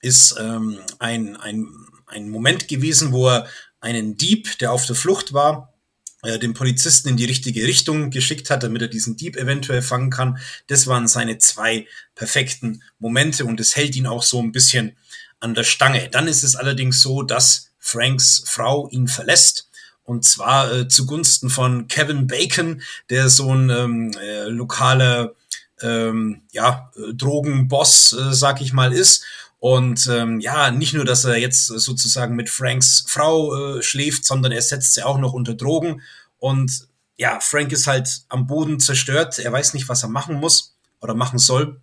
ist 0.00 0.36
ähm, 0.38 0.78
ein, 0.98 1.36
ein, 1.36 1.68
ein 2.06 2.28
Moment 2.28 2.68
gewesen, 2.68 3.12
wo 3.12 3.28
er 3.28 3.48
einen 3.80 4.16
Dieb, 4.16 4.58
der 4.58 4.72
auf 4.72 4.86
der 4.86 4.94
Flucht 4.96 5.32
war, 5.32 5.74
äh, 6.22 6.38
den 6.38 6.54
Polizisten 6.54 7.08
in 7.08 7.16
die 7.16 7.24
richtige 7.24 7.64
Richtung 7.64 8.10
geschickt 8.10 8.50
hat, 8.50 8.62
damit 8.62 8.82
er 8.82 8.88
diesen 8.88 9.16
Dieb 9.16 9.36
eventuell 9.36 9.82
fangen 9.82 10.10
kann. 10.10 10.38
Das 10.66 10.86
waren 10.86 11.08
seine 11.08 11.38
zwei 11.38 11.86
perfekten 12.14 12.82
Momente 12.98 13.44
und 13.44 13.60
es 13.60 13.76
hält 13.76 13.96
ihn 13.96 14.06
auch 14.06 14.22
so 14.22 14.40
ein 14.40 14.52
bisschen 14.52 14.96
an 15.40 15.54
der 15.54 15.64
Stange. 15.64 16.08
Dann 16.10 16.28
ist 16.28 16.42
es 16.42 16.56
allerdings 16.56 17.00
so, 17.00 17.22
dass 17.22 17.72
Franks 17.78 18.42
Frau 18.46 18.88
ihn 18.90 19.08
verlässt 19.08 19.70
und 20.02 20.24
zwar 20.24 20.72
äh, 20.72 20.88
zugunsten 20.88 21.50
von 21.50 21.88
Kevin 21.88 22.26
Bacon, 22.26 22.80
der 23.10 23.28
so 23.28 23.52
ein 23.52 23.70
ähm, 23.70 24.12
äh, 24.20 24.44
lokaler 24.44 25.34
ähm, 25.82 26.42
ja, 26.52 26.90
äh, 26.96 27.14
Drogenboss, 27.14 28.12
äh, 28.12 28.34
sag 28.34 28.60
ich 28.60 28.72
mal, 28.72 28.92
ist. 28.92 29.24
Und 29.58 30.06
ähm, 30.08 30.40
ja, 30.40 30.70
nicht 30.70 30.94
nur, 30.94 31.04
dass 31.04 31.24
er 31.24 31.38
jetzt 31.38 31.66
sozusagen 31.66 32.36
mit 32.36 32.50
Franks 32.50 33.04
Frau 33.08 33.76
äh, 33.76 33.82
schläft, 33.82 34.24
sondern 34.24 34.52
er 34.52 34.62
setzt 34.62 34.94
sie 34.94 35.02
auch 35.02 35.18
noch 35.18 35.32
unter 35.32 35.54
Drogen. 35.54 36.02
Und 36.38 36.88
ja, 37.16 37.40
Frank 37.40 37.72
ist 37.72 37.86
halt 37.86 38.22
am 38.28 38.46
Boden 38.46 38.78
zerstört. 38.80 39.38
Er 39.38 39.52
weiß 39.52 39.74
nicht, 39.74 39.88
was 39.88 40.02
er 40.02 40.08
machen 40.08 40.36
muss 40.36 40.76
oder 41.00 41.14
machen 41.14 41.38
soll. 41.38 41.80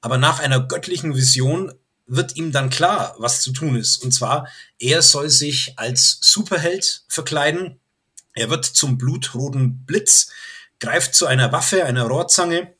Aber 0.00 0.16
nach 0.16 0.40
einer 0.40 0.60
göttlichen 0.60 1.14
Vision 1.14 1.72
wird 2.06 2.36
ihm 2.36 2.50
dann 2.52 2.70
klar, 2.70 3.14
was 3.18 3.42
zu 3.42 3.52
tun 3.52 3.76
ist. 3.76 4.02
Und 4.02 4.12
zwar, 4.12 4.48
er 4.78 5.02
soll 5.02 5.28
sich 5.28 5.78
als 5.78 6.18
Superheld 6.22 7.04
verkleiden. 7.08 7.78
Er 8.34 8.50
wird 8.50 8.64
zum 8.64 8.98
blutroten 8.98 9.84
Blitz, 9.84 10.30
greift 10.80 11.14
zu 11.14 11.26
einer 11.26 11.52
Waffe, 11.52 11.84
einer 11.84 12.04
Rohrzange 12.04 12.72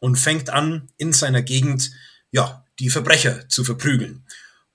und 0.00 0.16
fängt 0.16 0.50
an, 0.50 0.90
in 0.96 1.12
seiner 1.12 1.42
Gegend, 1.42 1.92
ja, 2.32 2.64
die 2.78 2.90
Verbrecher 2.90 3.48
zu 3.48 3.64
verprügeln. 3.64 4.26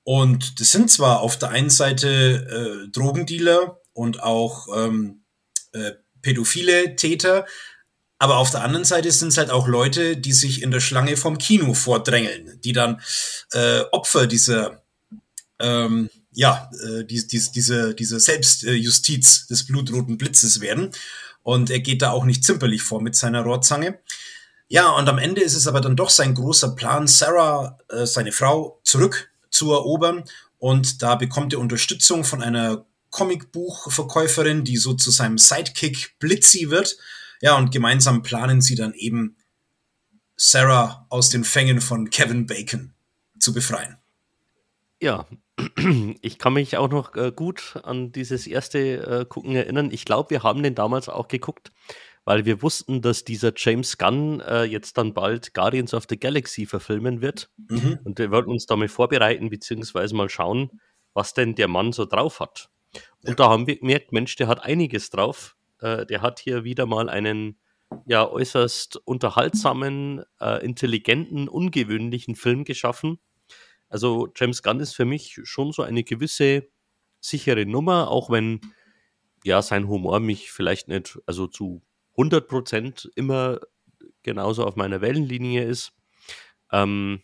Und 0.03 0.59
das 0.59 0.71
sind 0.71 0.89
zwar 0.89 1.19
auf 1.21 1.37
der 1.37 1.49
einen 1.49 1.69
Seite 1.69 2.85
äh, 2.85 2.91
Drogendealer 2.91 3.81
und 3.93 4.21
auch 4.23 4.67
ähm, 4.75 5.23
äh, 5.73 5.91
pädophile 6.21 6.95
Täter, 6.95 7.45
aber 8.17 8.37
auf 8.37 8.51
der 8.51 8.63
anderen 8.63 8.85
Seite 8.85 9.11
sind 9.11 9.29
es 9.29 9.37
halt 9.37 9.49
auch 9.49 9.67
Leute, 9.67 10.17
die 10.17 10.31
sich 10.31 10.61
in 10.61 10.71
der 10.71 10.79
Schlange 10.79 11.17
vom 11.17 11.37
Kino 11.37 11.73
vordrängeln, 11.73 12.59
die 12.63 12.71
dann 12.71 13.01
äh, 13.51 13.81
Opfer 13.91 14.25
dieser, 14.25 14.83
ähm, 15.59 16.09
ja, 16.31 16.69
äh, 16.85 17.03
die, 17.03 17.27
die, 17.27 17.41
diese, 17.53 17.93
diese 17.93 18.19
Selbstjustiz 18.19 19.47
des 19.47 19.65
blutroten 19.65 20.17
Blitzes 20.17 20.61
werden. 20.61 20.91
Und 21.43 21.69
er 21.69 21.81
geht 21.81 22.01
da 22.01 22.11
auch 22.11 22.25
nicht 22.25 22.43
zimperlich 22.43 22.81
vor 22.81 23.01
mit 23.01 23.15
seiner 23.15 23.41
Rohrzange. 23.41 23.99
Ja, 24.67 24.91
und 24.91 25.07
am 25.07 25.19
Ende 25.19 25.41
ist 25.41 25.55
es 25.55 25.67
aber 25.67 25.81
dann 25.81 25.95
doch 25.95 26.09
sein 26.09 26.33
großer 26.33 26.75
Plan, 26.75 27.07
Sarah, 27.07 27.77
äh, 27.89 28.05
seine 28.05 28.31
Frau, 28.31 28.79
zurück 28.83 29.29
zu 29.49 29.71
erobern. 29.71 30.23
Und 30.57 31.01
da 31.03 31.15
bekommt 31.15 31.53
er 31.53 31.59
Unterstützung 31.59 32.23
von 32.23 32.41
einer 32.41 32.85
Comicbuchverkäuferin, 33.11 34.63
die 34.63 34.77
so 34.77 34.93
zu 34.93 35.11
seinem 35.11 35.37
Sidekick 35.37 36.17
Blitzy 36.19 36.69
wird. 36.71 36.97
Ja, 37.41 37.55
und 37.57 37.71
gemeinsam 37.71 38.23
planen 38.23 38.61
sie 38.61 38.75
dann 38.75 38.93
eben, 38.93 39.37
Sarah 40.37 41.05
aus 41.09 41.29
den 41.29 41.43
Fängen 41.43 41.79
von 41.79 42.09
Kevin 42.09 42.45
Bacon 42.45 42.93
zu 43.39 43.53
befreien. 43.53 43.97
Ja, 45.01 45.27
ich 46.21 46.39
kann 46.39 46.53
mich 46.53 46.75
auch 46.75 46.89
noch 46.89 47.15
äh, 47.15 47.31
gut 47.33 47.79
an 47.83 48.11
dieses 48.11 48.47
erste 48.47 48.79
äh, 48.79 49.25
Gucken 49.25 49.55
erinnern. 49.55 49.91
Ich 49.91 50.03
glaube, 50.03 50.31
wir 50.31 50.43
haben 50.43 50.63
den 50.63 50.75
damals 50.75 51.07
auch 51.07 51.27
geguckt 51.27 51.71
weil 52.25 52.45
wir 52.45 52.61
wussten, 52.61 53.01
dass 53.01 53.23
dieser 53.23 53.53
James 53.55 53.97
Gunn 53.97 54.41
äh, 54.41 54.63
jetzt 54.63 54.97
dann 54.97 55.13
bald 55.13 55.53
Guardians 55.53 55.93
of 55.93 56.05
the 56.09 56.19
Galaxy 56.19 56.65
verfilmen 56.65 57.21
wird. 57.21 57.49
Mhm. 57.69 57.99
Und 58.03 58.19
wir 58.19 58.31
wollten 58.31 58.49
uns 58.49 58.65
damit 58.65 58.91
vorbereiten, 58.91 59.49
beziehungsweise 59.49 60.15
mal 60.15 60.29
schauen, 60.29 60.81
was 61.13 61.33
denn 61.33 61.55
der 61.55 61.67
Mann 61.67 61.93
so 61.93 62.05
drauf 62.05 62.39
hat. 62.39 62.69
Und 63.21 63.29
ja. 63.29 63.35
da 63.35 63.49
haben 63.49 63.67
wir 63.67 63.77
gemerkt, 63.77 64.11
Mensch, 64.11 64.35
der 64.35 64.47
hat 64.47 64.63
einiges 64.63 65.11
drauf. 65.11 65.55
Äh, 65.79 66.05
der 66.07 66.21
hat 66.21 66.39
hier 66.39 66.63
wieder 66.63 66.87
mal 66.87 67.09
einen 67.09 67.59
ja 68.07 68.27
äußerst 68.27 68.97
unterhaltsamen, 69.05 70.23
äh, 70.41 70.65
intelligenten, 70.65 71.47
ungewöhnlichen 71.47 72.35
Film 72.35 72.63
geschaffen. 72.63 73.19
Also 73.87 74.29
James 74.35 74.63
Gunn 74.63 74.79
ist 74.79 74.95
für 74.95 75.05
mich 75.05 75.39
schon 75.43 75.71
so 75.71 75.83
eine 75.83 76.03
gewisse 76.03 76.67
sichere 77.21 77.67
Nummer, 77.67 78.09
auch 78.09 78.31
wenn 78.31 78.61
ja 79.43 79.61
sein 79.61 79.87
Humor 79.87 80.19
mich 80.19 80.51
vielleicht 80.51 80.87
nicht 80.87 81.19
also 81.27 81.45
zu 81.45 81.83
100% 82.17 83.09
immer 83.15 83.59
genauso 84.23 84.65
auf 84.65 84.75
meiner 84.75 85.01
Wellenlinie 85.01 85.63
ist. 85.63 85.93
Ähm, 86.71 87.21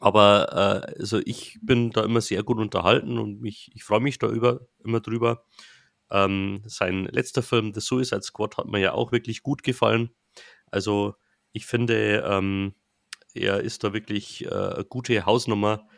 aber 0.00 0.92
äh, 0.96 1.00
also 1.00 1.20
ich 1.24 1.58
bin 1.62 1.90
da 1.90 2.04
immer 2.04 2.20
sehr 2.20 2.42
gut 2.42 2.58
unterhalten 2.58 3.18
und 3.18 3.40
mich, 3.40 3.70
ich 3.74 3.84
freue 3.84 4.00
mich 4.00 4.18
da 4.18 4.28
über, 4.28 4.66
immer 4.84 5.00
drüber. 5.00 5.44
Ähm, 6.10 6.62
sein 6.66 7.06
letzter 7.06 7.42
Film, 7.42 7.72
The 7.74 7.80
Suicide 7.80 8.22
Squad, 8.22 8.58
hat 8.58 8.66
mir 8.66 8.80
ja 8.80 8.92
auch 8.92 9.12
wirklich 9.12 9.42
gut 9.42 9.62
gefallen. 9.62 10.10
Also 10.70 11.14
ich 11.52 11.66
finde, 11.66 12.24
ähm, 12.26 12.74
er 13.34 13.60
ist 13.60 13.84
da 13.84 13.92
wirklich 13.92 14.44
äh, 14.44 14.48
eine 14.48 14.84
gute 14.84 15.26
Hausnummer 15.26 15.88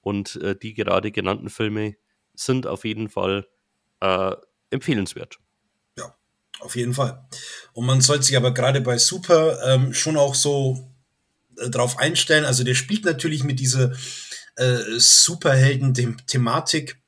und 0.00 0.36
äh, 0.36 0.56
die 0.56 0.74
gerade 0.74 1.10
genannten 1.12 1.48
Filme 1.48 1.96
sind 2.34 2.66
auf 2.66 2.84
jeden 2.84 3.08
Fall 3.08 3.46
äh, 4.00 4.34
empfehlenswert. 4.70 5.38
Auf 6.62 6.76
jeden 6.76 6.94
Fall. 6.94 7.24
Und 7.72 7.86
man 7.86 8.00
sollte 8.00 8.22
sich 8.22 8.36
aber 8.36 8.54
gerade 8.54 8.80
bei 8.80 8.96
Super 8.96 9.58
ähm, 9.66 9.92
schon 9.92 10.16
auch 10.16 10.36
so 10.36 10.88
äh, 11.58 11.68
drauf 11.68 11.98
einstellen. 11.98 12.44
Also 12.44 12.62
der 12.62 12.76
spielt 12.76 13.04
natürlich 13.04 13.42
mit 13.42 13.58
dieser 13.58 13.90
äh, 14.56 14.78
Superhelden-Thematik. 14.96 16.98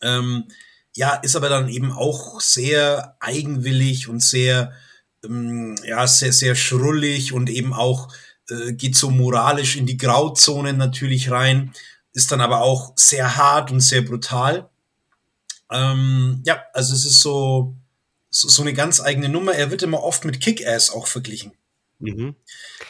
Ähm, 0.00 0.44
ja, 0.94 1.16
ist 1.16 1.36
aber 1.36 1.50
dann 1.50 1.68
eben 1.68 1.92
auch 1.92 2.40
sehr 2.40 3.14
eigenwillig 3.20 4.08
und 4.08 4.20
sehr, 4.20 4.72
ähm, 5.22 5.76
ja, 5.84 6.06
sehr, 6.06 6.32
sehr 6.32 6.54
schrullig 6.54 7.34
und 7.34 7.50
eben 7.50 7.74
auch 7.74 8.10
äh, 8.48 8.72
geht 8.72 8.96
so 8.96 9.10
moralisch 9.10 9.76
in 9.76 9.84
die 9.84 9.98
Grauzonen 9.98 10.78
natürlich 10.78 11.30
rein, 11.30 11.74
ist 12.14 12.32
dann 12.32 12.40
aber 12.40 12.62
auch 12.62 12.94
sehr 12.96 13.36
hart 13.36 13.70
und 13.70 13.80
sehr 13.80 14.02
brutal. 14.02 14.70
Ähm, 15.70 16.42
ja, 16.46 16.62
also 16.72 16.94
es 16.94 17.04
ist 17.04 17.20
so, 17.20 17.76
so, 18.32 18.48
so 18.48 18.62
eine 18.62 18.72
ganz 18.72 19.00
eigene 19.00 19.28
Nummer. 19.28 19.54
Er 19.54 19.70
wird 19.70 19.82
immer 19.82 20.02
oft 20.02 20.24
mit 20.24 20.40
Kick-Ass 20.40 20.90
auch 20.90 21.06
verglichen. 21.06 21.52
Mhm. 22.00 22.34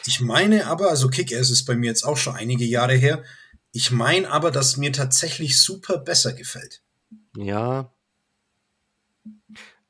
Ich 0.07 0.21
meine 0.21 0.65
aber, 0.65 0.89
also 0.89 1.09
Kick-Ass 1.09 1.51
ist 1.51 1.65
bei 1.65 1.75
mir 1.75 1.87
jetzt 1.87 2.03
auch 2.03 2.17
schon 2.17 2.35
einige 2.35 2.65
Jahre 2.65 2.95
her. 2.95 3.23
Ich 3.71 3.91
meine 3.91 4.31
aber, 4.31 4.49
dass 4.49 4.77
mir 4.77 4.91
tatsächlich 4.91 5.59
super 5.61 5.97
besser 5.97 6.33
gefällt. 6.33 6.81
Ja. 7.35 7.93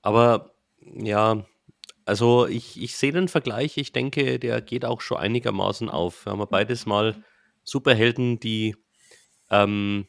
Aber 0.01 0.54
ja, 0.82 1.45
Also 2.06 2.47
ich, 2.47 2.82
ich 2.82 2.97
sehe 2.97 3.14
den 3.14 3.28
Vergleich, 3.30 3.78
ich 3.78 3.93
denke, 3.93 4.39
der 4.39 4.62
geht 4.62 4.86
auch 4.86 5.01
schon 5.01 5.18
einigermaßen 5.18 5.89
auf. 5.89 6.26
Wir 6.26 6.34
haben 6.34 6.45
beides 6.49 6.86
mal 6.86 7.24
Superhelden, 7.64 8.39
die 8.39 8.76
ähm, 9.49 10.08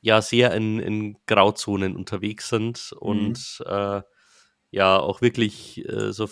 ja 0.00 0.22
sehr 0.22 0.52
in, 0.54 0.80
in 0.80 1.16
Grauzonen 1.26 1.94
unterwegs 1.96 2.48
sind 2.48 2.92
und 2.98 3.60
mhm. 3.60 3.66
äh, 3.66 4.02
ja 4.70 4.98
auch 4.98 5.20
wirklich 5.20 5.84
äh, 5.88 6.12
so 6.12 6.28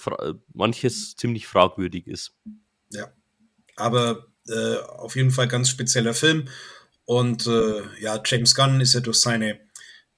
manches 0.53 1.17
ziemlich 1.17 1.47
fragwürdig 1.47 2.07
ist. 2.07 2.35
Ja, 2.91 3.13
aber 3.77 4.27
äh, 4.49 4.77
auf 4.77 5.17
jeden 5.17 5.31
Fall 5.31 5.49
ganz 5.49 5.69
spezieller 5.69 6.15
Film. 6.15 6.49
Und 7.07 7.47
äh, 7.47 7.83
ja, 8.01 8.21
James 8.25 8.55
Gunn 8.55 8.81
ist 8.81 8.95
ja 8.95 9.01
durch 9.01 9.19
seine 9.19 9.61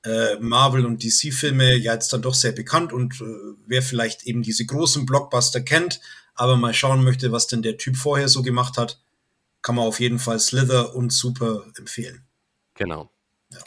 äh, 0.04 0.36
Marvel- 0.38 0.86
und 0.86 1.02
DC-Filme 1.02 1.76
ja 1.76 1.94
jetzt 1.94 2.12
dann 2.12 2.22
doch 2.22 2.34
sehr 2.34 2.52
bekannt 2.52 2.92
und 2.92 3.20
äh, 3.20 3.24
wer 3.66 3.82
vielleicht 3.82 4.24
eben 4.24 4.42
diese 4.42 4.64
großen 4.64 5.04
Blockbuster 5.04 5.60
kennt, 5.60 6.00
aber 6.34 6.56
mal 6.56 6.74
schauen 6.74 7.02
möchte, 7.02 7.32
was 7.32 7.48
denn 7.48 7.62
der 7.62 7.76
Typ 7.76 7.96
vorher 7.96 8.28
so 8.28 8.42
gemacht 8.42 8.78
hat, 8.78 9.00
kann 9.62 9.74
man 9.74 9.86
auf 9.86 9.98
jeden 9.98 10.20
Fall 10.20 10.38
Slither 10.38 10.94
und 10.94 11.12
Super 11.12 11.66
empfehlen. 11.76 12.24
Genau. 12.74 13.10
Ja. 13.50 13.58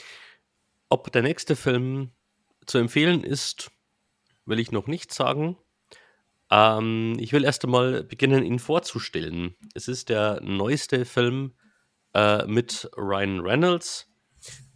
Ob 0.87 1.11
der 1.11 1.23
nächste 1.23 1.57
Film 1.57 2.11
zu 2.65 2.77
empfehlen 2.77 3.23
ist, 3.23 3.69
will 4.49 4.59
ich 4.59 4.71
noch 4.71 4.87
nicht 4.87 5.13
sagen. 5.13 5.57
Ähm, 6.51 7.15
ich 7.19 7.31
will 7.31 7.43
erst 7.43 7.63
einmal 7.63 8.03
beginnen, 8.03 8.43
ihn 8.43 8.59
vorzustellen. 8.59 9.55
Es 9.73 9.87
ist 9.87 10.09
der 10.09 10.41
neueste 10.41 11.05
Film 11.05 11.53
äh, 12.13 12.45
mit 12.47 12.89
Ryan 12.97 13.39
Reynolds, 13.41 14.07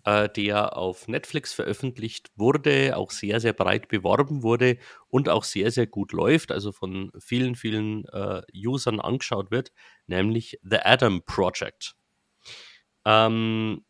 äh, 0.06 0.30
der 0.30 0.78
auf 0.78 1.08
Netflix 1.08 1.54
veröffentlicht 1.54 2.32
wurde, 2.36 2.96
auch 2.96 3.12
sehr, 3.12 3.40
sehr 3.40 3.54
breit 3.54 3.88
beworben 3.88 4.44
wurde 4.44 4.78
und 5.08 5.30
auch 5.30 5.44
sehr, 5.44 5.72
sehr 5.72 5.88
gut 5.88 6.12
läuft, 6.12 6.52
also 6.52 6.72
von 6.72 7.12
vielen, 7.20 7.56
vielen 7.56 8.06
äh, 8.06 8.42
Usern 8.56 9.00
angeschaut 9.00 9.50
wird, 9.52 9.72
nämlich 10.06 10.60
The 10.62 10.80
Adam 10.84 11.24
Project. 11.26 11.96
Ähm, 13.06 13.84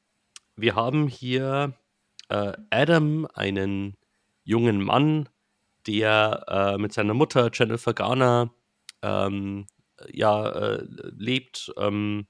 wir 0.55 0.75
haben 0.75 1.07
hier 1.07 1.75
äh, 2.29 2.53
Adam, 2.69 3.27
einen 3.33 3.97
jungen 4.43 4.81
Mann, 4.81 5.29
der 5.87 6.45
äh, 6.47 6.77
mit 6.77 6.93
seiner 6.93 7.13
Mutter 7.13 7.49
Jennifer 7.53 7.93
Garner 7.93 8.53
ähm, 9.01 9.67
ja, 10.11 10.49
äh, 10.49 10.85
lebt. 11.17 11.73
Ähm, 11.77 12.27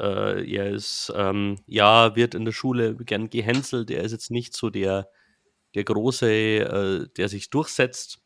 äh, 0.00 0.52
er 0.52 0.70
ist, 0.70 1.12
ähm, 1.16 1.58
ja, 1.66 2.16
wird 2.16 2.34
in 2.34 2.44
der 2.44 2.52
Schule 2.52 2.96
gern 2.96 3.30
gehänselt. 3.30 3.90
Er 3.90 4.02
ist 4.02 4.12
jetzt 4.12 4.30
nicht 4.30 4.56
so 4.56 4.70
der, 4.70 5.08
der 5.74 5.84
Große, 5.84 6.30
äh, 6.30 7.08
der 7.16 7.28
sich 7.28 7.50
durchsetzt. 7.50 8.20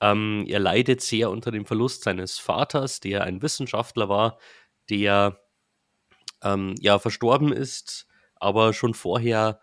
Ähm, 0.00 0.44
er 0.48 0.60
leidet 0.60 1.00
sehr 1.00 1.30
unter 1.30 1.50
dem 1.50 1.66
Verlust 1.66 2.04
seines 2.04 2.38
Vaters, 2.38 3.00
der 3.00 3.24
ein 3.24 3.42
Wissenschaftler 3.42 4.08
war, 4.08 4.38
der 4.90 5.40
ähm, 6.42 6.74
ja 6.80 6.98
verstorben 6.98 7.52
ist, 7.52 8.06
aber 8.36 8.72
schon 8.72 8.94
vorher 8.94 9.60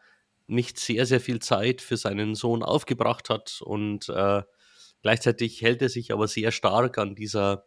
nicht 0.47 0.77
sehr, 0.77 1.05
sehr 1.05 1.19
viel 1.19 1.39
Zeit 1.39 1.81
für 1.81 1.97
seinen 1.97 2.35
Sohn 2.35 2.63
aufgebracht 2.63 3.29
hat 3.29 3.61
und 3.61 4.09
äh, 4.09 4.43
gleichzeitig 5.01 5.61
hält 5.61 5.81
er 5.81 5.89
sich 5.89 6.11
aber 6.11 6.27
sehr 6.27 6.51
stark 6.51 6.97
an 6.97 7.15
dieser, 7.15 7.65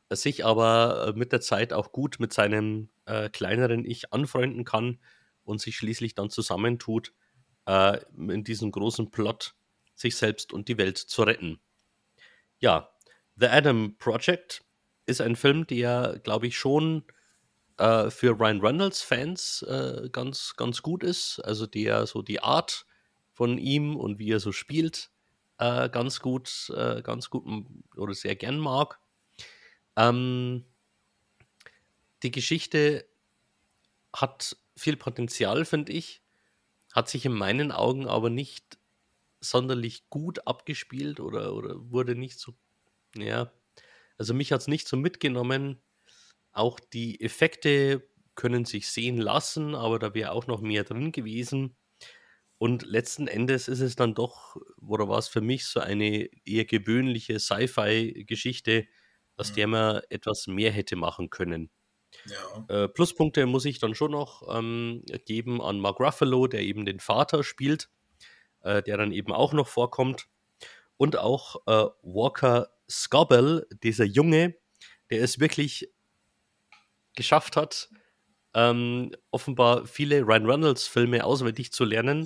sich 0.10 0.46
aber 0.46 1.08
äh, 1.08 1.18
mit 1.18 1.32
der 1.32 1.40
Zeit 1.40 1.72
auch 1.72 1.94
gut 1.94 2.20
mit 2.20 2.34
seinem 2.34 2.90
äh, 3.06 3.30
kleineren 3.30 3.86
Ich 3.86 4.12
anfreunden 4.12 4.66
kann 4.66 5.00
und 5.46 5.62
sich 5.62 5.78
schließlich 5.78 6.16
dann 6.16 6.30
zusammentut, 6.30 7.14
äh, 7.66 8.00
in 8.18 8.44
diesem 8.44 8.72
großen 8.72 9.10
Plot 9.10 9.56
sich 9.96 10.18
selbst 10.18 10.52
und 10.52 10.68
die 10.68 10.78
Welt 10.78 10.98
zu 10.98 11.24
retten. 11.24 11.62
Ja, 12.60 12.90
The 13.38 13.48
Adam 13.48 13.96
Project 13.98 14.66
ist 15.06 15.22
ein 15.22 15.38
Film, 15.38 15.66
der, 15.66 16.20
glaube 16.24 16.48
ich, 16.48 16.58
schon 16.58 17.06
äh, 17.78 18.10
für 18.10 18.38
Ryan 18.38 18.60
Reynolds-Fans 18.60 19.62
äh, 19.64 20.10
ganz, 20.12 20.56
ganz 20.58 20.82
gut 20.82 21.04
ist. 21.04 21.40
Also 21.40 21.68
der 21.68 22.06
so 22.06 22.22
die 22.22 22.42
Art 22.42 22.86
von 23.32 23.58
ihm 23.58 23.96
und 23.96 24.20
wie 24.20 24.32
er 24.32 24.42
so 24.42 24.52
spielt, 24.52 25.13
äh, 25.58 25.90
ganz 25.90 26.20
gut, 26.20 26.72
äh, 26.76 27.02
ganz 27.02 27.30
gut 27.30 27.46
oder 27.96 28.14
sehr 28.14 28.36
gern 28.36 28.58
mag. 28.58 29.00
Ähm, 29.96 30.66
die 32.24 32.32
Geschichte 32.32 33.06
hat 34.16 34.58
viel 34.76 34.98
Potenzial, 34.98 35.66
finde 35.66 35.92
ich, 35.92 36.24
hat 36.94 37.10
sich 37.10 37.26
in 37.26 37.34
meinen 37.34 37.72
Augen 37.72 38.08
aber 38.08 38.30
nicht 38.30 38.78
sonderlich 39.40 40.10
gut 40.10 40.48
abgespielt 40.48 41.20
oder, 41.20 41.54
oder 41.54 41.92
wurde 41.92 42.16
nicht 42.16 42.40
so, 42.40 42.56
ja, 43.16 43.52
also 44.18 44.34
mich 44.34 44.52
hat 44.52 44.62
es 44.62 44.68
nicht 44.68 44.88
so 44.88 44.96
mitgenommen. 44.96 45.82
Auch 46.52 46.80
die 46.80 47.20
Effekte 47.20 48.08
können 48.36 48.66
sich 48.66 48.90
sehen 48.90 49.18
lassen, 49.18 49.76
aber 49.76 50.00
da 50.00 50.14
wäre 50.14 50.32
auch 50.32 50.48
noch 50.48 50.62
mehr 50.62 50.84
drin 50.84 51.12
gewesen. 51.12 51.76
Und 52.64 52.84
letzten 52.84 53.28
Endes 53.28 53.68
ist 53.68 53.82
es 53.82 53.98
dann 53.98 54.14
doch, 54.14 54.56
oder 54.88 55.10
war 55.10 55.18
es 55.18 55.28
für 55.28 55.42
mich 55.42 55.66
so 55.66 55.82
eine 55.82 56.30
eher 56.46 56.64
gewöhnliche 56.64 57.38
Sci-Fi-Geschichte, 57.38 58.88
aus 59.36 59.52
mhm. 59.52 59.56
der 59.56 59.68
man 59.68 60.02
etwas 60.08 60.48
mehr 60.48 60.72
hätte 60.72 60.96
machen 60.96 61.30
können. 61.30 61.70
Ja. 62.24 62.84
Äh, 62.84 62.88
Pluspunkte 62.88 63.46
muss 63.48 63.66
ich 63.66 63.80
dann 63.80 63.96
schon 63.96 64.12
noch 64.12 64.44
ähm, 64.50 65.04
geben 65.26 65.62
an 65.62 65.82
Mark 65.82 66.00
Ruffalo, 66.00 66.48
der 66.48 66.62
eben 66.62 66.86
den 66.86 67.02
Vater 67.02 67.44
spielt, 67.44 67.90
äh, 68.62 68.82
der 68.82 68.96
dann 68.96 69.12
eben 69.12 69.34
auch 69.34 69.52
noch 69.52 69.68
vorkommt. 69.68 70.30
Und 70.96 71.18
auch 71.18 71.58
äh, 71.68 71.90
Walker 72.02 72.70
Scobell, 72.90 73.68
dieser 73.84 74.06
Junge, 74.06 74.56
der 75.10 75.22
es 75.22 75.38
wirklich 75.42 75.90
geschafft 77.18 77.58
hat, 77.58 77.90
ähm, 78.54 79.12
offenbar 79.32 79.86
viele 79.86 80.22
Ryan 80.22 80.46
Reynolds-Filme 80.46 81.26
auswendig 81.26 81.74
zu 81.74 81.84
lernen 81.84 82.26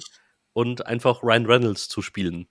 und 0.58 0.88
einfach 0.88 1.22
Ryan 1.22 1.46
Reynolds 1.46 1.88
zu 1.88 2.02
spielen. 2.02 2.48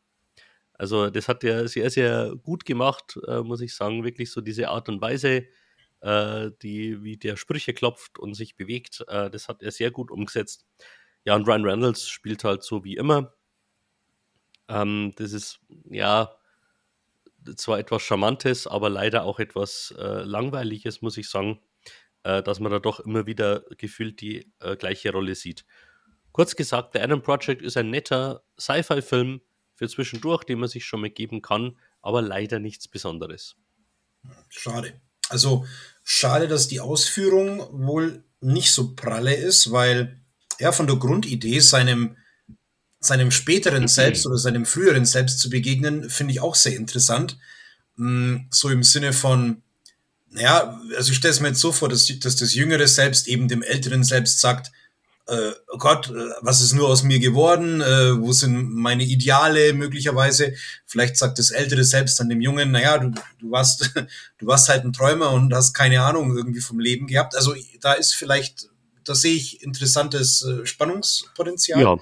Also 0.74 1.10
das 1.10 1.26
hat 1.26 1.42
er 1.42 1.66
sehr, 1.66 1.90
sehr 1.90 2.36
gut 2.40 2.64
gemacht, 2.64 3.18
äh, 3.26 3.40
muss 3.40 3.60
ich 3.60 3.74
sagen. 3.74 4.04
Wirklich 4.04 4.30
so 4.30 4.40
diese 4.40 4.68
Art 4.68 4.88
und 4.88 5.00
Weise, 5.00 5.46
äh, 6.02 6.50
die, 6.62 7.02
wie 7.02 7.16
der 7.16 7.36
Sprüche 7.36 7.74
klopft 7.74 8.20
und 8.20 8.34
sich 8.34 8.54
bewegt, 8.54 9.04
äh, 9.08 9.28
das 9.28 9.48
hat 9.48 9.60
er 9.60 9.72
sehr 9.72 9.90
gut 9.90 10.12
umgesetzt. 10.12 10.64
Ja, 11.24 11.34
und 11.34 11.48
Ryan 11.48 11.64
Reynolds 11.64 12.08
spielt 12.08 12.44
halt 12.44 12.62
so 12.62 12.84
wie 12.84 12.94
immer. 12.94 13.34
Ähm, 14.68 15.12
das 15.16 15.32
ist, 15.32 15.58
ja, 15.90 16.30
zwar 17.56 17.80
etwas 17.80 18.02
Charmantes, 18.02 18.68
aber 18.68 18.88
leider 18.88 19.24
auch 19.24 19.40
etwas 19.40 19.92
äh, 19.98 20.22
Langweiliges, 20.22 21.02
muss 21.02 21.16
ich 21.16 21.28
sagen, 21.28 21.60
äh, 22.22 22.40
dass 22.40 22.60
man 22.60 22.70
da 22.70 22.78
doch 22.78 23.00
immer 23.00 23.26
wieder 23.26 23.64
gefühlt 23.78 24.20
die 24.20 24.52
äh, 24.60 24.76
gleiche 24.76 25.10
Rolle 25.10 25.34
sieht. 25.34 25.64
Kurz 26.36 26.54
gesagt, 26.54 26.90
The 26.92 27.00
Adam 27.00 27.22
Project 27.22 27.62
ist 27.62 27.78
ein 27.78 27.88
netter 27.88 28.42
Sci-Fi-Film 28.60 29.40
für 29.74 29.88
zwischendurch, 29.88 30.44
den 30.44 30.58
man 30.58 30.68
sich 30.68 30.84
schon 30.84 31.00
mal 31.00 31.08
geben 31.08 31.40
kann, 31.40 31.78
aber 32.02 32.20
leider 32.20 32.58
nichts 32.58 32.88
Besonderes. 32.88 33.56
Schade. 34.50 35.00
Also 35.30 35.64
schade, 36.04 36.46
dass 36.46 36.68
die 36.68 36.80
Ausführung 36.80 37.66
wohl 37.86 38.22
nicht 38.42 38.70
so 38.70 38.94
pralle 38.94 39.34
ist, 39.34 39.72
weil 39.72 40.20
er 40.58 40.74
von 40.74 40.86
der 40.86 40.96
Grundidee 40.96 41.60
seinem 41.60 42.18
seinem 43.00 43.30
späteren 43.30 43.88
Selbst 43.88 44.26
oder 44.26 44.36
seinem 44.36 44.66
früheren 44.66 45.06
Selbst 45.06 45.40
zu 45.40 45.48
begegnen, 45.48 46.10
finde 46.10 46.32
ich 46.32 46.40
auch 46.40 46.54
sehr 46.54 46.76
interessant. 46.76 47.38
Mm, 47.94 48.40
so 48.50 48.68
im 48.68 48.82
Sinne 48.82 49.14
von, 49.14 49.62
naja, 50.28 50.78
also 50.98 51.12
ich 51.12 51.16
stelle 51.16 51.32
es 51.32 51.40
mir 51.40 51.48
jetzt 51.48 51.60
so 51.60 51.72
vor, 51.72 51.88
dass, 51.88 52.06
dass 52.20 52.36
das 52.36 52.52
jüngere 52.52 52.88
Selbst 52.88 53.26
eben 53.26 53.48
dem 53.48 53.62
älteren 53.62 54.04
Selbst 54.04 54.38
sagt, 54.40 54.70
äh, 55.28 55.52
oh 55.72 55.78
Gott, 55.78 56.08
äh, 56.10 56.30
was 56.40 56.60
ist 56.60 56.72
nur 56.72 56.88
aus 56.88 57.02
mir 57.02 57.18
geworden? 57.18 57.80
Äh, 57.80 58.20
wo 58.20 58.32
sind 58.32 58.72
meine 58.74 59.02
Ideale 59.02 59.72
möglicherweise? 59.72 60.54
Vielleicht 60.86 61.16
sagt 61.16 61.38
das 61.38 61.50
ältere 61.50 61.84
Selbst 61.84 62.20
an 62.20 62.28
dem 62.28 62.40
Jungen, 62.40 62.70
naja, 62.70 62.98
du, 62.98 63.10
du 63.40 63.50
warst, 63.50 63.92
du 64.38 64.46
warst 64.46 64.68
halt 64.68 64.84
ein 64.84 64.92
Träumer 64.92 65.30
und 65.32 65.52
hast 65.52 65.74
keine 65.74 66.02
Ahnung 66.02 66.36
irgendwie 66.36 66.60
vom 66.60 66.78
Leben 66.78 67.06
gehabt. 67.08 67.34
Also 67.34 67.54
da 67.80 67.94
ist 67.94 68.14
vielleicht, 68.14 68.68
da 69.04 69.14
sehe 69.14 69.34
ich 69.34 69.62
interessantes 69.62 70.44
äh, 70.44 70.64
Spannungspotenzial. 70.64 71.80
Ja, 71.80 71.96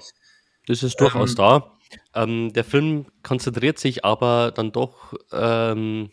das 0.67 0.83
ist 0.83 1.01
durchaus 1.01 1.31
ähm, 1.31 1.35
da. 1.35 1.71
Ähm, 2.13 2.53
der 2.53 2.63
Film 2.63 3.07
konzentriert 3.23 3.79
sich 3.79 4.05
aber 4.05 4.51
dann 4.51 4.71
doch 4.71 5.13
ähm, 5.31 6.11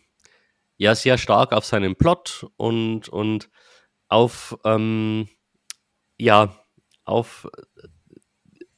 ja 0.78 0.94
sehr 0.94 1.18
stark 1.18 1.52
auf 1.52 1.66
seinen 1.66 1.94
Plot 1.94 2.46
und, 2.56 3.08
und 3.10 3.50
auf 4.08 4.56
ähm, 4.64 5.28
ja 6.18 6.61
auf 7.04 7.48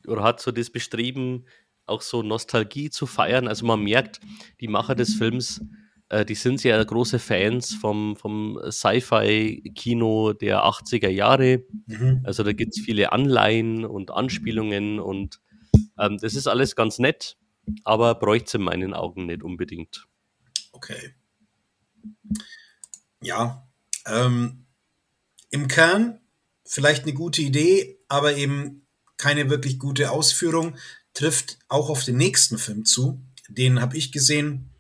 oder 0.07 0.23
hat 0.23 0.41
so 0.41 0.51
das 0.51 0.71
Bestreben, 0.71 1.47
auch 1.87 2.03
so 2.03 2.23
Nostalgie 2.23 2.91
zu 2.91 3.07
feiern. 3.07 3.49
Also 3.49 3.67
man 3.67 3.83
merkt, 3.83 4.21
die 4.61 4.69
Macher 4.69 4.95
des 4.95 5.15
Films, 5.15 5.63
äh, 6.09 6.25
die 6.25 6.35
sind 6.35 6.61
sehr 6.61 6.83
große 6.85 7.19
Fans 7.19 7.75
vom, 7.75 8.17
vom 8.17 8.59
Sci-Fi-Kino 8.71 10.33
der 10.33 10.65
80er 10.65 11.09
Jahre. 11.09 11.65
Mhm. 11.87 12.21
Also 12.25 12.43
da 12.43 12.53
gibt 12.53 12.77
es 12.77 12.85
viele 12.85 13.13
Anleihen 13.13 13.85
und 13.85 14.11
Anspielungen 14.11 15.01
und 15.01 15.41
ähm, 15.99 16.19
das 16.21 16.35
ist 16.35 16.47
alles 16.47 16.77
ganz 16.77 16.99
nett, 16.99 17.37
aber 17.85 18.15
bräuchte 18.15 18.47
es 18.47 18.55
in 18.55 18.63
meinen 18.63 18.95
Augen 18.95 19.27
nicht 19.27 19.43
unbedingt. 19.43 20.07
Okay. 20.73 21.15
Ja, 23.23 23.67
ähm, 24.07 24.67
im 25.51 25.69
Kern 25.69 26.21
vielleicht 26.67 27.05
eine 27.05 27.15
gute 27.15 27.43
Idee, 27.43 27.99
aber 28.15 28.37
eben 28.37 28.87
keine 29.17 29.51
wirklich 29.51 29.79
gute 29.79 30.11
Ausführung. 30.11 30.77
Trifft 31.13 31.59
auch 31.69 31.91
auf 31.91 32.05
den 32.05 32.17
nächsten 32.17 32.59
Film 32.59 32.85
zu. 32.85 33.21
Den 33.49 33.81
habe 33.81 33.97
ich 33.97 34.13
gesehen 34.13 34.71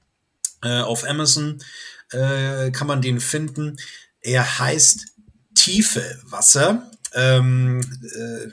äh, 0.62 0.80
auf 0.80 1.04
Amazon. 1.04 1.62
Äh, 2.10 2.70
kann 2.70 2.86
man 2.86 3.02
den 3.02 3.20
finden. 3.20 3.76
Er 4.20 4.58
heißt 4.58 5.06
Tiefe 5.54 6.20
Wasser. 6.24 6.90
Ähm, 7.12 7.80
äh, 8.02 8.48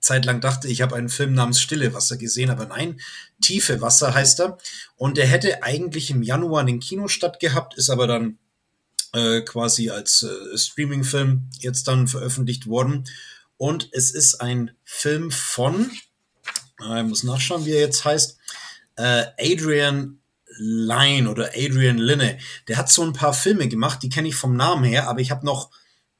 zeitlang 0.00 0.40
dachte, 0.40 0.68
ich 0.68 0.82
habe 0.82 0.96
einen 0.96 1.08
Film 1.08 1.34
namens 1.34 1.60
Stille 1.60 1.94
Wasser 1.94 2.16
gesehen, 2.16 2.50
aber 2.50 2.66
nein, 2.66 3.00
Tiefe 3.40 3.80
Wasser 3.80 4.14
heißt 4.14 4.40
er. 4.40 4.58
Und 4.96 5.16
der 5.16 5.26
hätte 5.26 5.62
eigentlich 5.62 6.10
im 6.10 6.22
Januar 6.22 6.62
in 6.62 6.66
den 6.66 6.80
Kino 6.80 7.06
stattgehabt, 7.06 7.74
ist 7.74 7.90
aber 7.90 8.06
dann 8.06 8.38
äh, 9.12 9.42
quasi 9.42 9.90
als 9.90 10.22
äh, 10.22 10.58
Streaming-Film 10.58 11.50
jetzt 11.58 11.88
dann 11.88 12.08
veröffentlicht 12.08 12.66
worden. 12.66 13.04
Und 13.60 13.90
es 13.92 14.10
ist 14.10 14.40
ein 14.40 14.70
Film 14.84 15.30
von, 15.30 15.90
äh, 16.82 17.02
ich 17.02 17.06
muss 17.06 17.24
nachschauen, 17.24 17.66
wie 17.66 17.72
er 17.72 17.80
jetzt 17.80 18.06
heißt, 18.06 18.38
äh, 18.96 19.26
Adrian 19.38 20.18
Line 20.56 21.28
oder 21.28 21.50
Adrian 21.54 21.98
Linne. 21.98 22.38
Der 22.68 22.78
hat 22.78 22.90
so 22.90 23.02
ein 23.02 23.12
paar 23.12 23.34
Filme 23.34 23.68
gemacht, 23.68 24.02
die 24.02 24.08
kenne 24.08 24.28
ich 24.28 24.34
vom 24.34 24.56
Namen 24.56 24.84
her, 24.84 25.08
aber 25.08 25.20
ich 25.20 25.30
habe 25.30 25.44
noch 25.44 25.70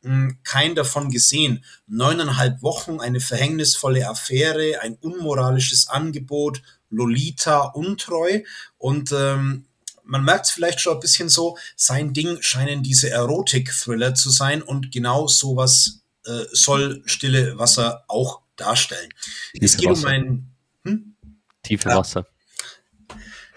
hm, 0.02 0.36
keinen 0.44 0.74
davon 0.74 1.10
gesehen. 1.10 1.64
Neuneinhalb 1.86 2.60
Wochen, 2.60 3.00
eine 3.00 3.20
verhängnisvolle 3.20 4.06
Affäre, 4.06 4.82
ein 4.82 4.96
unmoralisches 4.96 5.88
Angebot, 5.88 6.60
Lolita, 6.90 7.60
untreu. 7.60 8.42
Und 8.76 9.12
ähm, 9.12 9.64
man 10.04 10.24
merkt 10.24 10.44
es 10.44 10.52
vielleicht 10.52 10.82
schon 10.82 10.92
ein 10.92 11.00
bisschen 11.00 11.30
so, 11.30 11.56
sein 11.74 12.12
Ding 12.12 12.42
scheinen 12.42 12.82
diese 12.82 13.08
Erotik-Thriller 13.08 14.14
zu 14.14 14.28
sein 14.28 14.60
und 14.60 14.92
genau 14.92 15.26
sowas 15.26 15.99
äh, 16.26 16.44
soll 16.52 17.02
Stille 17.06 17.58
Wasser 17.58 18.04
auch 18.08 18.42
darstellen. 18.56 19.08
Tiefe 19.52 19.64
es 19.64 19.76
geht 19.76 19.90
Wasser. 19.90 20.06
um 20.06 20.08
ein 20.08 20.54
hm? 20.84 21.16
Tiefe 21.62 21.88
ja. 21.88 21.96
Wasser. 21.96 22.26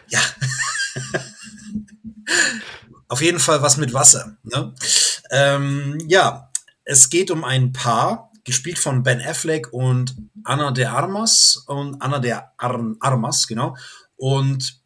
Ja. 0.10 0.20
Auf 3.08 3.22
jeden 3.22 3.40
Fall 3.40 3.62
was 3.62 3.78
mit 3.78 3.94
Wasser. 3.94 4.38
Ne? 4.44 4.74
Ähm, 5.32 5.98
ja, 6.08 6.52
es 6.84 7.10
geht 7.10 7.32
um 7.32 7.44
ein 7.44 7.74
Paar, 7.74 8.32
gespielt 8.44 8.80
von 8.80 9.04
Ben 9.04 9.22
Affleck 9.22 9.72
und 9.72 10.16
Anna 10.44 10.72
de 10.72 10.86
Armas 10.86 11.64
und 11.68 12.02
Anna 12.02 12.20
de 12.20 12.32
Ar 12.32 12.96
Armas, 13.00 13.48
genau. 13.48 13.76
Und 14.16 14.82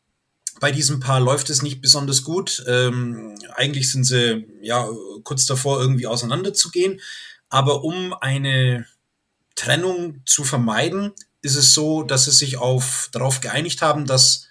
bei 0.59 0.71
diesem 0.71 0.99
Paar 0.99 1.19
läuft 1.19 1.49
es 1.49 1.61
nicht 1.61 1.81
besonders 1.81 2.23
gut. 2.23 2.63
Ähm, 2.67 3.35
eigentlich 3.55 3.91
sind 3.91 4.03
sie 4.03 4.47
ja 4.61 4.87
kurz 5.23 5.45
davor, 5.45 5.79
irgendwie 5.79 6.07
auseinanderzugehen. 6.07 6.99
Aber 7.49 7.83
um 7.83 8.13
eine 8.13 8.85
Trennung 9.55 10.21
zu 10.25 10.43
vermeiden, 10.43 11.13
ist 11.41 11.55
es 11.55 11.73
so, 11.73 12.03
dass 12.03 12.25
sie 12.25 12.31
sich 12.31 12.57
auf, 12.57 13.09
darauf 13.11 13.41
geeinigt 13.41 13.81
haben, 13.81 14.05
dass, 14.05 14.47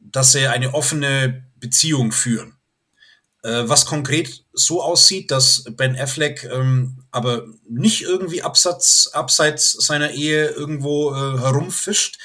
dass 0.00 0.32
sie 0.32 0.46
eine 0.46 0.74
offene 0.74 1.44
Beziehung 1.56 2.12
führen. 2.12 2.56
Äh, 3.42 3.68
was 3.68 3.86
konkret 3.86 4.44
so 4.52 4.82
aussieht, 4.82 5.30
dass 5.30 5.64
Ben 5.70 5.98
Affleck 5.98 6.44
ähm, 6.44 7.04
aber 7.10 7.44
nicht 7.68 8.02
irgendwie 8.02 8.42
abseits, 8.42 9.12
abseits 9.12 9.72
seiner 9.72 10.12
Ehe 10.12 10.46
irgendwo 10.48 11.12
äh, 11.12 11.38
herumfischt. 11.38 12.18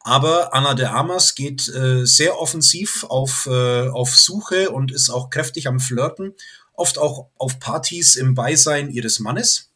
Aber 0.00 0.52
Anna 0.52 0.74
de 0.74 0.86
Amas 0.86 1.34
geht 1.34 1.68
äh, 1.68 2.04
sehr 2.04 2.40
offensiv 2.40 3.04
auf, 3.04 3.46
äh, 3.46 3.88
auf 3.88 4.16
Suche 4.16 4.70
und 4.70 4.90
ist 4.90 5.10
auch 5.10 5.30
kräftig 5.30 5.68
am 5.68 5.78
Flirten, 5.78 6.34
oft 6.82 6.98
auch 6.98 7.30
auf 7.36 7.60
Partys 7.60 8.16
im 8.16 8.34
Beisein 8.34 8.90
ihres 8.90 9.20
Mannes. 9.20 9.70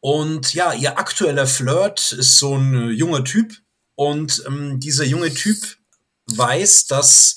Und 0.00 0.54
ja, 0.54 0.72
ihr 0.72 0.98
aktueller 0.98 1.46
Flirt 1.46 2.12
ist 2.12 2.38
so 2.38 2.56
ein 2.56 2.74
äh, 2.74 2.90
junger 2.90 3.24
Typ. 3.24 3.52
Und 3.94 4.42
ähm, 4.46 4.80
dieser 4.80 5.04
junge 5.04 5.32
Typ 5.32 5.76
weiß, 6.26 6.86
dass 6.86 7.36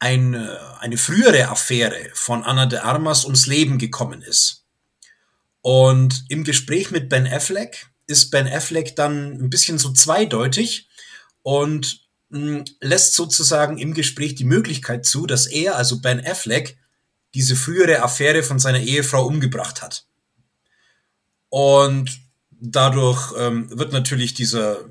eine, 0.00 0.58
eine 0.80 0.98
frühere 0.98 1.48
Affäre 1.48 2.10
von 2.12 2.42
Anna 2.42 2.66
de 2.66 2.80
Armas 2.80 3.24
ums 3.24 3.46
Leben 3.46 3.78
gekommen 3.78 4.20
ist. 4.20 4.66
Und 5.60 6.24
im 6.28 6.42
Gespräch 6.42 6.90
mit 6.90 7.08
Ben 7.08 7.26
Affleck 7.26 7.86
ist 8.08 8.30
Ben 8.32 8.48
Affleck 8.48 8.96
dann 8.96 9.40
ein 9.40 9.48
bisschen 9.48 9.78
so 9.78 9.92
zweideutig 9.92 10.88
und 11.42 12.04
mh, 12.30 12.40
hm, 12.40 12.64
lässt 12.80 13.14
sozusagen 13.14 13.78
im 13.78 13.94
Gespräch 13.94 14.34
die 14.34 14.44
Möglichkeit 14.44 15.06
zu, 15.06 15.26
dass 15.26 15.46
er, 15.46 15.76
also 15.76 16.00
Ben 16.00 16.20
Affleck, 16.26 16.81
diese 17.34 17.56
frühere 17.56 18.02
Affäre 18.02 18.42
von 18.42 18.58
seiner 18.58 18.80
Ehefrau 18.80 19.26
umgebracht 19.26 19.82
hat. 19.82 20.06
Und 21.48 22.20
dadurch 22.50 23.32
ähm, 23.38 23.68
wird 23.76 23.92
natürlich 23.92 24.34
dieser, 24.34 24.84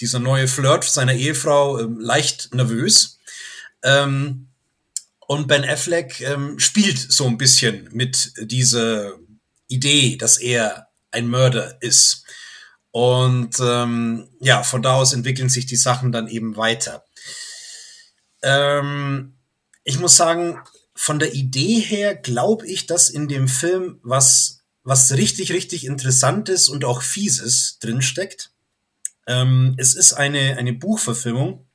dieser 0.00 0.18
neue 0.18 0.48
Flirt 0.48 0.84
seiner 0.84 1.14
Ehefrau 1.14 1.78
ähm, 1.78 2.00
leicht 2.00 2.54
nervös 2.54 3.18
ähm, 3.82 4.48
und 5.20 5.48
Ben 5.48 5.64
Affleck 5.64 6.20
ähm, 6.20 6.58
spielt 6.58 6.98
so 6.98 7.26
ein 7.26 7.38
bisschen 7.38 7.88
mit 7.92 8.32
dieser 8.38 9.12
Idee, 9.68 10.16
dass 10.16 10.38
er 10.38 10.88
ein 11.10 11.28
Mörder 11.28 11.80
ist. 11.82 12.24
Und 12.90 13.58
ähm, 13.60 14.28
ja, 14.40 14.62
von 14.62 14.82
da 14.82 14.94
aus 14.94 15.12
entwickeln 15.12 15.48
sich 15.48 15.66
die 15.66 15.76
Sachen 15.76 16.12
dann 16.12 16.28
eben 16.28 16.56
weiter. 16.56 17.04
Ähm, 18.42 19.34
ich 19.84 19.98
muss 19.98 20.16
sagen, 20.16 20.60
von 20.96 21.18
der 21.18 21.34
Idee 21.34 21.78
her 21.78 22.16
glaube 22.16 22.66
ich, 22.66 22.86
dass 22.86 23.10
in 23.10 23.28
dem 23.28 23.48
Film 23.48 24.00
was, 24.02 24.62
was 24.82 25.12
richtig, 25.12 25.52
richtig 25.52 25.84
Interessantes 25.84 26.68
und 26.68 26.84
auch 26.84 27.02
Fieses 27.02 27.78
drinsteckt. 27.80 28.50
Ähm, 29.26 29.74
es 29.76 29.94
ist 29.94 30.14
eine, 30.14 30.56
eine 30.56 30.72
Buchverfilmung 30.72 31.66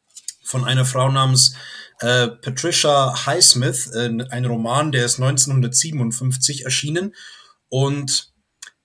von 0.43 0.65
einer 0.65 0.85
Frau 0.85 1.09
namens 1.11 1.53
äh, 1.99 2.29
Patricia 2.29 3.25
Highsmith, 3.25 3.91
äh, 3.93 4.09
ein 4.29 4.45
Roman, 4.45 4.91
der 4.91 5.05
ist 5.05 5.19
1957 5.19 6.65
erschienen. 6.65 7.13
Und 7.69 8.33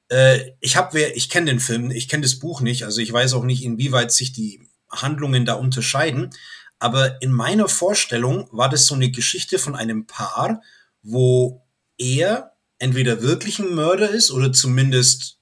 äh, 0.09 0.53
ich 0.61 0.76
habe, 0.76 1.01
ich 1.01 1.30
kenne 1.30 1.47
den 1.47 1.61
Film, 1.61 1.91
ich 1.91 2.09
kenne 2.09 2.22
das 2.22 2.39
Buch 2.39 2.61
nicht, 2.61 2.84
also 2.84 3.01
ich 3.01 3.12
weiß 3.12 3.32
auch 3.32 3.45
nicht, 3.45 3.64
inwieweit 3.64 4.12
sich 4.12 4.32
die 4.32 4.68
Handlungen 4.91 5.47
da 5.47 5.55
unterscheiden. 5.55 6.30
Aber 6.79 7.20
in 7.22 7.33
meiner 7.33 7.68
Vorstellung 7.68 8.49
war 8.53 8.68
das 8.68 8.87
so 8.87 8.95
eine 8.95 9.11
Geschichte 9.11 9.59
von 9.59 9.74
einem 9.74 10.07
Paar, 10.07 10.62
wo 11.03 11.62
er 11.99 12.53
entweder 12.79 13.22
wirklich 13.22 13.59
ein 13.59 13.74
Mörder 13.74 14.11
ist 14.11 14.31
oder 14.31 14.53
zumindest 14.53 15.39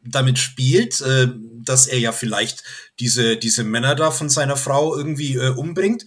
damit 0.00 0.38
spielt, 0.38 1.00
äh, 1.00 1.28
dass 1.54 1.86
er 1.86 1.98
ja 1.98 2.12
vielleicht 2.12 2.62
diese, 3.00 3.36
diese 3.36 3.64
Männer 3.64 3.94
da 3.94 4.10
von 4.10 4.28
seiner 4.28 4.56
Frau 4.56 4.96
irgendwie 4.96 5.34
äh, 5.34 5.50
umbringt 5.50 6.04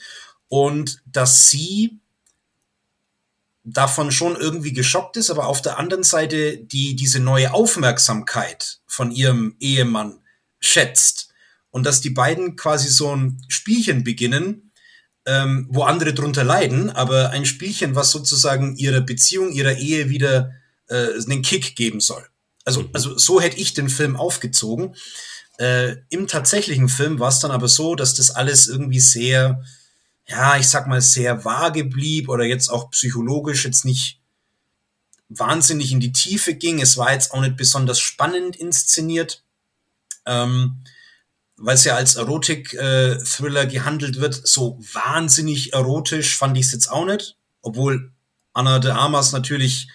und 0.48 1.02
dass 1.06 1.50
sie 1.50 2.00
davon 3.64 4.12
schon 4.12 4.36
irgendwie 4.36 4.74
geschockt 4.74 5.18
ist, 5.18 5.30
aber 5.30 5.48
auf 5.48 5.62
der 5.62 5.78
anderen 5.78 6.04
Seite 6.04 6.58
die 6.58 6.96
diese 6.96 7.20
neue 7.20 7.54
Aufmerksamkeit 7.54 8.80
von 8.88 9.12
ihrem 9.12 9.56
Ehemann 9.60 10.24
schätzt 10.60 11.19
und 11.72 11.86
dass 11.86 12.02
die 12.02 12.10
beiden 12.10 12.56
quasi 12.56 12.90
so 12.90 13.16
ein 13.16 13.42
Spielchen 13.48 14.04
beginnen, 14.04 14.72
ähm, 15.26 15.68
wo 15.70 15.84
andere 15.84 16.14
drunter 16.14 16.44
leiden, 16.44 16.90
aber 16.90 17.30
ein 17.30 17.46
Spielchen, 17.46 17.96
was 17.96 18.12
sozusagen 18.12 18.76
ihrer 18.78 19.02
Beziehung, 19.02 19.52
ihrer 19.52 19.78
Ehe 19.78 20.10
wieder 20.10 20.52
äh, 20.88 21.14
einen 21.24 21.42
Kick 21.42 21.76
geben 21.76 22.00
soll. 22.00 22.26
Also, 22.66 22.82
mhm. 22.82 22.90
also 22.94 23.18
so 23.18 23.40
hätte 23.42 23.58
ich 23.58 23.74
den 23.74 23.90
Film 23.90 24.16
aufgezogen. 24.16 24.96
Äh, 25.58 25.98
Im 26.10 26.28
tatsächlichen 26.28 26.90
Film 26.90 27.20
war 27.20 27.30
es 27.30 27.40
dann 27.40 27.52
aber 27.52 27.68
so, 27.68 27.96
dass 27.96 28.16
das 28.16 28.32
alles 28.32 28.68
irgendwie 28.68 29.00
sehr, 29.00 29.64
ja, 30.28 30.58
ich 30.58 30.70
sag 30.70 30.88
mal, 30.88 31.02
sehr 31.02 31.46
vage 31.46 31.84
blieb 31.84 32.30
oder 32.30 32.46
jetzt 32.46 32.70
auch 32.70 32.92
psychologisch 32.92 33.66
jetzt 33.66 33.86
nicht 33.86 34.22
wahnsinnig 35.28 35.92
in 35.92 36.00
die 36.00 36.12
Tiefe 36.12 36.56
ging. 36.56 36.82
Es 36.82 36.98
war 36.98 37.14
jetzt 37.14 37.34
auch 37.34 37.42
nicht 37.42 37.58
besonders 37.58 38.00
spannend 38.00 38.56
inszeniert. 38.56 39.44
Ähm, 40.26 40.84
weil 41.60 41.76
es 41.76 41.84
ja 41.84 41.96
als 41.96 42.16
Erotik-Thriller 42.16 43.66
gehandelt 43.66 44.20
wird, 44.20 44.48
so 44.48 44.80
wahnsinnig 44.94 45.74
erotisch 45.74 46.38
fand 46.38 46.58
ich 46.58 46.68
es 46.68 46.72
jetzt 46.72 46.92
auch 46.92 47.06
nicht. 47.06 47.38
Obwohl 47.62 48.12
Anna 48.54 48.80
de 48.80 48.92
Armas 48.92 49.32
natürlich 49.32 49.90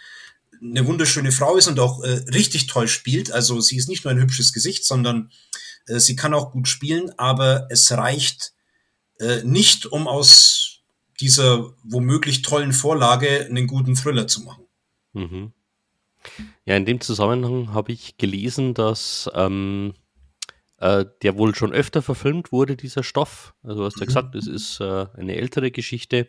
eine 0.63 0.87
wunderschöne 0.87 1.33
Frau 1.33 1.57
ist 1.57 1.69
und 1.69 1.79
auch 1.81 2.03
äh, 2.03 2.25
richtig 2.33 2.67
toll 2.67 2.89
spielt. 2.89 3.31
Also 3.31 3.61
sie 3.61 3.77
ist 3.77 3.89
nicht 3.89 4.05
nur 4.05 4.13
ein 4.13 4.21
hübsches 4.21 4.53
Gesicht, 4.53 4.85
sondern 4.85 5.31
äh, 5.87 5.99
sie 5.99 6.17
kann 6.17 6.35
auch 6.35 6.53
gut 6.53 6.69
spielen, 6.69 7.11
aber 7.19 7.67
es 7.71 7.91
reicht 7.93 8.55
äh, 9.19 9.43
nicht, 9.43 9.87
um 9.87 10.09
aus 10.09 10.81
dieser 11.21 11.75
womöglich 11.83 12.43
tollen 12.43 12.73
Vorlage 12.73 13.47
einen 13.47 13.67
guten 13.67 13.95
Thriller 13.95 14.27
zu 14.27 14.43
machen. 14.43 14.65
Mhm. 15.13 15.53
Ja, 16.65 16.77
in 16.77 16.87
dem 16.87 17.01
Zusammenhang 17.01 17.75
habe 17.75 17.93
ich 17.93 18.17
gelesen, 18.17 18.73
dass 18.73 19.31
ähm, 19.35 19.95
äh, 20.79 21.05
der 21.23 21.37
wohl 21.37 21.55
schon 21.55 21.73
öfter 21.73 22.03
verfilmt 22.03 22.53
wurde, 22.53 22.77
dieser 22.77 23.03
Stoff. 23.03 23.55
Also 23.63 23.81
du 23.81 23.87
hast 23.87 23.97
ja 23.97 24.05
mhm. 24.05 24.07
gesagt, 24.07 24.35
es 24.35 24.47
ist 24.47 24.81
äh, 24.81 25.07
eine 25.15 25.37
ältere 25.37 25.71
Geschichte 25.71 26.29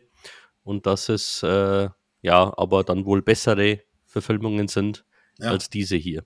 und 0.64 0.86
dass 0.86 1.10
es 1.10 1.44
äh, 1.44 1.90
ja 2.22 2.54
aber 2.58 2.84
dann 2.84 3.06
wohl 3.06 3.22
bessere 3.22 3.82
Verfilmungen 4.06 4.68
sind 4.68 5.06
ja. 5.40 5.52
als 5.52 5.70
diese 5.70 5.96
hier. 5.96 6.26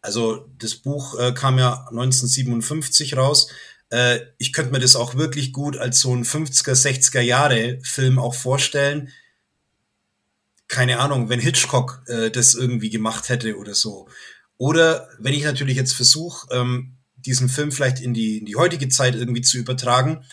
Also 0.00 0.48
das 0.58 0.74
Buch 0.76 1.18
äh, 1.18 1.32
kam 1.32 1.58
ja 1.58 1.86
1957 1.90 3.16
raus. 3.16 3.50
Äh, 3.90 4.20
ich 4.38 4.52
könnte 4.52 4.72
mir 4.72 4.80
das 4.80 4.96
auch 4.96 5.14
wirklich 5.14 5.52
gut 5.52 5.76
als 5.76 6.00
so 6.00 6.14
ein 6.14 6.24
50er, 6.24 6.74
60er 6.74 7.20
Jahre 7.20 7.78
Film 7.82 8.18
auch 8.18 8.34
vorstellen. 8.34 9.10
Keine 10.68 10.98
Ahnung, 10.98 11.28
wenn 11.28 11.40
Hitchcock 11.40 12.02
äh, 12.06 12.30
das 12.30 12.54
irgendwie 12.54 12.90
gemacht 12.90 13.28
hätte 13.28 13.56
oder 13.56 13.74
so. 13.74 14.08
Oder 14.56 15.08
wenn 15.18 15.34
ich 15.34 15.44
natürlich 15.44 15.76
jetzt 15.76 15.94
versuche, 15.94 16.46
ähm, 16.52 16.98
diesen 17.26 17.48
Film 17.48 17.72
vielleicht 17.72 18.00
in 18.00 18.14
die, 18.14 18.38
in 18.38 18.46
die 18.46 18.56
heutige 18.56 18.88
Zeit 18.88 19.14
irgendwie 19.14 19.42
zu 19.42 19.58
übertragen. 19.58 20.24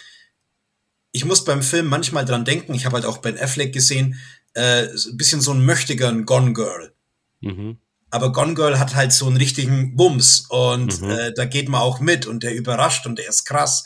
Ich 1.12 1.26
muss 1.26 1.46
beim 1.46 1.62
Film 1.62 1.88
manchmal 1.88 2.26
dran 2.26 2.46
denken, 2.46 2.74
ich 2.74 2.86
habe 2.86 2.96
halt 2.96 3.06
auch 3.06 3.20
Ben 3.20 3.38
Affleck 3.38 3.74
gesehen, 3.74 4.20
äh, 4.54 4.88
ein 4.88 5.18
bisschen 5.18 5.42
so 5.42 5.52
ein 5.52 5.66
Möchtegern 5.66 6.26
Gone 6.26 6.54
Girl. 6.54 6.94
Mhm. 7.42 7.78
Aber 8.10 8.32
Gone 8.32 8.54
Girl 8.54 8.80
hat 8.80 8.96
halt 8.96 9.12
so 9.14 9.28
einen 9.28 9.38
richtigen 9.38 9.96
Bums 9.96 10.46
und 10.50 11.02
mhm. 11.02 11.10
äh, 11.10 11.34
da 11.34 11.46
geht 11.46 11.70
man 11.70 11.82
auch 11.82 12.00
mit 12.00 12.26
und 12.26 12.44
der 12.44 12.56
überrascht 12.56 13.06
und 13.06 13.18
der 13.18 13.28
ist 13.28 13.46
krass. 13.46 13.84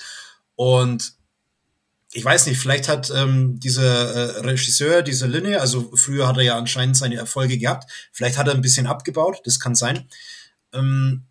Und 0.55 1.13
ich 2.13 2.23
weiß 2.23 2.45
nicht, 2.47 2.59
vielleicht 2.59 2.87
hat 2.87 3.11
ähm, 3.15 3.59
dieser 3.59 4.13
äh, 4.13 4.39
Regisseur, 4.41 5.01
dieser 5.01 5.27
Linne, 5.27 5.61
also 5.61 5.95
früher 5.95 6.27
hat 6.27 6.37
er 6.37 6.43
ja 6.43 6.57
anscheinend 6.57 6.97
seine 6.97 7.15
Erfolge 7.15 7.57
gehabt, 7.57 7.89
vielleicht 8.11 8.37
hat 8.37 8.47
er 8.47 8.53
ein 8.53 8.61
bisschen 8.61 8.85
abgebaut, 8.85 9.41
das 9.45 9.59
kann 9.59 9.75
sein. 9.75 10.07
Ähm, 10.73 11.23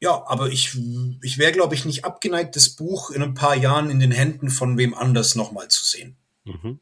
ja, 0.00 0.26
aber 0.26 0.48
ich, 0.48 0.78
ich 1.22 1.36
wäre, 1.36 1.52
glaube 1.52 1.74
ich, 1.74 1.84
nicht 1.84 2.04
abgeneigt, 2.06 2.56
das 2.56 2.70
Buch 2.70 3.10
in 3.10 3.22
ein 3.22 3.34
paar 3.34 3.54
Jahren 3.54 3.90
in 3.90 4.00
den 4.00 4.12
Händen 4.12 4.48
von 4.48 4.78
wem 4.78 4.94
anders 4.94 5.34
nochmal 5.34 5.68
zu 5.68 5.84
sehen. 5.84 6.16
Mhm. 6.44 6.80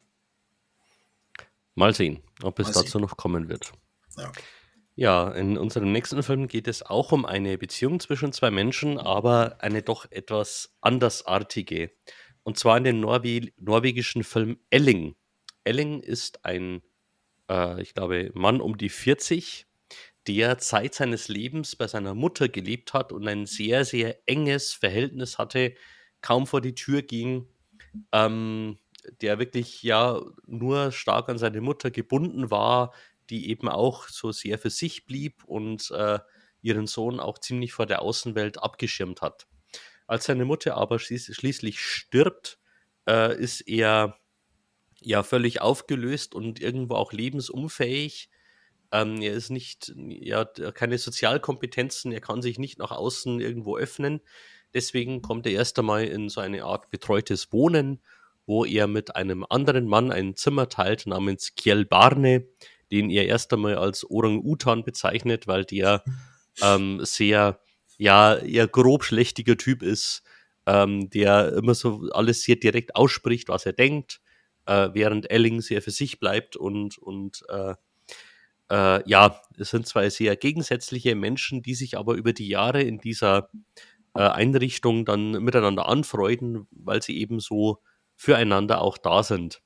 Mal 1.75 1.93
sehen, 1.93 2.23
ob 2.41 2.59
es 2.59 2.67
Mal 2.67 2.73
dazu 2.73 2.93
sehen. 2.93 3.01
noch 3.01 3.17
kommen 3.17 3.49
wird. 3.49 3.73
Ja. 4.17 4.31
ja, 4.95 5.31
in 5.31 5.57
unserem 5.57 5.91
nächsten 5.91 6.23
Film 6.23 6.47
geht 6.47 6.67
es 6.67 6.81
auch 6.81 7.11
um 7.11 7.25
eine 7.25 7.57
Beziehung 7.57 7.99
zwischen 7.99 8.31
zwei 8.31 8.51
Menschen, 8.51 8.97
aber 8.97 9.57
eine 9.59 9.81
doch 9.81 10.09
etwas 10.11 10.73
andersartige. 10.79 11.91
Und 12.43 12.57
zwar 12.57 12.77
in 12.77 12.85
dem 12.85 12.99
Norwe 13.01 13.51
norwegischen 13.57 14.23
Film 14.23 14.59
Elling. 14.69 15.15
Elling 15.65 15.99
ist 15.99 16.45
ein, 16.45 16.81
äh, 17.49 17.81
ich 17.81 17.93
glaube, 17.93 18.31
Mann 18.33 18.61
um 18.61 18.77
die 18.77 18.89
40, 18.89 19.67
der 20.27 20.57
Zeit 20.57 20.93
seines 20.95 21.27
Lebens 21.27 21.75
bei 21.75 21.87
seiner 21.87 22.13
Mutter 22.13 22.49
gelebt 22.49 22.93
hat 22.93 23.11
und 23.11 23.27
ein 23.27 23.45
sehr, 23.45 23.85
sehr 23.85 24.17
enges 24.27 24.73
Verhältnis 24.73 25.37
hatte, 25.37 25.73
kaum 26.21 26.47
vor 26.47 26.61
die 26.61 26.75
Tür 26.75 27.01
ging, 27.01 27.47
ähm, 28.11 28.77
der 29.21 29.39
wirklich 29.39 29.81
ja 29.83 30.21
nur 30.45 30.91
stark 30.91 31.29
an 31.29 31.37
seine 31.37 31.61
Mutter 31.61 31.91
gebunden 31.91 32.51
war, 32.51 32.93
die 33.29 33.49
eben 33.49 33.69
auch 33.69 34.07
so 34.07 34.31
sehr 34.31 34.57
für 34.59 34.69
sich 34.69 35.05
blieb 35.05 35.43
und 35.45 35.91
äh, 35.91 36.19
ihren 36.61 36.87
Sohn 36.87 37.19
auch 37.19 37.39
ziemlich 37.39 37.73
vor 37.73 37.85
der 37.85 38.01
Außenwelt 38.01 38.61
abgeschirmt 38.61 39.21
hat. 39.21 39.47
Als 40.07 40.25
seine 40.25 40.45
Mutter 40.45 40.75
aber 40.75 40.99
schließ 40.99 41.33
schließlich 41.35 41.79
stirbt, 41.79 42.59
äh, 43.07 43.37
ist 43.39 43.61
er 43.61 44.17
ja 45.01 45.23
völlig 45.23 45.61
aufgelöst 45.61 46.35
und 46.35 46.59
irgendwo 46.59 46.95
auch 46.95 47.13
lebensunfähig 47.13 48.29
ähm, 48.91 49.21
er 49.21 49.33
ist 49.33 49.49
nicht, 49.49 49.93
er 50.21 50.39
hat 50.39 50.75
keine 50.75 50.97
Sozialkompetenzen, 50.97 52.11
er 52.11 52.21
kann 52.21 52.41
sich 52.41 52.57
nicht 52.59 52.79
nach 52.79 52.91
außen 52.91 53.39
irgendwo 53.39 53.77
öffnen. 53.77 54.21
Deswegen 54.73 55.21
kommt 55.21 55.45
er 55.45 55.53
erst 55.53 55.77
einmal 55.79 56.05
in 56.05 56.29
so 56.29 56.41
eine 56.41 56.63
Art 56.63 56.89
betreutes 56.89 57.51
Wohnen, 57.51 58.01
wo 58.45 58.65
er 58.65 58.87
mit 58.87 59.15
einem 59.15 59.45
anderen 59.47 59.87
Mann 59.87 60.11
ein 60.11 60.35
Zimmer 60.35 60.69
teilt 60.69 61.07
namens 61.07 61.55
Kjell 61.55 61.85
Barne, 61.85 62.47
den 62.91 63.09
er 63.09 63.25
erst 63.27 63.53
einmal 63.53 63.75
als 63.75 64.09
Orang-Utan 64.09 64.83
bezeichnet, 64.83 65.47
weil 65.47 65.65
der 65.65 66.03
ähm, 66.61 66.99
sehr, 67.03 67.59
ja, 67.97 68.35
eher 68.35 68.67
grobschlächtiger 68.67 69.57
Typ 69.57 69.83
ist, 69.83 70.23
ähm, 70.65 71.09
der 71.09 71.53
immer 71.53 71.75
so 71.75 72.09
alles 72.11 72.43
sehr 72.43 72.55
direkt 72.55 72.95
ausspricht, 72.95 73.49
was 73.49 73.65
er 73.65 73.73
denkt, 73.73 74.21
äh, 74.65 74.89
während 74.93 75.29
Elling 75.29 75.61
sehr 75.61 75.81
für 75.81 75.91
sich 75.91 76.19
bleibt 76.19 76.55
und, 76.55 76.97
und 76.97 77.43
äh, 77.49 77.75
äh, 78.69 79.07
ja, 79.09 79.41
es 79.57 79.69
sind 79.71 79.87
zwei 79.87 80.09
sehr 80.09 80.35
gegensätzliche 80.35 81.15
Menschen, 81.15 81.61
die 81.61 81.75
sich 81.75 81.97
aber 81.97 82.15
über 82.15 82.33
die 82.33 82.47
Jahre 82.47 82.81
in 82.81 82.99
dieser 82.99 83.49
äh, 84.15 84.21
Einrichtung 84.21 85.05
dann 85.05 85.31
miteinander 85.43 85.87
anfreunden, 85.87 86.67
weil 86.71 87.01
sie 87.01 87.17
eben 87.19 87.39
so 87.39 87.79
füreinander 88.15 88.81
auch 88.81 88.97
da 88.97 89.23
sind. 89.23 89.61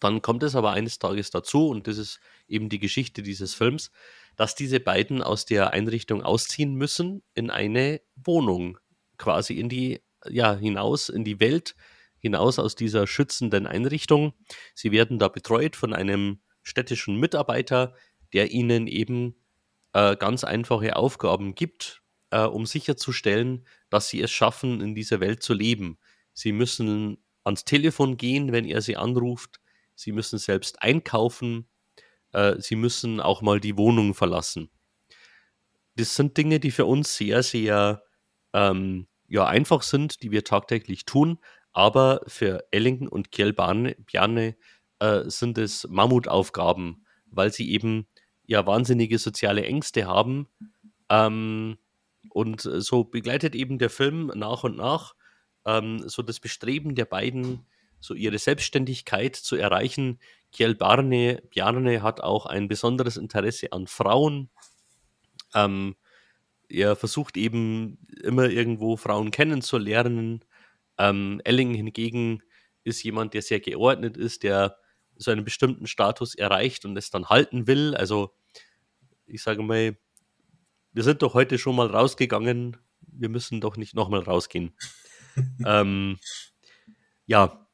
Dann 0.00 0.20
kommt 0.20 0.42
es 0.42 0.56
aber 0.56 0.72
eines 0.72 0.98
Tages 0.98 1.30
dazu, 1.30 1.68
und 1.68 1.86
das 1.86 1.96
ist 1.96 2.20
eben 2.48 2.68
die 2.68 2.80
Geschichte 2.80 3.22
dieses 3.22 3.54
Films, 3.54 3.92
dass 4.36 4.54
diese 4.54 4.80
beiden 4.80 5.22
aus 5.22 5.46
der 5.46 5.72
Einrichtung 5.72 6.22
ausziehen 6.22 6.74
müssen 6.74 7.22
in 7.34 7.50
eine 7.50 8.00
Wohnung, 8.16 8.78
quasi 9.16 9.54
in 9.54 9.68
die, 9.68 10.02
ja, 10.28 10.56
hinaus 10.56 11.08
in 11.08 11.24
die 11.24 11.38
Welt, 11.38 11.76
hinaus 12.18 12.58
aus 12.58 12.74
dieser 12.74 13.06
schützenden 13.06 13.66
Einrichtung. 13.66 14.34
Sie 14.74 14.92
werden 14.92 15.18
da 15.18 15.28
betreut 15.28 15.76
von 15.76 15.92
einem 15.92 16.41
städtischen 16.62 17.16
Mitarbeiter, 17.16 17.94
der 18.32 18.50
ihnen 18.50 18.86
eben 18.86 19.34
äh, 19.92 20.16
ganz 20.16 20.44
einfache 20.44 20.96
Aufgaben 20.96 21.54
gibt, 21.54 22.02
äh, 22.30 22.42
um 22.42 22.66
sicherzustellen, 22.66 23.66
dass 23.90 24.08
sie 24.08 24.20
es 24.20 24.30
schaffen, 24.30 24.80
in 24.80 24.94
dieser 24.94 25.20
Welt 25.20 25.42
zu 25.42 25.54
leben. 25.54 25.98
Sie 26.32 26.52
müssen 26.52 27.18
ans 27.44 27.64
Telefon 27.64 28.16
gehen, 28.16 28.52
wenn 28.52 28.64
er 28.64 28.80
sie 28.80 28.96
anruft. 28.96 29.60
Sie 29.94 30.12
müssen 30.12 30.38
selbst 30.38 30.82
einkaufen. 30.82 31.68
Äh, 32.32 32.54
sie 32.58 32.76
müssen 32.76 33.20
auch 33.20 33.42
mal 33.42 33.60
die 33.60 33.76
Wohnung 33.76 34.14
verlassen. 34.14 34.70
Das 35.96 36.16
sind 36.16 36.36
Dinge, 36.36 36.58
die 36.58 36.70
für 36.70 36.86
uns 36.86 37.16
sehr, 37.16 37.42
sehr 37.42 38.02
ähm, 38.54 39.06
ja 39.28 39.46
einfach 39.46 39.82
sind, 39.82 40.22
die 40.22 40.30
wir 40.30 40.44
tagtäglich 40.44 41.04
tun, 41.04 41.38
aber 41.72 42.22
für 42.26 42.66
Ellington 42.70 43.08
und 43.08 43.30
Kjell 43.30 43.52
Bjarne 43.52 44.56
äh, 45.02 45.28
sind 45.28 45.58
es 45.58 45.88
Mammutaufgaben, 45.88 47.04
weil 47.26 47.52
sie 47.52 47.72
eben 47.72 48.06
ja 48.46 48.64
wahnsinnige 48.66 49.18
soziale 49.18 49.64
Ängste 49.64 50.06
haben. 50.06 50.46
Ähm, 51.08 51.76
und 52.30 52.60
so 52.60 53.02
begleitet 53.02 53.56
eben 53.56 53.78
der 53.78 53.90
Film 53.90 54.30
nach 54.36 54.62
und 54.62 54.76
nach 54.76 55.14
ähm, 55.66 56.08
so 56.08 56.22
das 56.22 56.38
Bestreben 56.38 56.94
der 56.94 57.04
beiden, 57.04 57.66
so 57.98 58.14
ihre 58.14 58.38
Selbstständigkeit 58.38 59.34
zu 59.34 59.56
erreichen. 59.56 60.20
Kjell 60.52 60.76
Barne, 60.76 61.42
Bjarne 61.50 62.02
hat 62.02 62.20
auch 62.20 62.46
ein 62.46 62.68
besonderes 62.68 63.16
Interesse 63.16 63.72
an 63.72 63.88
Frauen. 63.88 64.50
Ähm, 65.52 65.96
er 66.68 66.94
versucht 66.94 67.36
eben 67.36 67.98
immer 68.22 68.48
irgendwo 68.48 68.96
Frauen 68.96 69.32
kennenzulernen. 69.32 70.44
Ähm, 70.96 71.40
Elling 71.44 71.74
hingegen 71.74 72.42
ist 72.84 73.02
jemand, 73.02 73.34
der 73.34 73.42
sehr 73.42 73.58
geordnet 73.58 74.16
ist, 74.16 74.44
der 74.44 74.78
so 75.16 75.30
einen 75.30 75.44
bestimmten 75.44 75.86
Status 75.86 76.34
erreicht 76.34 76.84
und 76.84 76.96
es 76.96 77.10
dann 77.10 77.28
halten 77.28 77.66
will. 77.66 77.94
Also 77.94 78.34
ich 79.26 79.42
sage 79.42 79.62
mal, 79.62 79.96
wir 80.92 81.02
sind 81.02 81.22
doch 81.22 81.34
heute 81.34 81.58
schon 81.58 81.76
mal 81.76 81.86
rausgegangen, 81.86 82.76
wir 83.00 83.28
müssen 83.28 83.60
doch 83.60 83.76
nicht 83.76 83.94
nochmal 83.94 84.20
rausgehen. 84.20 84.76
ähm, 85.66 86.18
ja, 87.26 87.66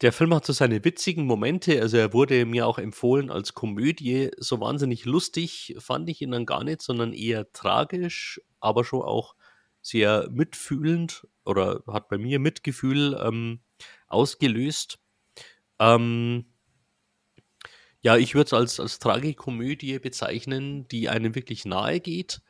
der 0.00 0.12
Film 0.12 0.34
hat 0.34 0.46
so 0.46 0.52
seine 0.52 0.84
witzigen 0.84 1.26
Momente. 1.26 1.80
Also 1.80 1.96
er 1.96 2.12
wurde 2.12 2.44
mir 2.46 2.66
auch 2.66 2.78
empfohlen 2.78 3.30
als 3.30 3.54
Komödie. 3.54 4.30
So 4.38 4.60
wahnsinnig 4.60 5.04
lustig 5.04 5.74
fand 5.78 6.08
ich 6.08 6.22
ihn 6.22 6.30
dann 6.30 6.46
gar 6.46 6.64
nicht, 6.64 6.82
sondern 6.82 7.12
eher 7.12 7.52
tragisch, 7.52 8.40
aber 8.60 8.84
schon 8.84 9.02
auch 9.02 9.34
sehr 9.80 10.28
mitfühlend 10.30 11.26
oder 11.44 11.82
hat 11.86 12.08
bei 12.08 12.18
mir 12.18 12.38
Mitgefühl 12.38 13.18
ähm, 13.20 13.60
ausgelöst. 14.06 14.98
Ähm, 15.80 16.46
ja, 18.02 18.16
ich 18.16 18.34
würde 18.34 18.46
es 18.46 18.52
als, 18.52 18.80
als 18.80 18.98
Tragikomödie 18.98 19.98
bezeichnen, 19.98 20.86
die 20.88 21.08
einem 21.08 21.34
wirklich 21.34 21.64
nahe 21.64 22.00
geht. 22.00 22.40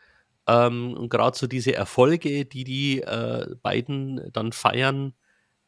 Ähm, 0.49 0.95
und 0.95 1.11
gerade 1.11 1.39
so 1.39 1.47
diese 1.47 1.75
Erfolge, 1.75 2.47
die 2.47 2.65
die 2.65 3.03
äh, 3.03 3.55
beiden 3.63 4.31
dann 4.33 4.53
feiern, 4.53 5.15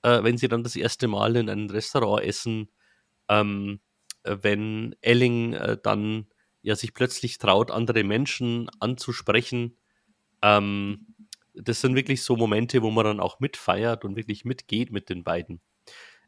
äh, 0.02 0.22
wenn 0.24 0.38
sie 0.38 0.48
dann 0.48 0.64
das 0.64 0.76
erste 0.76 1.08
Mal 1.08 1.36
in 1.36 1.50
einem 1.50 1.70
Restaurant 1.70 2.24
essen, 2.24 2.70
ähm, 3.28 3.80
äh, 4.24 4.38
wenn 4.42 4.96
Elling 5.02 5.54
äh, 5.54 5.78
dann 5.82 6.28
ja 6.62 6.76
sich 6.76 6.94
plötzlich 6.94 7.38
traut, 7.38 7.70
andere 7.72 8.04
Menschen 8.04 8.70
anzusprechen. 8.80 9.78
Ähm, 10.42 11.08
das 11.54 11.80
sind 11.82 11.96
wirklich 11.96 12.22
so 12.24 12.36
Momente, 12.36 12.82
wo 12.82 12.90
man 12.92 13.04
dann 13.06 13.20
auch 13.20 13.40
mitfeiert 13.40 14.04
und 14.04 14.16
wirklich 14.16 14.44
mitgeht 14.46 14.92
mit 14.92 15.10
den 15.10 15.24
beiden. 15.24 15.60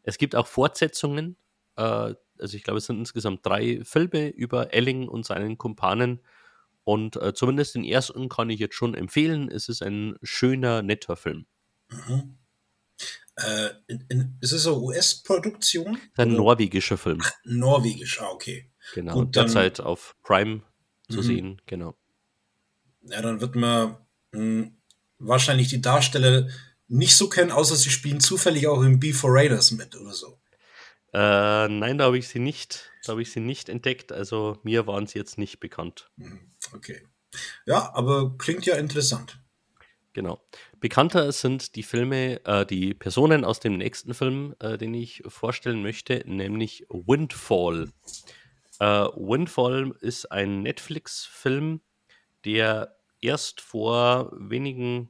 Es 0.02 0.18
gibt 0.18 0.34
auch 0.34 0.46
Fortsetzungen. 0.46 1.36
Äh, 1.76 2.14
also 2.38 2.56
ich 2.56 2.64
glaube, 2.64 2.78
es 2.78 2.86
sind 2.86 2.98
insgesamt 2.98 3.46
drei 3.46 3.80
Filme 3.84 4.28
über 4.28 4.74
Elling 4.74 5.08
und 5.08 5.24
seinen 5.24 5.58
Kumpanen. 5.58 6.20
Und 6.84 7.16
äh, 7.16 7.32
zumindest 7.32 7.74
den 7.74 7.84
ersten 7.84 8.28
kann 8.28 8.50
ich 8.50 8.58
jetzt 8.58 8.74
schon 8.74 8.94
empfehlen. 8.94 9.50
Es 9.50 9.68
ist 9.68 9.82
ein 9.82 10.16
schöner, 10.22 10.82
netter 10.82 11.16
Film. 11.16 11.46
Mhm. 11.88 12.38
Äh, 13.36 13.70
in, 13.86 14.04
in, 14.08 14.38
ist 14.40 14.52
es 14.52 14.66
eine 14.66 14.76
US-Produktion? 14.76 15.98
Ein 16.16 16.34
norwegischer 16.34 16.98
Film. 16.98 17.20
Ach, 17.22 17.32
norwegisch, 17.44 18.20
ah, 18.20 18.28
okay. 18.30 18.70
Genau, 18.94 19.14
Gut, 19.14 19.36
derzeit 19.36 19.80
auf 19.80 20.16
Prime 20.22 20.62
zu 21.08 21.18
mhm. 21.18 21.22
sehen, 21.22 21.62
genau. 21.66 21.96
Ja, 23.02 23.22
dann 23.22 23.40
wird 23.40 23.54
man 23.56 23.96
mh, 24.32 24.38
hm, 24.38 24.76
wahrscheinlich 25.18 25.68
die 25.68 25.80
Darsteller 25.80 26.48
nicht 26.92 27.16
so 27.16 27.28
kennen, 27.28 27.50
außer 27.50 27.74
sie 27.74 27.90
spielen 27.90 28.20
zufällig 28.20 28.66
auch 28.68 28.82
in 28.82 29.00
B4 29.00 29.24
Raiders 29.24 29.70
mit 29.70 29.96
oder 29.96 30.12
so. 30.12 30.38
Äh, 31.14 31.68
nein, 31.68 31.98
da 31.98 32.04
habe 32.04 32.18
ich 32.18 32.28
sie 32.28 32.38
nicht, 32.38 32.90
da 33.04 33.12
habe 33.12 33.22
ich 33.22 33.32
sie 33.32 33.40
nicht 33.40 33.68
entdeckt. 33.68 34.12
Also 34.12 34.58
mir 34.62 34.86
waren 34.86 35.06
sie 35.06 35.18
jetzt 35.18 35.38
nicht 35.38 35.58
bekannt. 35.58 36.10
Mhm, 36.16 36.40
okay. 36.74 37.06
Ja, 37.64 37.94
aber 37.94 38.36
klingt 38.36 38.66
ja 38.66 38.76
interessant. 38.76 39.38
Genau. 40.12 40.42
Bekannter 40.80 41.32
sind 41.32 41.76
die 41.76 41.82
Filme, 41.82 42.44
äh, 42.44 42.66
die 42.66 42.92
Personen 42.92 43.44
aus 43.44 43.60
dem 43.60 43.78
nächsten 43.78 44.12
Film, 44.12 44.54
äh, 44.58 44.76
den 44.76 44.92
ich 44.92 45.22
vorstellen 45.26 45.82
möchte, 45.82 46.22
nämlich 46.26 46.86
Windfall. 46.90 47.90
Äh, 48.78 48.84
Windfall 48.84 49.94
ist 50.00 50.30
ein 50.30 50.60
Netflix-Film, 50.60 51.80
der 52.44 52.96
erst 53.22 53.62
vor 53.62 54.30
wenigen 54.36 55.08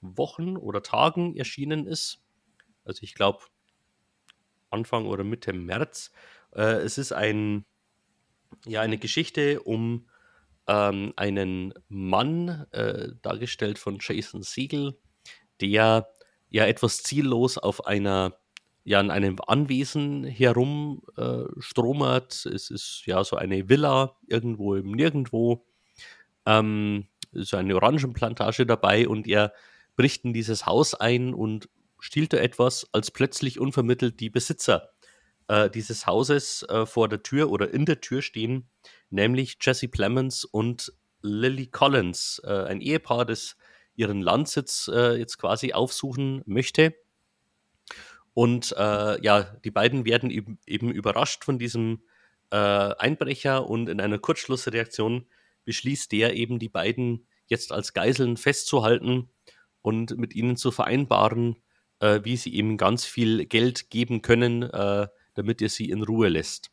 Wochen 0.00 0.56
oder 0.56 0.82
Tagen 0.82 1.36
erschienen 1.36 1.86
ist. 1.86 2.22
Also 2.84 3.02
ich 3.02 3.14
glaube 3.14 3.40
Anfang 4.70 5.06
oder 5.06 5.24
Mitte 5.24 5.52
März. 5.52 6.12
Äh, 6.54 6.82
es 6.82 6.98
ist 6.98 7.12
ein, 7.12 7.64
ja, 8.64 8.80
eine 8.80 8.98
Geschichte 8.98 9.62
um 9.62 10.08
ähm, 10.66 11.12
einen 11.16 11.74
Mann, 11.88 12.66
äh, 12.72 13.10
dargestellt 13.22 13.78
von 13.78 13.98
Jason 14.00 14.42
Siegel, 14.42 14.98
der 15.60 16.08
ja 16.48 16.66
etwas 16.66 17.02
ziellos 17.02 17.58
auf 17.58 17.86
einer 17.86 18.38
ja 18.84 19.00
in 19.00 19.10
einem 19.10 19.38
Anwesen 19.46 20.24
herumstromert. 20.24 22.46
Äh, 22.46 22.50
es 22.50 22.70
ist 22.70 23.02
ja 23.06 23.24
so 23.24 23.36
eine 23.36 23.68
Villa 23.68 24.16
irgendwo 24.26 24.76
im 24.76 24.92
Nirgendwo. 24.92 25.66
Ähm, 26.46 27.08
so 27.32 27.56
eine 27.56 27.74
Orangenplantage 27.74 28.64
dabei 28.64 29.08
und 29.08 29.26
er 29.26 29.52
bricht 29.96 30.24
in 30.24 30.32
dieses 30.32 30.66
Haus 30.66 30.94
ein 30.94 31.34
und 31.34 31.68
stiehlt 31.98 32.32
da 32.32 32.38
etwas, 32.38 32.88
als 32.92 33.10
plötzlich 33.10 33.58
unvermittelt 33.58 34.20
die 34.20 34.30
Besitzer 34.30 34.90
äh, 35.48 35.70
dieses 35.70 36.06
Hauses 36.06 36.64
äh, 36.68 36.86
vor 36.86 37.08
der 37.08 37.22
Tür 37.22 37.50
oder 37.50 37.72
in 37.72 37.86
der 37.86 38.00
Tür 38.00 38.22
stehen, 38.22 38.68
nämlich 39.10 39.56
Jesse 39.60 39.88
Plemons 39.88 40.44
und 40.44 40.92
Lily 41.22 41.66
Collins, 41.66 42.40
äh, 42.44 42.64
ein 42.64 42.80
Ehepaar, 42.80 43.24
das 43.24 43.56
ihren 43.94 44.20
Landsitz 44.20 44.90
äh, 44.92 45.16
jetzt 45.16 45.38
quasi 45.38 45.72
aufsuchen 45.72 46.42
möchte. 46.46 46.94
Und 48.34 48.74
äh, 48.76 49.22
ja, 49.24 49.42
die 49.64 49.70
beiden 49.70 50.04
werden 50.04 50.30
eben, 50.30 50.58
eben 50.66 50.90
überrascht 50.92 51.44
von 51.44 51.58
diesem 51.58 52.02
äh, 52.50 52.56
Einbrecher 52.56 53.66
und 53.66 53.88
in 53.88 54.00
einer 54.00 54.18
Kurzschlussreaktion 54.18 55.26
beschließt 55.64 56.12
der 56.12 56.34
eben, 56.34 56.58
die 56.58 56.68
beiden 56.68 57.26
jetzt 57.46 57.72
als 57.72 57.94
Geiseln 57.94 58.36
festzuhalten 58.36 59.30
und 59.86 60.18
mit 60.18 60.34
ihnen 60.34 60.56
zu 60.56 60.72
vereinbaren, 60.72 61.62
äh, 62.00 62.22
wie 62.24 62.36
sie 62.36 62.50
ihm 62.50 62.76
ganz 62.76 63.04
viel 63.04 63.46
Geld 63.46 63.88
geben 63.88 64.20
können, 64.20 64.64
äh, 64.64 65.06
damit 65.34 65.62
er 65.62 65.68
sie 65.68 65.90
in 65.90 66.02
Ruhe 66.02 66.28
lässt. 66.28 66.72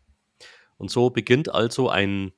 Und 0.78 0.89
so 0.89 1.11
beginnt 1.11 1.53
also 1.53 1.89
ein 1.89 2.32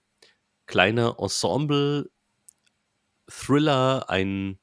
kleiner 0.65 1.15
Ensemble-Thriller, 1.17 4.09
ein 4.09 4.59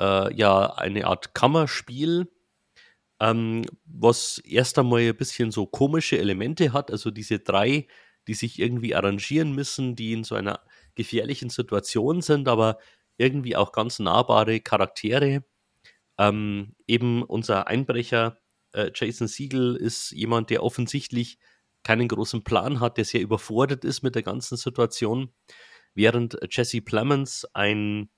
äh, 0.00 0.34
ja 0.34 0.74
eine 0.74 1.06
Art 1.06 1.36
Kammerspiel, 1.36 2.28
ähm, 3.20 3.64
was 3.84 4.38
erst 4.38 4.76
einmal 4.80 5.02
ein 5.02 5.16
bisschen 5.16 5.52
so 5.52 5.66
komische 5.66 6.18
Elemente 6.18 6.72
hat. 6.72 6.90
Also 6.90 7.12
diese 7.12 7.38
drei, 7.38 7.86
die 8.26 8.34
sich 8.34 8.58
irgendwie 8.58 8.96
arrangieren 8.96 9.52
müssen, 9.52 9.94
die 9.94 10.14
in 10.14 10.24
so 10.24 10.34
einer 10.34 10.58
gefährlichen 10.96 11.48
Situation 11.48 12.22
sind, 12.22 12.48
aber 12.48 12.80
irgendwie 13.16 13.56
auch 13.56 13.72
ganz 13.72 13.98
nahbare 13.98 14.60
Charaktere. 14.60 15.44
Ähm, 16.18 16.74
eben 16.86 17.22
unser 17.22 17.66
Einbrecher 17.66 18.38
äh, 18.72 18.90
Jason 18.94 19.28
Siegel 19.28 19.76
ist 19.76 20.12
jemand, 20.12 20.50
der 20.50 20.62
offensichtlich 20.62 21.38
keinen 21.82 22.08
großen 22.08 22.44
Plan 22.44 22.80
hat, 22.80 22.96
der 22.96 23.04
sehr 23.04 23.20
überfordert 23.20 23.84
ist 23.84 24.02
mit 24.02 24.14
der 24.14 24.22
ganzen 24.22 24.56
Situation, 24.56 25.32
während 25.94 26.38
Jesse 26.50 26.80
Plemons 26.80 27.46
ein 27.54 28.08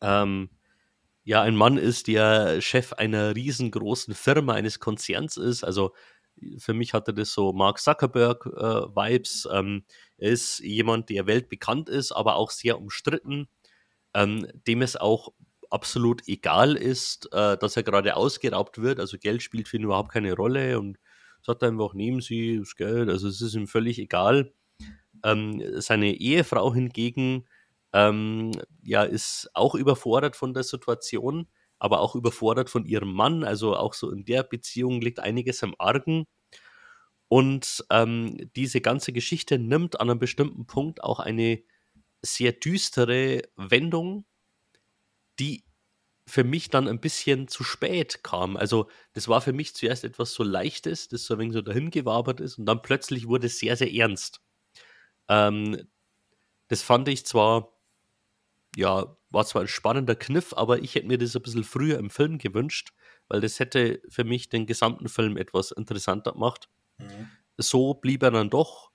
ähm, 0.00 0.50
ja 1.24 1.42
ein 1.42 1.56
Mann 1.56 1.78
ist, 1.78 2.06
der 2.06 2.60
Chef 2.60 2.92
einer 2.92 3.34
riesengroßen 3.34 4.14
Firma, 4.14 4.54
eines 4.54 4.78
Konzerns 4.78 5.36
ist. 5.36 5.64
Also 5.64 5.94
für 6.58 6.74
mich 6.74 6.92
hatte 6.92 7.14
das 7.14 7.32
so 7.32 7.52
Mark 7.52 7.78
Zuckerberg-Vibes. 7.78 9.46
Äh, 9.46 9.58
ähm, 9.58 9.84
er 10.18 10.30
ist 10.30 10.58
jemand, 10.60 11.08
der 11.08 11.26
weltbekannt 11.26 11.88
ist, 11.88 12.12
aber 12.12 12.36
auch 12.36 12.50
sehr 12.50 12.78
umstritten, 12.78 13.48
ähm, 14.14 14.46
dem 14.66 14.82
es 14.82 14.96
auch 14.96 15.32
absolut 15.70 16.22
egal 16.28 16.76
ist, 16.76 17.28
äh, 17.32 17.56
dass 17.58 17.76
er 17.76 17.82
gerade 17.82 18.16
ausgeraubt 18.16 18.80
wird. 18.80 19.00
Also 19.00 19.18
Geld 19.18 19.42
spielt 19.42 19.68
für 19.68 19.76
ihn 19.76 19.84
überhaupt 19.84 20.12
keine 20.12 20.34
Rolle 20.34 20.78
und 20.78 20.98
sagt 21.42 21.62
einfach, 21.62 21.94
nehmen 21.94 22.20
Sie 22.20 22.58
das 22.58 22.76
Geld. 22.76 23.08
Also 23.08 23.28
es 23.28 23.40
ist 23.40 23.54
ihm 23.54 23.66
völlig 23.66 23.98
egal. 23.98 24.52
Ähm, 25.24 25.62
seine 25.80 26.14
Ehefrau 26.14 26.72
hingegen 26.72 27.46
ähm, 27.92 28.52
ja, 28.82 29.02
ist 29.04 29.50
auch 29.54 29.74
überfordert 29.74 30.36
von 30.36 30.54
der 30.54 30.64
Situation, 30.64 31.48
aber 31.78 32.00
auch 32.00 32.14
überfordert 32.14 32.70
von 32.70 32.86
ihrem 32.86 33.12
Mann. 33.12 33.44
Also 33.44 33.76
auch 33.76 33.94
so 33.94 34.10
in 34.10 34.24
der 34.24 34.42
Beziehung 34.42 35.00
liegt 35.00 35.20
einiges 35.20 35.62
im 35.62 35.74
Argen. 35.78 36.26
Und 37.28 37.84
ähm, 37.90 38.50
diese 38.54 38.80
ganze 38.80 39.12
Geschichte 39.12 39.58
nimmt 39.58 40.00
an 40.00 40.10
einem 40.10 40.18
bestimmten 40.18 40.66
Punkt 40.66 41.02
auch 41.02 41.20
eine 41.20 41.62
sehr 42.24 42.52
düstere 42.52 43.42
Wendung, 43.56 44.26
die 45.38 45.64
für 46.26 46.44
mich 46.44 46.70
dann 46.70 46.88
ein 46.88 47.00
bisschen 47.00 47.48
zu 47.48 47.64
spät 47.64 48.24
kam. 48.24 48.56
Also, 48.56 48.88
das 49.12 49.28
war 49.28 49.40
für 49.40 49.52
mich 49.52 49.74
zuerst 49.74 50.04
etwas 50.04 50.32
so 50.32 50.42
Leichtes, 50.42 51.08
das 51.08 51.24
so 51.24 51.34
ein 51.34 51.40
wenig 51.40 51.54
so 51.54 51.60
dahin 51.60 51.90
gewabert 51.90 52.40
ist 52.40 52.58
und 52.58 52.66
dann 52.66 52.82
plötzlich 52.82 53.28
wurde 53.28 53.48
es 53.48 53.58
sehr, 53.58 53.76
sehr 53.76 53.92
ernst. 53.92 54.40
Ähm, 55.28 55.86
das 56.68 56.82
fand 56.82 57.08
ich 57.08 57.26
zwar, 57.26 57.76
ja, 58.76 59.16
war 59.30 59.44
zwar 59.44 59.62
ein 59.62 59.68
spannender 59.68 60.16
Kniff, 60.16 60.54
aber 60.54 60.78
ich 60.82 60.94
hätte 60.94 61.06
mir 61.06 61.18
das 61.18 61.36
ein 61.36 61.42
bisschen 61.42 61.64
früher 61.64 61.98
im 61.98 62.10
Film 62.10 62.38
gewünscht, 62.38 62.92
weil 63.28 63.40
das 63.40 63.58
hätte 63.58 64.00
für 64.08 64.24
mich 64.24 64.48
den 64.48 64.66
gesamten 64.66 65.08
Film 65.08 65.36
etwas 65.36 65.72
interessanter 65.72 66.32
gemacht. 66.32 66.70
Mhm. 66.98 67.28
So 67.58 67.94
blieb 67.94 68.22
er 68.22 68.30
dann 68.30 68.50
doch 68.50 68.93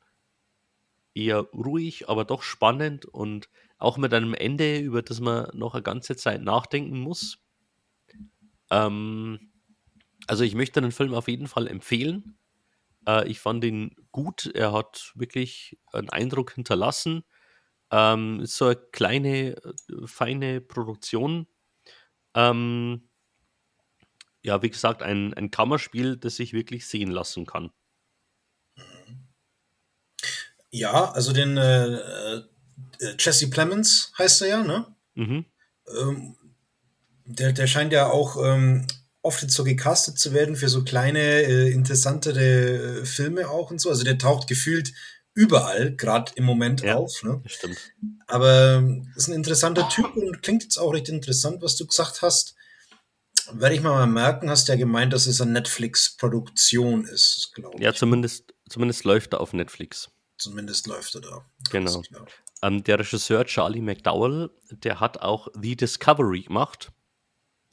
eher 1.13 1.39
ruhig, 1.53 2.09
aber 2.09 2.25
doch 2.25 2.43
spannend 2.43 3.05
und 3.05 3.49
auch 3.77 3.97
mit 3.97 4.13
einem 4.13 4.33
Ende, 4.33 4.79
über 4.79 5.01
das 5.01 5.19
man 5.19 5.49
noch 5.53 5.73
eine 5.73 5.83
ganze 5.83 6.15
Zeit 6.15 6.41
nachdenken 6.41 6.99
muss. 6.99 7.39
Ähm, 8.69 9.51
also 10.27 10.43
ich 10.43 10.55
möchte 10.55 10.81
den 10.81 10.91
Film 10.91 11.13
auf 11.13 11.27
jeden 11.27 11.47
Fall 11.47 11.67
empfehlen. 11.67 12.37
Äh, 13.07 13.27
ich 13.29 13.39
fand 13.39 13.63
ihn 13.63 13.95
gut. 14.11 14.45
Er 14.53 14.73
hat 14.73 15.11
wirklich 15.15 15.79
einen 15.91 16.09
Eindruck 16.09 16.53
hinterlassen. 16.53 17.23
Ähm, 17.91 18.41
ist 18.41 18.57
so 18.57 18.65
eine 18.65 18.75
kleine, 18.75 19.55
feine 20.05 20.61
Produktion. 20.61 21.47
Ähm, 22.35 23.09
ja, 24.41 24.61
wie 24.61 24.69
gesagt, 24.69 25.01
ein, 25.03 25.33
ein 25.33 25.51
Kammerspiel, 25.51 26.17
das 26.17 26.35
sich 26.35 26.53
wirklich 26.53 26.87
sehen 26.87 27.11
lassen 27.11 27.45
kann. 27.45 27.71
Ja, 30.71 31.11
also 31.11 31.33
den 31.33 31.57
äh, 31.57 31.95
äh 31.95 32.43
Jesse 33.17 33.49
Plemons 33.49 34.11
heißt 34.17 34.41
er 34.41 34.47
ja, 34.47 34.63
ne? 34.63 34.85
Mhm. 35.15 35.45
Ähm, 35.99 36.35
der, 37.25 37.53
der 37.53 37.67
scheint 37.67 37.93
ja 37.93 38.07
auch 38.07 38.37
ähm, 38.43 38.87
oft 39.21 39.41
jetzt 39.41 39.53
so 39.53 39.63
gecastet 39.63 40.17
zu 40.17 40.33
werden 40.33 40.55
für 40.55 40.69
so 40.69 40.83
kleine, 40.83 41.19
äh, 41.19 41.71
interessantere 41.71 43.01
äh, 43.01 43.05
Filme 43.05 43.49
auch 43.49 43.71
und 43.71 43.79
so. 43.79 43.89
Also 43.89 44.03
der 44.03 44.17
taucht 44.17 44.47
gefühlt 44.47 44.93
überall, 45.33 45.95
gerade 45.95 46.31
im 46.35 46.43
Moment 46.43 46.81
ja, 46.81 46.95
auf. 46.95 47.23
Ne? 47.23 47.41
Stimmt. 47.45 47.77
Aber 48.27 48.75
ähm, 48.77 49.11
ist 49.15 49.27
ein 49.27 49.35
interessanter 49.35 49.87
Typ 49.89 50.15
und 50.15 50.41
klingt 50.41 50.63
jetzt 50.63 50.77
auch 50.77 50.93
recht 50.93 51.09
interessant, 51.09 51.61
was 51.61 51.75
du 51.75 51.85
gesagt 51.85 52.21
hast. 52.21 52.55
Werde 53.51 53.75
ich 53.75 53.81
mal 53.81 54.05
merken, 54.05 54.49
hast 54.49 54.67
ja 54.67 54.75
gemeint, 54.75 55.11
dass 55.11 55.25
es 55.25 55.41
eine 55.41 55.51
Netflix-Produktion 55.51 57.05
ist, 57.05 57.51
glaube 57.53 57.77
ich. 57.77 57.83
Ja, 57.83 57.93
zumindest, 57.93 58.53
zumindest 58.69 59.05
läuft 59.05 59.33
er 59.33 59.41
auf 59.41 59.53
Netflix. 59.53 60.09
Zumindest 60.39 60.87
läuft 60.87 61.15
er 61.15 61.21
da. 61.21 61.45
Genau. 61.69 62.01
Ähm, 62.61 62.83
der 62.83 62.99
Regisseur 62.99 63.45
Charlie 63.45 63.81
McDowell, 63.81 64.49
der 64.71 65.01
hat 65.01 65.21
auch 65.21 65.49
The 65.53 65.75
Discovery 65.75 66.43
gemacht. 66.43 66.93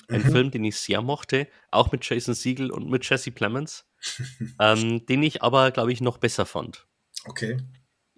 Ein 0.08 0.22
mhm. 0.22 0.32
Film, 0.32 0.50
den 0.50 0.64
ich 0.64 0.76
sehr 0.76 1.00
mochte, 1.00 1.48
auch 1.70 1.92
mit 1.92 2.08
Jason 2.08 2.34
Siegel 2.34 2.70
und 2.70 2.88
mit 2.90 3.08
Jesse 3.08 3.30
Plemons, 3.30 3.86
ähm, 4.60 5.06
den 5.06 5.22
ich 5.22 5.42
aber, 5.42 5.70
glaube 5.70 5.92
ich, 5.92 6.00
noch 6.00 6.18
besser 6.18 6.44
fand. 6.44 6.86
Okay. 7.24 7.56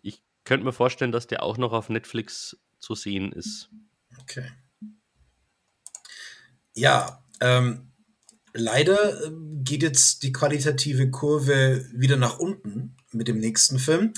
Ich 0.03 0.23
könnte 0.45 0.65
mir 0.65 0.73
vorstellen, 0.73 1.13
dass 1.13 1.27
der 1.27 1.43
auch 1.43 1.57
noch 1.59 1.73
auf 1.73 1.89
Netflix 1.89 2.59
zu 2.79 2.95
sehen 2.95 3.33
ist. 3.33 3.71
Okay. 4.21 4.51
Ja, 6.75 7.25
ähm, 7.41 7.93
leider 8.55 9.27
äh, 9.27 9.31
geht 9.63 9.83
jetzt 9.83 10.23
die 10.23 10.33
qualitative 10.33 11.11
Kurve 11.11 11.87
wieder 11.93 12.17
nach 12.17 12.39
unten 12.39 12.98
mit 13.13 13.29
dem 13.29 13.39
nächsten 13.39 13.79
Film. 13.79 14.13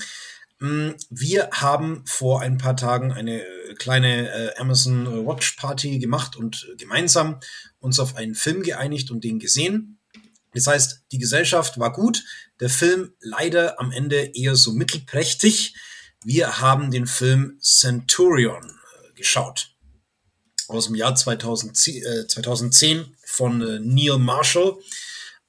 Mm, 0.59 0.91
wir 1.09 1.49
haben 1.51 2.03
vor 2.05 2.41
ein 2.41 2.57
paar 2.57 2.75
Tagen 2.75 3.11
eine 3.11 3.43
kleine 3.77 4.29
äh, 4.29 4.55
Amazon 4.57 5.25
Watch 5.25 5.53
Party 5.53 5.99
gemacht 5.99 6.35
und 6.35 6.67
gemeinsam 6.77 7.39
uns 7.79 7.99
auf 7.99 8.15
einen 8.15 8.35
Film 8.35 8.63
geeinigt 8.63 9.11
und 9.11 9.23
den 9.23 9.39
gesehen. 9.39 9.99
Das 10.53 10.67
heißt, 10.67 11.03
die 11.11 11.17
Gesellschaft 11.17 11.79
war 11.79 11.91
gut, 11.91 12.23
der 12.59 12.69
Film 12.69 13.13
leider 13.21 13.79
am 13.79 13.91
Ende 13.91 14.31
eher 14.35 14.55
so 14.55 14.73
mittelprächtig. 14.73 15.75
Wir 16.23 16.59
haben 16.59 16.91
den 16.91 17.07
Film 17.07 17.57
Centurion 17.59 18.63
äh, 18.63 19.13
geschaut 19.13 19.75
aus 20.67 20.85
dem 20.85 20.95
Jahr 20.95 21.15
2010, 21.15 22.03
äh, 22.03 22.27
2010 22.27 23.15
von 23.25 23.61
äh, 23.61 23.79
Neil 23.79 24.17
Marshall. 24.17 24.77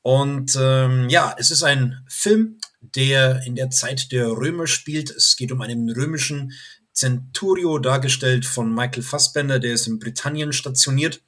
Und 0.02 0.56
ähm, 0.58 1.08
ja, 1.08 1.34
es 1.38 1.50
ist 1.50 1.62
ein 1.62 2.04
Film, 2.08 2.58
der 2.94 3.42
in 3.46 3.54
der 3.54 3.70
Zeit 3.70 4.12
der 4.12 4.28
Römer 4.28 4.66
spielt. 4.66 5.10
Es 5.10 5.36
geht 5.36 5.52
um 5.52 5.60
einen 5.60 5.90
römischen 5.90 6.52
Centurio, 6.92 7.78
dargestellt 7.78 8.44
von 8.44 8.74
Michael 8.74 9.02
Fassbender, 9.02 9.58
der 9.58 9.74
ist 9.74 9.86
in 9.86 9.98
Britannien 9.98 10.52
stationiert. 10.52 11.22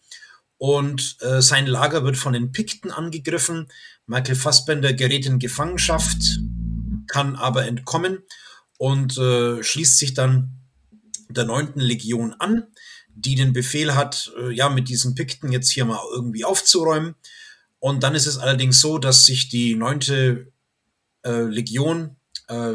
Und 0.58 1.16
äh, 1.20 1.42
sein 1.42 1.66
Lager 1.66 2.04
wird 2.04 2.16
von 2.16 2.32
den 2.32 2.52
Pikten 2.52 2.90
angegriffen. 2.90 3.68
Michael 4.06 4.36
Fassbender 4.36 4.92
gerät 4.92 5.26
in 5.26 5.38
Gefangenschaft, 5.38 6.38
kann 7.06 7.36
aber 7.36 7.66
entkommen 7.66 8.18
und 8.78 9.16
äh, 9.18 9.62
schließt 9.62 9.98
sich 9.98 10.14
dann 10.14 10.60
der 11.28 11.44
neunten 11.44 11.80
Legion 11.80 12.34
an, 12.38 12.64
die 13.14 13.34
den 13.34 13.52
Befehl 13.52 13.94
hat, 13.94 14.32
äh, 14.38 14.52
ja, 14.52 14.68
mit 14.68 14.88
diesen 14.88 15.14
Pikten 15.14 15.52
jetzt 15.52 15.70
hier 15.70 15.84
mal 15.84 16.00
irgendwie 16.12 16.44
aufzuräumen. 16.44 17.14
Und 17.78 18.02
dann 18.02 18.14
ist 18.14 18.26
es 18.26 18.38
allerdings 18.38 18.80
so, 18.80 18.98
dass 18.98 19.24
sich 19.24 19.48
die 19.48 19.74
neunte 19.74 20.52
äh, 21.24 21.42
Legion 21.42 22.16
äh, 22.48 22.72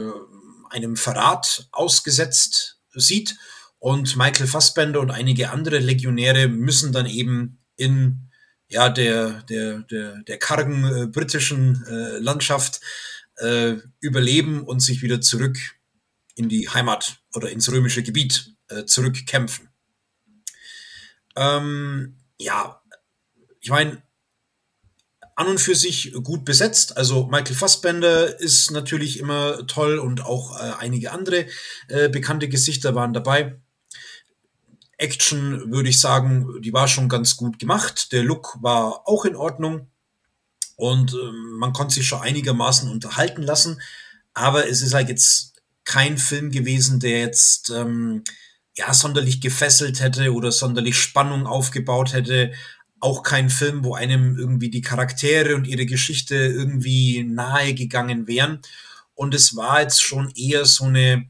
einem 0.70 0.96
Verrat 0.96 1.68
ausgesetzt 1.72 2.80
sieht. 2.94 3.38
Und 3.80 4.18
Michael 4.18 4.48
Fassbender 4.48 5.00
und 5.00 5.12
einige 5.12 5.52
andere 5.52 5.80
Legionäre 5.80 6.48
müssen 6.48 6.92
dann 6.92 7.06
eben 7.06 7.60
in 7.76 8.30
ja, 8.68 8.90
der, 8.90 9.44
der, 9.44 9.80
der, 9.80 10.22
der 10.24 10.38
kargen 10.38 10.84
äh, 10.84 11.08
britischen 11.08 11.84
äh, 11.86 12.20
Landschaft 12.20 12.82
äh, 13.38 13.76
überleben 14.00 14.64
und 14.64 14.82
sich 14.82 15.02
wieder 15.02 15.22
zurück 15.22 15.58
in 16.36 16.50
die 16.50 16.70
Heimat 16.70 17.22
oder 17.34 17.50
ins 17.50 17.72
römische 17.72 18.04
Gebiet 18.04 18.54
äh, 18.68 18.86
zurückkämpfen. 18.86 19.70
Ähm, 21.36 22.18
ja, 22.38 22.82
ich 23.60 23.70
meine, 23.70 24.04
an 25.40 25.48
und 25.48 25.62
für 25.62 25.74
sich 25.74 26.12
gut 26.22 26.44
besetzt. 26.44 26.98
Also 26.98 27.28
Michael 27.28 27.56
Fassbender 27.56 28.42
ist 28.42 28.72
natürlich 28.72 29.20
immer 29.20 29.66
toll 29.68 29.98
und 29.98 30.26
auch 30.26 30.60
äh, 30.60 30.74
einige 30.80 31.14
andere 31.14 31.46
äh, 31.88 32.10
bekannte 32.10 32.50
Gesichter 32.50 32.94
waren 32.94 33.14
dabei. 33.14 33.58
Action 34.98 35.72
würde 35.72 35.88
ich 35.88 36.02
sagen, 36.02 36.62
die 36.62 36.74
war 36.74 36.90
schon 36.90 37.08
ganz 37.08 37.38
gut 37.38 37.58
gemacht. 37.58 38.12
Der 38.12 38.22
Look 38.22 38.58
war 38.62 39.08
auch 39.08 39.24
in 39.24 39.38
Ordnung 39.38 39.88
und 40.76 41.14
äh, 41.14 41.32
man 41.58 41.72
konnte 41.72 41.96
sich 41.96 42.08
schon 42.08 42.22
einigermaßen 42.22 42.92
unterhalten 42.92 43.42
lassen. 43.42 43.82
Aber 44.34 44.68
es 44.68 44.82
ist 44.82 44.94
halt 44.94 45.08
jetzt 45.08 45.54
kein 45.86 46.18
Film 46.18 46.52
gewesen, 46.52 47.00
der 47.00 47.22
jetzt 47.22 47.70
ähm, 47.70 48.26
ja 48.76 48.94
sonderlich 48.94 49.40
gefesselt 49.40 50.02
hätte 50.02 50.34
oder 50.34 50.52
sonderlich 50.52 50.98
Spannung 50.98 51.48
aufgebaut 51.48 52.12
hätte 52.12 52.52
auch 53.00 53.24
kein 53.24 53.50
Film, 53.50 53.84
wo 53.84 53.96
einem 53.96 54.38
irgendwie 54.38 54.70
die 54.70 54.82
Charaktere 54.82 55.56
und 55.56 55.68
ihre 55.68 55.86
Geschichte 55.86 56.36
irgendwie 56.36 57.24
nahe 57.24 57.74
gegangen 57.74 58.28
wären. 58.28 58.62
Und 59.16 59.34
es 59.34 59.56
war 59.56 59.82
jetzt 59.82 60.02
schon 60.02 60.32
eher 60.36 60.66
so 60.66 60.86
eine 60.86 61.28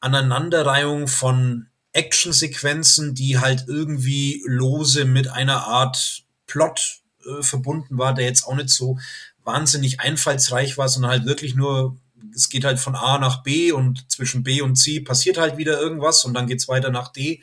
Aneinanderreihung 0.00 1.08
von 1.08 1.66
Actionsequenzen, 1.92 3.14
die 3.14 3.38
halt 3.38 3.64
irgendwie 3.66 4.42
lose 4.46 5.04
mit 5.04 5.28
einer 5.28 5.66
Art 5.66 6.24
Plot 6.46 7.00
äh, 7.24 7.42
verbunden 7.42 7.98
war, 7.98 8.14
der 8.14 8.26
jetzt 8.26 8.46
auch 8.46 8.54
nicht 8.54 8.70
so 8.70 8.98
wahnsinnig 9.44 10.00
einfallsreich 10.00 10.78
war, 10.78 10.88
sondern 10.88 11.10
halt 11.10 11.24
wirklich 11.24 11.54
nur, 11.54 11.96
es 12.34 12.48
geht 12.48 12.64
halt 12.64 12.78
von 12.78 12.94
A 12.94 13.18
nach 13.18 13.42
B 13.42 13.72
und 13.72 14.10
zwischen 14.10 14.42
B 14.42 14.60
und 14.60 14.76
C 14.76 15.00
passiert 15.00 15.38
halt 15.38 15.56
wieder 15.56 15.80
irgendwas 15.80 16.24
und 16.24 16.34
dann 16.34 16.46
geht's 16.46 16.68
weiter 16.68 16.90
nach 16.90 17.12
D. 17.12 17.42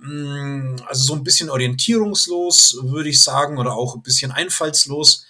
Mm, 0.00 0.76
also 0.86 1.04
so 1.04 1.14
ein 1.14 1.24
bisschen 1.24 1.50
orientierungslos, 1.50 2.78
würde 2.82 3.08
ich 3.08 3.22
sagen, 3.22 3.58
oder 3.58 3.74
auch 3.74 3.94
ein 3.94 4.02
bisschen 4.02 4.32
einfallslos. 4.32 5.26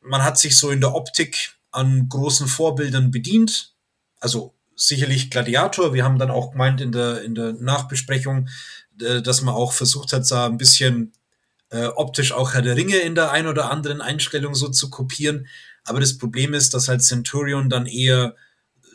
Man 0.00 0.22
hat 0.22 0.38
sich 0.38 0.56
so 0.56 0.70
in 0.70 0.80
der 0.80 0.94
Optik 0.94 1.56
an 1.70 2.08
großen 2.08 2.46
Vorbildern 2.46 3.10
bedient. 3.10 3.74
Also 4.20 4.54
sicherlich 4.76 5.30
Gladiator. 5.30 5.92
Wir 5.94 6.04
haben 6.04 6.18
dann 6.18 6.30
auch 6.30 6.52
gemeint 6.52 6.80
in 6.80 6.92
der, 6.92 7.22
in 7.22 7.34
der 7.34 7.52
Nachbesprechung, 7.54 8.48
äh, 9.00 9.22
dass 9.22 9.42
man 9.42 9.54
auch 9.54 9.72
versucht 9.72 10.12
hat, 10.12 10.30
da 10.30 10.46
ein 10.46 10.58
bisschen 10.58 11.12
äh, 11.70 11.86
optisch 11.86 12.32
auch 12.32 12.54
Herr 12.54 12.62
der 12.62 12.76
Ringe 12.76 12.98
in 12.98 13.14
der 13.14 13.32
ein 13.32 13.46
oder 13.46 13.70
anderen 13.70 14.00
Einstellung 14.00 14.54
so 14.54 14.68
zu 14.68 14.90
kopieren. 14.90 15.46
Aber 15.84 16.00
das 16.00 16.16
Problem 16.18 16.54
ist, 16.54 16.74
dass 16.74 16.88
halt 16.88 17.02
Centurion 17.02 17.68
dann 17.68 17.86
eher 17.86 18.36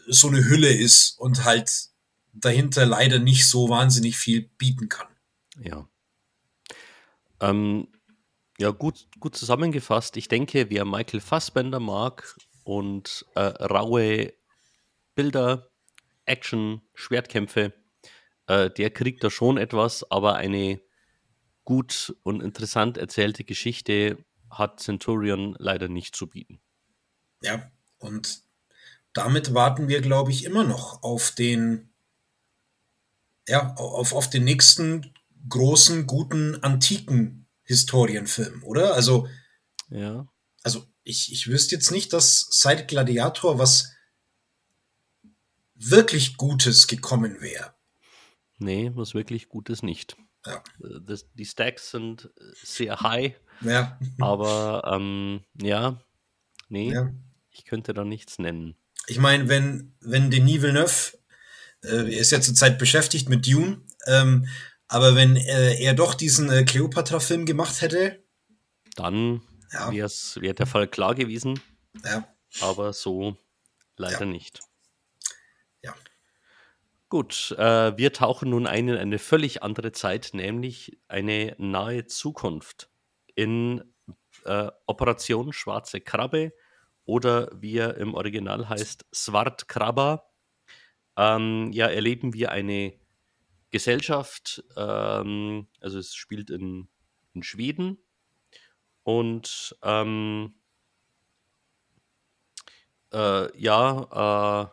so 0.08 0.28
eine 0.28 0.44
Hülle 0.46 0.72
ist 0.74 1.20
und 1.20 1.44
halt 1.44 1.89
dahinter 2.40 2.86
leider 2.86 3.20
nicht 3.20 3.48
so 3.48 3.70
wahnsinnig 3.70 4.18
viel 4.18 4.50
bieten 4.58 4.90
kann. 4.90 5.08
Ja. 5.62 5.88
Ähm, 7.42 7.88
ja, 8.60 8.72
gut, 8.72 9.08
gut 9.20 9.36
zusammengefasst. 9.36 10.18
Ich 10.18 10.28
denke, 10.28 10.70
wer 10.70 10.86
Michael 10.86 11.22
Fassbender 11.22 11.80
mag 11.80 12.36
und 12.64 13.26
äh, 13.36 13.42
raue 13.42 14.34
Bilder, 15.16 15.70
Action, 16.26 16.82
Schwertkämpfe, 16.94 17.74
äh, 18.48 18.70
der 18.70 18.90
kriegt 18.90 19.24
da 19.24 19.30
schon 19.30 19.58
etwas, 19.58 20.10
aber 20.12 20.36
eine 20.36 20.82
gut 21.64 22.16
und 22.24 22.42
interessant 22.42 22.98
erzählte 22.98 23.44
Geschichte 23.44 24.26
hat 24.50 24.80
Centurion 24.80 25.56
leider 25.60 25.88
nicht 25.88 26.16
zu 26.16 26.28
bieten. 26.28 26.60
Ja, 27.42 27.72
und 28.00 28.44
damit 29.14 29.54
warten 29.54 29.88
wir, 29.88 30.02
glaube 30.02 30.32
ich, 30.32 30.46
immer 30.46 30.64
noch 30.64 31.04
auf 31.04 31.32
den, 31.32 31.89
ja, 33.50 33.74
auf, 33.76 34.14
auf 34.14 34.30
den 34.30 34.44
nächsten 34.44 35.14
großen, 35.48 36.06
guten, 36.08 36.62
antiken 36.64 37.48
Historienfilm, 37.64 38.64
oder? 38.64 38.94
Also, 38.94 39.28
ja. 39.90 40.28
Also, 40.64 40.86
ich, 41.04 41.32
ich 41.32 41.48
wüsste 41.48 41.76
jetzt 41.76 41.92
nicht, 41.92 42.14
dass 42.14 42.48
seit 42.52 42.88
Gladiator 42.88 43.58
was 43.60 43.92
wirklich 45.76 46.38
Gutes 46.38 46.88
gekommen 46.88 47.42
wäre. 47.42 47.74
Nee, 48.58 48.92
was 48.96 49.14
wirklich 49.14 49.50
Gutes 49.50 49.82
nicht. 49.82 50.18
Ja. 50.46 50.64
Äh, 50.84 51.00
das, 51.02 51.26
die 51.34 51.46
Stacks 51.46 51.92
sind 51.92 52.26
äh, 52.26 52.54
sehr 52.64 53.00
high. 53.02 53.34
Ja. 53.62 54.00
Aber 54.20 54.84
ähm, 54.86 55.42
ja, 55.62 56.02
nee, 56.68 56.92
ja. 56.92 57.12
ich 57.50 57.66
könnte 57.66 57.94
da 57.94 58.04
nichts 58.04 58.40
nennen. 58.40 58.76
Ich 59.08 59.18
meine, 59.18 59.50
wenn, 59.50 59.96
wenn 60.02 60.30
Denis 60.30 60.62
Villeneuve, 60.62 61.19
äh, 61.84 62.14
er 62.14 62.20
ist 62.20 62.32
ja 62.32 62.42
zurzeit 62.42 62.78
beschäftigt 62.78 63.30
mit 63.30 63.48
Dune, 63.48 63.82
ähm, 64.08 64.48
aber 64.88 65.16
wenn 65.16 65.36
äh, 65.36 65.82
er 65.82 65.94
doch 65.94 66.14
diesen 66.14 66.50
äh, 66.50 66.64
Cleopatra-Film 66.64 67.46
gemacht 67.46 67.82
hätte, 67.82 68.24
dann 68.96 69.42
ja. 69.72 69.92
wäre 69.92 70.56
der 70.56 70.66
Fall 70.66 70.88
klar 70.88 71.16
gewesen. 71.16 71.60
Ja. 72.04 72.28
Aber 72.62 72.94
so 72.94 73.38
leider 73.98 74.22
ja. 74.22 74.26
nicht. 74.26 74.62
Ja. 75.84 75.94
Gut, 77.08 77.56
äh, 77.58 77.96
wir 77.98 78.14
tauchen 78.14 78.50
nun 78.50 78.68
ein 78.68 78.88
in 78.88 78.98
eine 78.98 79.20
völlig 79.20 79.62
andere 79.64 79.92
Zeit, 79.92 80.32
nämlich 80.34 81.00
eine 81.08 81.56
nahe 81.58 82.08
Zukunft 82.08 82.90
in 83.36 83.84
äh, 84.46 84.70
Operation 84.86 85.54
Schwarze 85.54 86.02
Krabbe 86.02 86.54
oder 87.06 87.50
wie 87.54 87.78
er 87.78 87.98
im 87.98 88.14
Original 88.14 88.70
heißt, 88.70 89.06
Swart 89.14 89.68
Krabba. 89.68 90.29
Ähm, 91.20 91.74
ja, 91.74 91.88
erleben 91.88 92.34
wir 92.34 92.50
eine 92.50 92.94
Gesellschaft, 93.72 94.64
ähm, 94.78 95.68
also 95.82 96.00
es 96.00 96.16
spielt 96.16 96.50
in, 96.50 96.88
in 97.34 97.44
Schweden 97.44 97.98
und 99.04 99.76
ähm, 99.84 100.54
äh, 103.12 103.60
ja, 103.60 104.72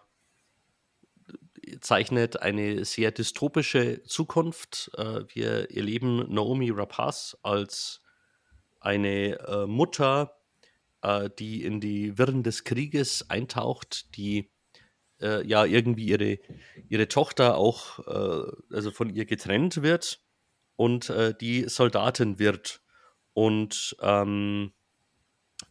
äh, 1.67 1.77
zeichnet 1.81 2.41
eine 2.41 2.85
sehr 2.85 3.11
dystopische 3.11 4.05
Zukunft. 4.05 4.93
Äh, 4.97 5.25
wir 5.35 5.73
erleben 5.73 6.33
Naomi 6.33 6.71
Rapaz 6.71 7.37
als 7.43 8.03
eine 8.79 9.41
äh, 9.41 9.67
Mutter, 9.67 10.39
äh, 11.03 11.29
die 11.41 11.65
in 11.65 11.81
die 11.81 12.17
Wirren 12.19 12.45
des 12.45 12.63
Krieges 12.63 13.29
eintaucht, 13.31 14.17
die 14.17 14.53
äh, 15.21 15.47
ja 15.47 15.65
irgendwie 15.65 16.07
ihre, 16.07 16.39
ihre 16.89 17.09
Tochter 17.09 17.57
auch 17.57 17.99
äh, 18.07 18.75
also 18.75 18.91
von 18.91 19.11
ihr 19.11 19.25
getrennt 19.25 19.83
wird 19.83 20.21
und 20.77 21.11
äh, 21.11 21.35
die 21.39 21.69
Soldatin 21.69 22.39
wird. 22.39 22.83
Und 23.33 23.97
ähm, 24.01 24.73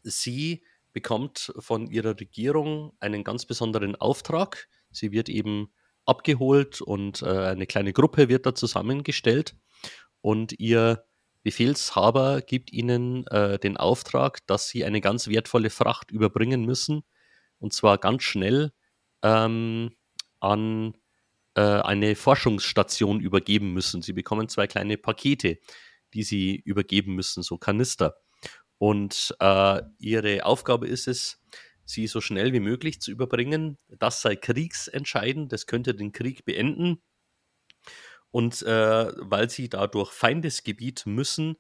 sie 0.04 0.64
bekommt 0.94 1.54
von 1.60 1.88
ihrer 1.88 2.20
Regierung 2.20 2.94
einen 3.00 3.24
ganz 3.24 3.46
besonderen 3.46 3.96
Auftrag. 3.96 4.68
Sie 4.92 5.12
wird 5.12 5.30
eben 5.30 5.72
abgeholt 6.06 6.82
und 6.82 7.22
äh, 7.22 7.26
eine 7.26 7.66
kleine 7.66 7.94
Gruppe 7.94 8.30
wird 8.30 8.46
da 8.46 8.56
zusammengestellt. 8.56 9.56
Und 10.22 10.60
ihr 10.60 11.06
Befehlshaber 11.44 12.42
gibt 12.42 12.72
ihnen 12.72 13.28
äh, 13.28 13.60
den 13.60 13.78
Auftrag, 13.78 14.46
dass 14.48 14.68
sie 14.68 14.86
eine 14.86 15.02
ganz 15.02 15.28
wertvolle 15.28 15.70
Fracht 15.70 16.12
überbringen 16.12 16.66
müssen. 16.66 17.04
Und 17.60 17.74
zwar 17.74 17.98
ganz 17.98 18.24
schnell 18.24 18.72
ähm, 19.26 19.92
an 20.40 20.94
äh, 21.56 21.62
eine 21.62 22.16
Forschungsstation 22.16 23.20
übergeben 23.20 23.74
müssen. 23.74 24.04
Sie 24.04 24.14
bekommen 24.14 24.50
zwei 24.50 24.68
kleine 24.68 24.98
Pakete, 24.98 25.58
die 26.14 26.24
sie 26.24 26.56
übergeben 26.64 27.16
müssen, 27.16 27.42
so 27.42 27.58
Kanister. 27.58 28.18
Und 28.78 29.36
äh, 29.40 29.82
ihre 29.98 30.46
Aufgabe 30.46 30.88
ist 30.88 31.08
es, 31.08 31.42
sie 31.86 32.08
so 32.08 32.22
schnell 32.22 32.54
wie 32.54 32.60
möglich 32.60 33.02
zu 33.02 33.12
überbringen. 33.12 33.78
Das 33.88 34.22
sei 34.22 34.36
kriegsentscheidend, 34.36 35.52
das 35.52 35.66
könnte 35.66 35.96
den 35.96 36.12
Krieg 36.12 36.46
beenden. 36.46 37.02
Und 38.32 38.62
äh, 38.64 39.12
weil 39.18 39.50
sie 39.50 39.70
da 39.70 39.88
durch 39.88 40.12
Feindesgebiet 40.12 41.06
müssen, 41.06 41.56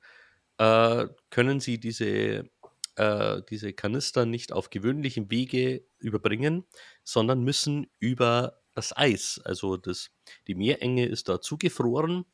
äh, 0.57 1.07
können 1.29 1.59
sie 1.59 1.79
diese 1.79 2.49
äh, 2.95 3.41
diese 3.49 3.73
Kanister 3.73 4.25
nicht 4.25 4.51
auf 4.51 4.69
gewöhnlichem 4.69 5.29
Wege 5.31 5.85
überbringen, 5.99 6.65
sondern 7.03 7.43
müssen 7.43 7.87
über 7.99 8.61
das 8.73 8.95
Eis. 8.95 9.41
Also 9.43 9.77
das, 9.77 10.11
die 10.47 10.55
Meerenge 10.55 11.05
ist 11.05 11.29
da 11.29 11.41
zugefroren 11.41 12.25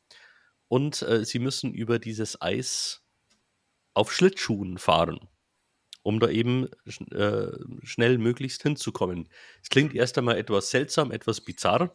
und 0.68 1.02
äh, 1.02 1.24
sie 1.24 1.38
müssen 1.38 1.72
über 1.72 1.98
dieses 1.98 2.40
Eis 2.40 3.02
auf 3.94 4.12
Schlittschuhen 4.12 4.78
fahren, 4.78 5.28
um 6.02 6.18
da 6.18 6.28
eben 6.28 6.68
äh, 7.12 7.52
schnell 7.82 8.18
möglichst 8.18 8.62
hinzukommen. 8.62 9.28
Es 9.62 9.68
klingt 9.68 9.94
erst 9.94 10.18
einmal 10.18 10.38
etwas 10.38 10.70
seltsam, 10.70 11.12
etwas 11.12 11.40
bizarr, 11.40 11.94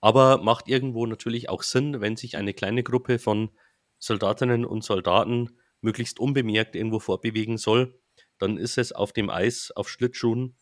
aber 0.00 0.42
macht 0.42 0.68
irgendwo 0.68 1.06
natürlich 1.06 1.48
auch 1.48 1.62
Sinn, 1.62 2.00
wenn 2.00 2.16
sich 2.16 2.36
eine 2.36 2.54
kleine 2.54 2.82
Gruppe 2.82 3.18
von 3.18 3.50
Soldatinnen 3.98 4.64
und 4.64 4.84
Soldaten 4.84 5.58
möglichst 5.80 6.18
unbemerkt 6.20 6.76
irgendwo 6.76 6.98
vorbewegen 6.98 7.58
soll, 7.58 7.98
dann 8.38 8.58
ist 8.58 8.78
es 8.78 8.92
auf 8.92 9.12
dem 9.12 9.30
Eis, 9.30 9.70
auf 9.70 9.88
Schlittschuhen, 9.88 10.56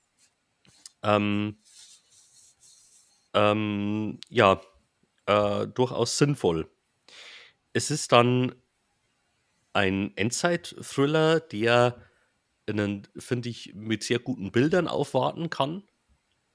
ähm, 1.03 1.59
ähm, 3.35 4.21
ja, 4.29 4.61
äh, 5.27 5.67
durchaus 5.67 6.19
sinnvoll. 6.19 6.71
Es 7.73 7.91
ist 7.91 8.13
dann 8.13 8.55
ein 9.73 10.17
Endzeit-Thriller, 10.17 11.41
der 11.41 12.01
finde 13.19 13.49
ich, 13.51 13.75
mit 13.75 14.03
sehr 14.05 14.19
guten 14.19 14.51
Bildern 14.53 14.89
aufwarten 14.89 15.51
kann. 15.51 15.83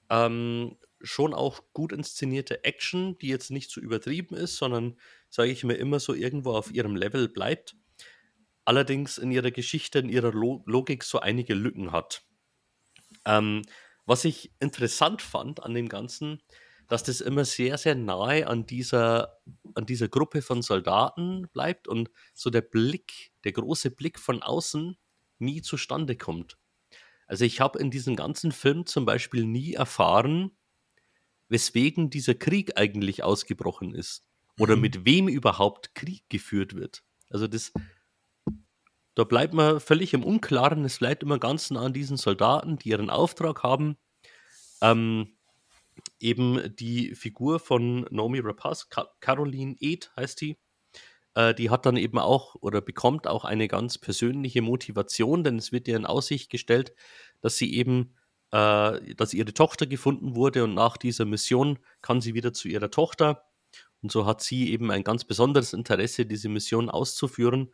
Ähm, 0.10 0.78
schon 1.02 1.34
auch 1.34 1.62
gut 1.74 1.92
inszenierte 1.92 2.64
Action, 2.64 3.18
die 3.20 3.28
jetzt 3.28 3.52
nicht 3.52 3.70
zu 3.70 3.80
so 3.80 3.86
übertrieben 3.86 4.36
ist, 4.36 4.58
sondern, 4.58 4.98
sage 5.30 5.52
ich 5.52 5.64
mir, 5.64 5.76
immer 5.76 6.00
so 6.00 6.16
irgendwo 6.16 6.54
auf 6.54 6.72
ihrem 6.72 6.96
Level 6.96 7.30
bleibt 7.30 7.76
allerdings 8.66 9.18
in 9.18 9.32
ihrer 9.32 9.52
Geschichte, 9.52 10.00
in 10.00 10.10
ihrer 10.10 10.32
Logik 10.32 11.04
so 11.04 11.20
einige 11.20 11.54
Lücken 11.54 11.92
hat. 11.92 12.24
Ähm, 13.26 13.64
was 14.06 14.26
ich 14.26 14.52
interessant 14.60 15.22
fand 15.22 15.64
an 15.64 15.74
dem 15.74 15.90
Ganzen, 15.90 16.42
dass 16.88 17.04
das 17.04 17.22
immer 17.22 17.46
sehr, 17.46 17.78
sehr 17.78 17.96
nahe 17.96 18.48
an 18.48 18.66
dieser, 18.66 19.40
an 19.76 19.86
dieser 19.86 20.08
Gruppe 20.08 20.42
von 20.42 20.62
Soldaten 20.64 21.48
bleibt 21.54 21.88
und 21.88 22.10
so 22.34 22.50
der 22.50 22.62
Blick, 22.62 23.32
der 23.44 23.52
große 23.52 23.92
Blick 23.92 24.20
von 24.20 24.42
außen 24.42 24.98
nie 25.38 25.62
zustande 25.62 26.18
kommt. 26.18 26.58
Also 27.28 27.46
ich 27.46 27.62
habe 27.62 27.78
in 27.78 27.92
diesem 27.92 28.16
ganzen 28.16 28.52
Film 28.52 28.88
zum 28.88 29.06
Beispiel 29.06 29.46
nie 29.46 29.74
erfahren, 29.74 30.58
weswegen 31.48 32.10
dieser 32.10 32.34
Krieg 32.34 32.78
eigentlich 32.78 33.24
ausgebrochen 33.24 33.94
ist 33.94 34.26
oder 34.58 34.76
mhm. 34.76 34.82
mit 34.82 35.06
wem 35.06 35.28
überhaupt 35.28 35.94
Krieg 35.94 36.24
geführt 36.30 36.76
wird. 36.76 37.04
Also 37.30 37.48
das 37.48 37.72
da 39.16 39.24
bleibt 39.24 39.54
man 39.54 39.80
völlig 39.80 40.14
im 40.14 40.24
Unklaren. 40.24 40.86
Es 40.86 41.00
bleibt 41.00 41.24
immer 41.24 41.40
ganz 41.40 41.72
nah 41.72 41.82
an 41.82 41.94
diesen 41.94 42.18
Soldaten, 42.18 42.78
die 42.78 42.90
ihren 42.90 43.10
Auftrag 43.10 43.64
haben. 43.64 43.98
Ähm, 44.82 45.36
eben 46.20 46.76
die 46.76 47.16
Figur 47.16 47.60
von 47.60 48.06
Naomi 48.12 48.40
Rapaz, 48.40 48.88
Caroline 49.20 49.76
Ed 49.80 50.12
heißt 50.16 50.42
die, 50.42 50.58
äh, 51.36 51.54
die 51.54 51.70
hat 51.70 51.86
dann 51.86 51.98
eben 51.98 52.18
auch 52.20 52.56
oder 52.56 52.82
bekommt 52.82 53.28
auch 53.28 53.46
eine 53.46 53.68
ganz 53.68 53.98
persönliche 53.98 54.62
Motivation, 54.62 55.44
denn 55.44 55.58
es 55.58 55.72
wird 55.72 55.88
ihr 55.88 55.98
in 55.98 56.06
Aussicht 56.06 56.50
gestellt, 56.50 56.94
dass 57.42 57.58
sie 57.58 57.74
eben, 57.74 58.16
äh, 58.52 59.16
dass 59.16 59.34
ihre 59.34 59.54
Tochter 59.54 59.86
gefunden 59.86 60.36
wurde 60.36 60.64
und 60.64 60.74
nach 60.74 60.98
dieser 60.98 61.26
Mission 61.26 61.80
kann 62.02 62.22
sie 62.22 62.34
wieder 62.34 62.54
zu 62.54 62.68
ihrer 62.68 62.92
Tochter. 62.92 63.46
Und 64.02 64.12
so 64.12 64.26
hat 64.26 64.42
sie 64.42 64.72
eben 64.72 64.92
ein 64.92 65.04
ganz 65.04 65.26
besonderes 65.26 65.74
Interesse, 65.74 66.26
diese 66.26 66.50
Mission 66.50 66.90
auszuführen 66.90 67.74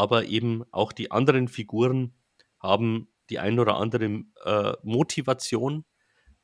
aber 0.00 0.24
eben 0.24 0.64
auch 0.70 0.92
die 0.92 1.10
anderen 1.10 1.46
Figuren 1.46 2.14
haben 2.58 3.08
die 3.28 3.38
ein 3.38 3.58
oder 3.60 3.76
andere 3.76 4.24
äh, 4.46 4.72
Motivation. 4.82 5.84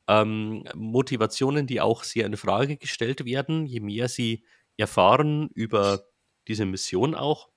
Ähm, 0.07 0.63
Motivationen, 0.75 1.65
die 1.65 1.81
auch 1.81 2.03
sehr 2.03 2.27
in 2.27 2.37
Frage 2.37 2.77
gestellt 2.77 3.25
werden, 3.25 3.65
je 3.65 3.79
mehr 3.79 4.09
sie 4.09 4.45
erfahren 4.77 5.49
über 5.55 6.03
diese 6.47 6.67
Mission 6.67 7.15
auch. 7.15 7.49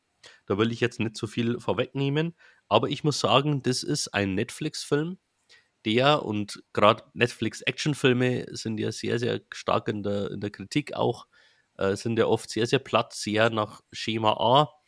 Da 0.47 0.57
will 0.57 0.73
ich 0.73 0.81
jetzt 0.81 1.01
nicht 1.01 1.19
so 1.19 1.27
viel 1.27 1.61
vorwegnehmen, 1.61 2.35
aber 2.67 2.89
ich 2.89 3.05
muss 3.05 3.21
sagen, 3.21 3.63
das 3.63 3.83
ist 3.83 4.09
ein 4.15 4.35
Netflix-Film, 4.35 5.19
der 5.85 6.25
und 6.25 6.63
gerade 6.73 7.05
Netflix-Actionfilme 7.13 8.47
sind 8.57 8.81
ja 8.81 8.91
sehr, 8.91 9.19
sehr 9.19 9.43
stark 9.53 9.89
in 9.89 10.03
der, 10.03 10.31
in 10.31 10.41
der 10.41 10.51
Kritik 10.51 10.95
auch, 10.95 11.27
äh, 11.77 11.95
sind 11.95 12.19
ja 12.19 12.25
oft 12.25 12.49
sehr, 12.49 12.67
sehr 12.67 12.79
platt, 12.79 13.13
sehr 13.13 13.51
nach 13.51 13.83
Schema 13.93 14.33
A 14.39 14.80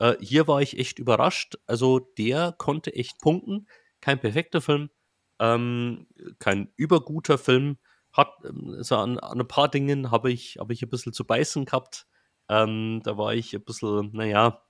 Äh, 0.00 0.16
hier 0.20 0.48
war 0.48 0.60
ich 0.60 0.78
echt 0.78 0.98
überrascht. 0.98 1.58
Also 1.66 2.00
der 2.00 2.52
konnte 2.58 2.94
echt 2.94 3.20
punkten. 3.20 3.68
Kein 4.00 4.18
perfekter 4.18 4.60
Film, 4.60 4.90
ähm, 5.38 6.06
kein 6.38 6.72
überguter 6.76 7.38
Film. 7.38 7.78
Hat 8.12 8.32
also 8.76 8.96
an, 8.96 9.18
an 9.18 9.40
ein 9.40 9.46
paar 9.46 9.68
Dingen 9.68 10.10
habe 10.10 10.32
ich, 10.32 10.56
hab 10.58 10.70
ich 10.70 10.82
ein 10.82 10.88
bisschen 10.88 11.12
zu 11.12 11.24
beißen 11.24 11.66
gehabt. 11.66 12.06
Ähm, 12.48 13.02
da 13.04 13.16
war 13.16 13.34
ich 13.34 13.54
ein 13.54 13.62
bisschen, 13.62 14.10
naja, 14.12 14.64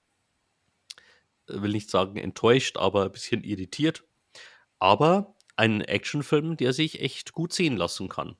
will 1.46 1.72
nicht 1.72 1.90
sagen 1.90 2.16
enttäuscht, 2.16 2.76
aber 2.76 3.04
ein 3.04 3.12
bisschen 3.12 3.44
irritiert. 3.44 4.04
Aber 4.78 5.36
ein 5.56 5.80
Actionfilm, 5.80 6.56
der 6.56 6.72
sich 6.72 7.00
echt 7.00 7.32
gut 7.32 7.52
sehen 7.52 7.76
lassen 7.76 8.08
kann. 8.08 8.36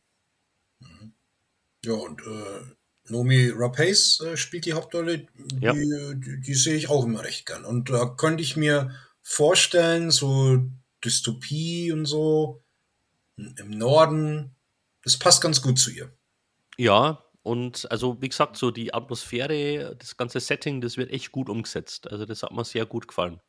Ja, 1.84 1.94
und 1.94 2.20
äh, 2.20 2.74
Nomi 3.10 3.50
Rapace 3.54 4.20
äh, 4.20 4.36
spielt 4.36 4.64
die 4.66 4.72
Hauptrolle. 4.72 5.26
Die, 5.36 5.64
Ja. 5.64 5.72
die, 5.72 6.40
die 6.40 6.54
sehe 6.54 6.76
ich 6.76 6.88
auch 6.88 7.04
immer 7.04 7.22
recht 7.24 7.46
gern. 7.46 7.64
Und 7.64 7.90
da 7.90 8.06
könnte 8.06 8.42
ich 8.42 8.56
mir 8.56 8.94
vorstellen, 9.22 10.10
so 10.10 10.62
Dystopie 11.04 11.92
und 11.92 12.06
so 12.06 12.62
im 13.36 13.70
Norden, 13.70 14.54
das 15.02 15.16
passt 15.18 15.42
ganz 15.42 15.62
gut 15.62 15.78
zu 15.78 15.90
ihr. 15.90 16.12
Ja, 16.76 17.24
und 17.42 17.90
also 17.90 18.20
wie 18.20 18.28
gesagt, 18.28 18.56
so 18.56 18.70
die 18.70 18.92
Atmosphäre, 18.92 19.96
das 19.98 20.16
ganze 20.16 20.40
Setting, 20.40 20.80
das 20.80 20.96
wird 20.96 21.10
echt 21.10 21.32
gut 21.32 21.48
umgesetzt. 21.48 22.10
Also 22.10 22.26
das 22.26 22.42
hat 22.42 22.52
mir 22.52 22.64
sehr 22.64 22.86
gut 22.86 23.08
gefallen. 23.08 23.40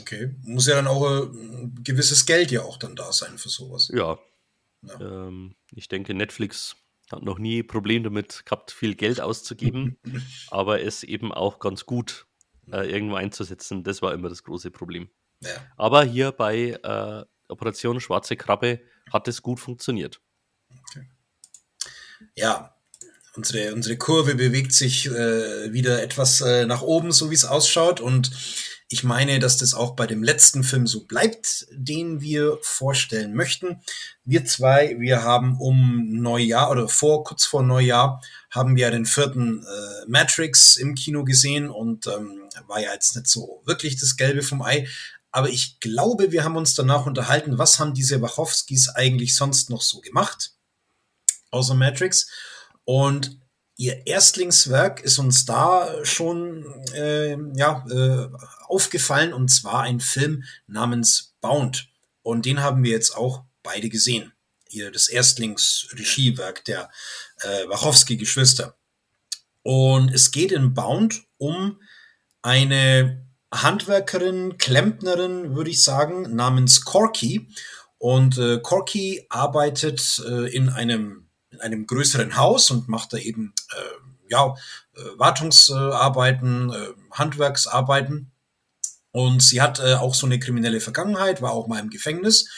Okay. 0.00 0.34
Muss 0.42 0.66
ja 0.66 0.74
dann 0.74 0.88
auch 0.88 1.04
äh, 1.04 1.22
ein 1.26 1.74
gewisses 1.82 2.26
Geld 2.26 2.50
ja 2.50 2.62
auch 2.62 2.76
dann 2.76 2.96
da 2.96 3.12
sein 3.12 3.38
für 3.38 3.48
sowas. 3.48 3.90
Ja. 3.94 4.18
Ja. 4.82 5.00
Ähm, 5.00 5.54
ich 5.74 5.88
denke, 5.88 6.12
Netflix 6.12 6.76
hat 7.10 7.22
noch 7.22 7.38
nie 7.38 7.62
Problem 7.62 8.02
damit 8.02 8.44
gehabt, 8.44 8.70
viel 8.70 8.94
Geld 8.94 9.20
auszugeben, 9.20 9.98
aber 10.50 10.82
es 10.82 11.02
eben 11.02 11.32
auch 11.32 11.58
ganz 11.58 11.86
gut 11.86 12.26
äh, 12.72 12.90
irgendwo 12.90 13.16
einzusetzen. 13.16 13.84
Das 13.84 14.02
war 14.02 14.12
immer 14.12 14.28
das 14.28 14.42
große 14.42 14.70
Problem. 14.70 15.08
Ja. 15.40 15.50
Aber 15.76 16.04
hier 16.04 16.32
bei 16.32 16.78
äh, 16.82 17.24
Operation 17.48 18.00
Schwarze 18.00 18.36
Krabbe 18.36 18.80
hat 19.12 19.28
es 19.28 19.42
gut 19.42 19.60
funktioniert. 19.60 20.20
ja, 22.34 22.74
unsere, 23.36 23.74
unsere 23.74 23.96
Kurve 23.96 24.34
bewegt 24.34 24.72
sich 24.72 25.06
äh, 25.06 25.72
wieder 25.72 26.02
etwas 26.02 26.40
äh, 26.40 26.66
nach 26.66 26.82
oben, 26.82 27.12
so 27.12 27.30
wie 27.30 27.34
es 27.34 27.44
ausschaut. 27.44 28.00
Und 28.00 28.30
ich 28.88 29.02
meine, 29.02 29.40
dass 29.40 29.56
das 29.56 29.74
auch 29.74 29.96
bei 29.96 30.06
dem 30.06 30.22
letzten 30.22 30.62
Film 30.62 30.86
so 30.86 31.04
bleibt, 31.04 31.66
den 31.72 32.20
wir 32.20 32.58
vorstellen 32.62 33.34
möchten. 33.34 33.80
Wir 34.24 34.44
zwei, 34.44 34.96
wir 35.00 35.22
haben 35.22 35.58
um 35.58 36.20
Neujahr 36.20 36.70
oder 36.70 36.88
vor, 36.88 37.24
kurz 37.24 37.44
vor 37.44 37.64
Neujahr, 37.64 38.22
haben 38.50 38.76
wir 38.76 38.90
den 38.90 39.04
vierten 39.04 39.64
äh, 39.64 40.04
Matrix 40.06 40.76
im 40.76 40.94
Kino 40.94 41.24
gesehen 41.24 41.68
und 41.68 42.06
ähm, 42.06 42.42
war 42.68 42.80
ja 42.80 42.92
jetzt 42.92 43.16
nicht 43.16 43.26
so 43.26 43.60
wirklich 43.64 43.98
das 43.98 44.16
Gelbe 44.16 44.42
vom 44.42 44.62
Ei. 44.62 44.86
Aber 45.32 45.48
ich 45.48 45.80
glaube, 45.80 46.30
wir 46.30 46.44
haben 46.44 46.56
uns 46.56 46.74
danach 46.74 47.06
unterhalten, 47.06 47.58
was 47.58 47.80
haben 47.80 47.92
diese 47.92 48.22
Wachowskis 48.22 48.88
eigentlich 48.90 49.34
sonst 49.34 49.68
noch 49.68 49.82
so 49.82 50.00
gemacht, 50.00 50.52
außer 51.50 51.74
Matrix. 51.74 52.30
Und 52.84 53.38
ihr 53.76 54.06
Erstlingswerk 54.06 55.00
ist 55.00 55.18
uns 55.18 55.44
da 55.44 56.04
schon 56.04 56.64
äh, 56.94 57.36
ja, 57.54 57.84
äh, 57.90 58.28
aufgefallen, 58.66 59.32
und 59.32 59.48
zwar 59.48 59.82
ein 59.82 60.00
Film 60.00 60.44
namens 60.66 61.34
Bound. 61.40 61.88
Und 62.22 62.46
den 62.46 62.60
haben 62.60 62.82
wir 62.82 62.90
jetzt 62.90 63.16
auch 63.16 63.44
beide 63.62 63.88
gesehen. 63.88 64.32
Ihr 64.68 64.90
das 64.90 65.08
Erstlingsregiewerk 65.08 66.64
der 66.64 66.90
äh, 67.40 67.68
Wachowski-Geschwister. 67.68 68.76
Und 69.62 70.12
es 70.12 70.30
geht 70.30 70.52
in 70.52 70.74
Bound 70.74 71.24
um 71.38 71.80
eine 72.42 73.26
Handwerkerin, 73.52 74.58
Klempnerin, 74.58 75.54
würde 75.54 75.70
ich 75.70 75.82
sagen, 75.82 76.34
namens 76.34 76.84
Corky. 76.84 77.48
Und 77.98 78.38
äh, 78.38 78.58
Corky 78.60 79.26
arbeitet 79.28 80.22
äh, 80.26 80.54
in 80.54 80.68
einem, 80.68 81.25
in 81.56 81.62
einem 81.62 81.86
größeren 81.86 82.36
Haus 82.36 82.70
und 82.70 82.88
macht 82.88 83.12
da 83.12 83.18
eben 83.18 83.54
äh, 83.74 84.30
ja, 84.30 84.54
äh, 84.94 85.00
Wartungsarbeiten, 85.16 86.70
äh, 86.70 86.88
Handwerksarbeiten. 87.10 88.30
Und 89.10 89.42
sie 89.42 89.62
hat 89.62 89.80
äh, 89.80 89.94
auch 89.94 90.14
so 90.14 90.26
eine 90.26 90.38
kriminelle 90.38 90.80
Vergangenheit, 90.80 91.40
war 91.40 91.52
auch 91.52 91.68
mal 91.68 91.80
im 91.80 91.90
Gefängnis. 91.90 92.48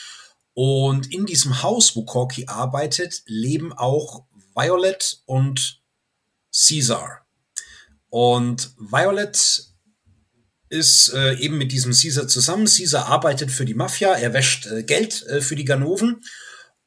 Und 0.53 1.13
in 1.13 1.25
diesem 1.25 1.63
Haus, 1.63 1.95
wo 1.95 2.03
Corky 2.03 2.47
arbeitet, 2.47 3.21
leben 3.25 3.71
auch 3.71 4.25
Violet 4.55 5.21
und 5.25 5.81
Caesar. 6.51 7.25
Und 8.09 8.71
Violet 8.77 9.63
ist 10.69 11.13
äh, 11.13 11.35
eben 11.35 11.57
mit 11.57 11.71
diesem 11.71 11.93
Caesar 11.93 12.27
zusammen. 12.27 12.65
Caesar 12.65 13.07
arbeitet 13.07 13.51
für 13.51 13.65
die 13.65 13.73
Mafia, 13.73 14.13
er 14.13 14.33
wäscht 14.33 14.67
äh, 14.67 14.83
Geld 14.83 15.25
äh, 15.27 15.41
für 15.41 15.55
die 15.55 15.65
Ganoven. 15.65 16.21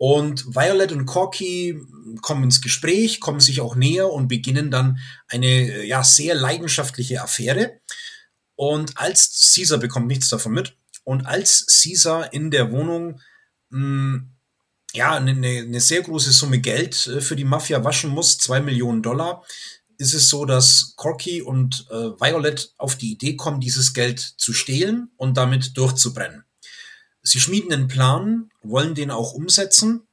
Und 0.04 0.56
Violet 0.56 0.90
und 0.90 1.06
Corky 1.06 1.80
kommen 2.22 2.42
ins 2.42 2.60
Gespräch, 2.60 3.20
kommen 3.20 3.38
sich 3.38 3.60
auch 3.60 3.76
näher 3.76 4.10
und 4.10 4.26
beginnen 4.26 4.68
dann 4.68 4.98
eine 5.28 5.46
äh, 5.46 5.86
ja, 5.86 6.02
sehr 6.02 6.34
leidenschaftliche 6.34 7.22
Affäre. 7.22 7.78
Und 8.56 8.98
als 8.98 9.52
Caesar 9.54 9.78
bekommt 9.78 10.08
nichts 10.08 10.28
davon 10.28 10.54
mit. 10.54 10.76
Und 11.04 11.26
als 11.26 11.66
Caesar 11.66 12.32
in 12.32 12.50
der 12.50 12.72
Wohnung 12.72 13.20
mh, 13.70 14.24
ja, 14.92 15.14
eine, 15.14 15.30
eine 15.30 15.80
sehr 15.80 16.02
große 16.02 16.32
Summe 16.32 16.58
Geld 16.58 17.06
äh, 17.06 17.20
für 17.20 17.36
die 17.36 17.44
Mafia 17.44 17.84
waschen 17.84 18.10
muss, 18.10 18.38
zwei 18.38 18.60
Millionen 18.60 19.02
Dollar, 19.02 19.44
ist 19.98 20.14
es 20.14 20.28
so, 20.28 20.44
dass 20.46 20.94
Corky 20.96 21.42
und 21.42 21.86
äh, 21.90 21.94
Violet 21.94 22.74
auf 22.76 22.96
die 22.96 23.12
Idee 23.12 23.36
kommen, 23.36 23.60
dieses 23.60 23.94
Geld 23.94 24.18
zu 24.18 24.52
stehlen 24.52 25.12
und 25.16 25.36
damit 25.36 25.76
durchzubrennen. 25.76 26.41
Sie 27.22 27.40
schmieden 27.40 27.72
einen 27.72 27.88
Plan, 27.88 28.50
wollen 28.62 28.94
den 28.94 29.10
auch 29.10 29.32
umsetzen. 29.32 30.06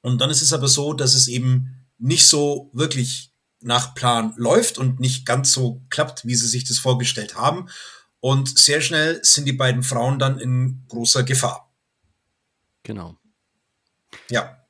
Und 0.00 0.20
dann 0.20 0.30
ist 0.30 0.42
es 0.42 0.52
aber 0.52 0.68
so, 0.68 0.92
dass 0.92 1.14
es 1.14 1.28
eben 1.28 1.86
nicht 1.98 2.26
so 2.26 2.70
wirklich 2.72 3.32
nach 3.60 3.94
Plan 3.94 4.34
läuft 4.36 4.78
und 4.78 5.00
nicht 5.00 5.26
ganz 5.26 5.52
so 5.52 5.82
klappt, 5.90 6.24
wie 6.24 6.36
sie 6.36 6.46
sich 6.46 6.64
das 6.64 6.78
vorgestellt 6.78 7.34
haben. 7.34 7.68
Und 8.20 8.58
sehr 8.58 8.80
schnell 8.80 9.20
sind 9.24 9.46
die 9.46 9.52
beiden 9.52 9.82
Frauen 9.82 10.18
dann 10.18 10.38
in 10.38 10.84
großer 10.88 11.24
Gefahr. 11.24 11.72
Genau. 12.82 13.16
Ja, 14.30 14.64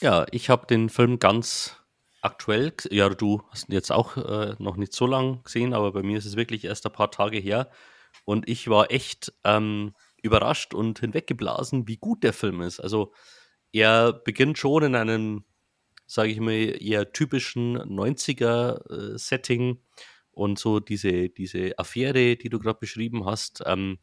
Ja, 0.00 0.26
ich 0.30 0.50
habe 0.50 0.66
den 0.66 0.88
Film 0.88 1.18
ganz 1.18 1.76
aktuell, 2.22 2.72
ja, 2.90 3.08
du 3.08 3.42
hast 3.50 3.68
ihn 3.68 3.72
jetzt 3.72 3.92
auch 3.92 4.16
äh, 4.16 4.54
noch 4.58 4.76
nicht 4.76 4.92
so 4.94 5.06
lang 5.06 5.42
gesehen, 5.42 5.74
aber 5.74 5.92
bei 5.92 6.02
mir 6.02 6.18
ist 6.18 6.24
es 6.24 6.36
wirklich 6.36 6.64
erst 6.64 6.86
ein 6.86 6.92
paar 6.92 7.10
Tage 7.10 7.38
her. 7.38 7.70
Und 8.24 8.48
ich 8.48 8.68
war 8.68 8.90
echt 8.90 9.32
ähm, 9.44 9.94
überrascht 10.22 10.74
und 10.74 11.00
hinweggeblasen, 11.00 11.88
wie 11.88 11.96
gut 11.96 12.22
der 12.22 12.32
Film 12.32 12.62
ist. 12.62 12.80
Also 12.80 13.12
er 13.72 14.12
beginnt 14.12 14.58
schon 14.58 14.84
in 14.84 14.94
einem, 14.94 15.44
sage 16.06 16.30
ich 16.30 16.40
mal, 16.40 16.52
eher 16.52 17.12
typischen 17.12 17.78
90er-Setting 17.78 19.80
und 20.30 20.58
so 20.58 20.80
diese, 20.80 21.28
diese 21.28 21.78
Affäre, 21.78 22.36
die 22.36 22.48
du 22.48 22.58
gerade 22.58 22.78
beschrieben 22.78 23.26
hast, 23.26 23.62
ähm, 23.66 23.98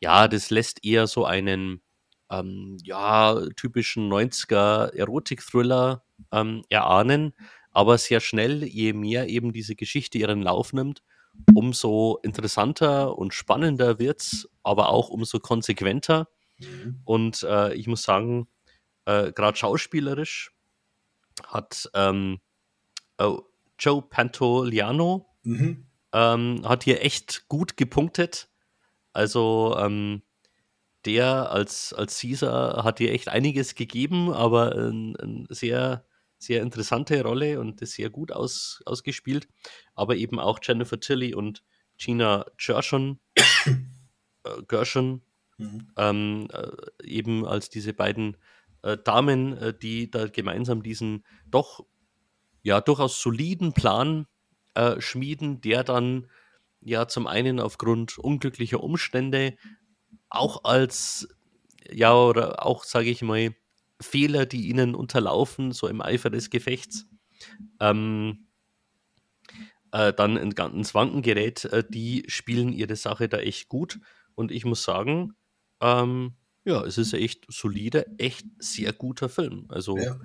ja, 0.00 0.28
das 0.28 0.50
lässt 0.50 0.84
eher 0.84 1.06
so 1.06 1.24
einen 1.24 1.82
ähm, 2.30 2.78
ja, 2.82 3.40
typischen 3.56 4.10
90er 4.10 4.94
Erotik-Thriller 4.94 6.04
ähm, 6.32 6.64
erahnen, 6.68 7.34
aber 7.70 7.98
sehr 7.98 8.20
schnell, 8.20 8.64
je 8.64 8.94
mehr 8.94 9.28
eben 9.28 9.52
diese 9.52 9.76
Geschichte 9.76 10.18
ihren 10.18 10.42
Lauf 10.42 10.72
nimmt, 10.72 11.02
umso 11.54 12.18
interessanter 12.22 13.16
und 13.16 13.34
spannender 13.34 13.98
wird's, 13.98 14.48
aber 14.62 14.88
auch 14.88 15.08
umso 15.08 15.38
konsequenter. 15.40 16.28
Und 17.04 17.42
äh, 17.42 17.74
ich 17.74 17.86
muss 17.86 18.02
sagen, 18.02 18.48
äh, 19.04 19.32
gerade 19.32 19.56
schauspielerisch 19.56 20.52
hat 21.46 21.90
ähm, 21.94 22.40
äh, 23.18 23.30
Joe 23.78 24.02
Pantoliano 24.02 25.26
mhm. 25.42 25.86
ähm, 26.12 26.62
hat 26.64 26.84
hier 26.84 27.04
echt 27.04 27.48
gut 27.48 27.76
gepunktet. 27.76 28.48
Also 29.12 29.76
ähm, 29.78 30.22
der 31.04 31.50
als, 31.50 31.92
als 31.92 32.20
Caesar 32.20 32.84
hat 32.84 32.98
hier 32.98 33.12
echt 33.12 33.28
einiges 33.28 33.74
gegeben, 33.74 34.32
aber 34.32 34.72
eine 34.72 35.14
ein 35.22 35.46
sehr, 35.50 36.04
sehr 36.46 36.62
interessante 36.62 37.22
Rolle 37.22 37.60
und 37.60 37.82
ist 37.82 37.92
sehr 37.92 38.10
gut 38.10 38.32
aus, 38.32 38.82
ausgespielt. 38.86 39.48
Aber 39.94 40.16
eben 40.16 40.40
auch 40.40 40.58
Jennifer 40.62 40.98
Tilly 40.98 41.34
und 41.34 41.62
Gina 41.98 42.46
Gershon, 42.56 43.20
äh, 44.44 44.62
Gershon 44.68 45.22
Mhm. 45.58 45.88
ähm, 45.96 46.48
äh, 46.52 46.70
eben 47.02 47.46
als 47.46 47.70
diese 47.70 47.94
beiden 47.94 48.36
äh, 48.82 48.98
Damen, 48.98 49.56
äh, 49.56 49.74
die 49.76 50.10
da 50.10 50.26
gemeinsam 50.28 50.82
diesen 50.82 51.24
doch 51.46 51.86
ja 52.62 52.80
durchaus 52.80 53.20
soliden 53.22 53.72
Plan 53.72 54.26
äh, 54.74 55.00
schmieden, 55.00 55.60
der 55.62 55.82
dann 55.82 56.28
ja 56.80 57.08
zum 57.08 57.26
einen 57.26 57.58
aufgrund 57.58 58.18
unglücklicher 58.18 58.82
Umstände 58.82 59.56
auch 60.28 60.64
als 60.64 61.28
ja 61.90 62.14
oder 62.14 62.66
auch 62.66 62.84
sage 62.84 63.08
ich 63.08 63.22
mal 63.22 63.54
Fehler, 64.00 64.46
die 64.46 64.68
ihnen 64.68 64.94
unterlaufen, 64.94 65.72
so 65.72 65.88
im 65.88 66.00
Eifer 66.00 66.30
des 66.30 66.50
Gefechts, 66.50 67.06
ähm, 67.80 68.46
äh, 69.92 70.12
dann 70.12 70.36
ins 70.36 70.94
Wanken 70.94 71.22
gerät, 71.22 71.64
äh, 71.66 71.84
die 71.88 72.24
spielen 72.28 72.72
ihre 72.72 72.96
Sache 72.96 73.28
da 73.28 73.38
echt 73.38 73.68
gut. 73.68 74.00
Und 74.34 74.52
ich 74.52 74.64
muss 74.64 74.82
sagen, 74.82 75.34
ähm, 75.80 76.34
ja, 76.64 76.84
es 76.84 76.98
ist 76.98 77.14
echt 77.14 77.46
solider, 77.48 78.04
echt 78.18 78.46
sehr 78.58 78.92
guter 78.92 79.28
Film. 79.28 79.66
Also 79.68 79.96
ja. 79.96 80.18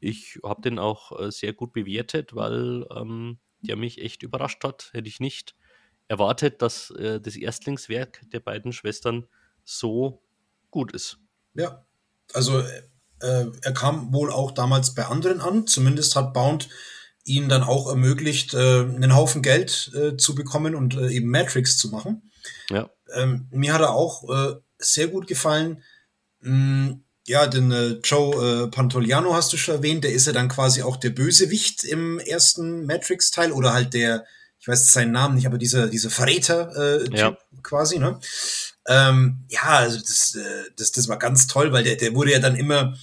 ich 0.00 0.40
habe 0.42 0.62
den 0.62 0.78
auch 0.78 1.18
äh, 1.20 1.30
sehr 1.30 1.52
gut 1.52 1.72
bewertet, 1.72 2.34
weil 2.34 2.86
ähm, 2.90 3.38
der 3.60 3.76
mich 3.76 4.00
echt 4.00 4.22
überrascht 4.22 4.64
hat. 4.64 4.90
Hätte 4.92 5.08
ich 5.08 5.20
nicht 5.20 5.54
erwartet, 6.08 6.62
dass 6.62 6.90
äh, 6.90 7.20
das 7.20 7.36
Erstlingswerk 7.36 8.22
der 8.30 8.40
beiden 8.40 8.72
Schwestern 8.72 9.26
so 9.64 10.22
gut 10.70 10.92
ist. 10.92 11.18
Ja, 11.54 11.86
also 12.32 12.62
äh, 13.24 13.46
er 13.62 13.72
kam 13.72 14.12
wohl 14.12 14.30
auch 14.30 14.50
damals 14.50 14.94
bei 14.94 15.06
anderen 15.06 15.40
an. 15.40 15.66
Zumindest 15.66 16.14
hat 16.16 16.32
Bound 16.32 16.68
ihn 17.24 17.48
dann 17.48 17.62
auch 17.62 17.88
ermöglicht, 17.88 18.54
äh, 18.54 18.80
einen 18.80 19.14
Haufen 19.14 19.42
Geld 19.42 19.90
äh, 19.94 20.16
zu 20.16 20.34
bekommen 20.34 20.74
und 20.74 20.94
äh, 20.94 21.08
eben 21.08 21.30
Matrix 21.30 21.78
zu 21.78 21.88
machen. 21.88 22.30
Ja. 22.70 22.90
Ähm, 23.14 23.48
mir 23.50 23.72
hat 23.72 23.80
er 23.80 23.94
auch 23.94 24.28
äh, 24.28 24.54
sehr 24.78 25.08
gut 25.08 25.26
gefallen. 25.26 25.82
Mm, 26.40 26.92
ja, 27.26 27.46
den 27.46 27.72
äh, 27.72 27.98
Joe 28.04 28.64
äh, 28.64 28.68
Pantoliano 28.68 29.34
hast 29.34 29.52
du 29.52 29.56
schon 29.56 29.76
erwähnt. 29.76 30.04
Der 30.04 30.12
ist 30.12 30.26
ja 30.26 30.32
dann 30.32 30.48
quasi 30.48 30.82
auch 30.82 30.96
der 30.96 31.10
Bösewicht 31.10 31.84
im 31.84 32.18
ersten 32.18 32.84
Matrix-Teil 32.84 33.52
oder 33.52 33.72
halt 33.72 33.94
der, 33.94 34.26
ich 34.58 34.68
weiß 34.68 34.92
seinen 34.92 35.12
Namen 35.12 35.36
nicht, 35.36 35.46
aber 35.46 35.56
dieser, 35.56 35.88
dieser 35.88 36.10
Verräter 36.10 36.76
äh, 36.76 37.16
ja. 37.16 37.36
quasi, 37.62 37.98
ne? 37.98 38.20
Ähm, 38.86 39.46
ja, 39.48 39.62
also 39.62 39.98
das, 39.98 40.34
äh, 40.34 40.70
das, 40.76 40.92
das 40.92 41.08
war 41.08 41.18
ganz 41.18 41.46
toll, 41.46 41.72
weil 41.72 41.84
der, 41.84 41.96
der 41.96 42.14
wurde 42.14 42.32
ja 42.32 42.38
dann 42.38 42.56
immer 42.56 42.94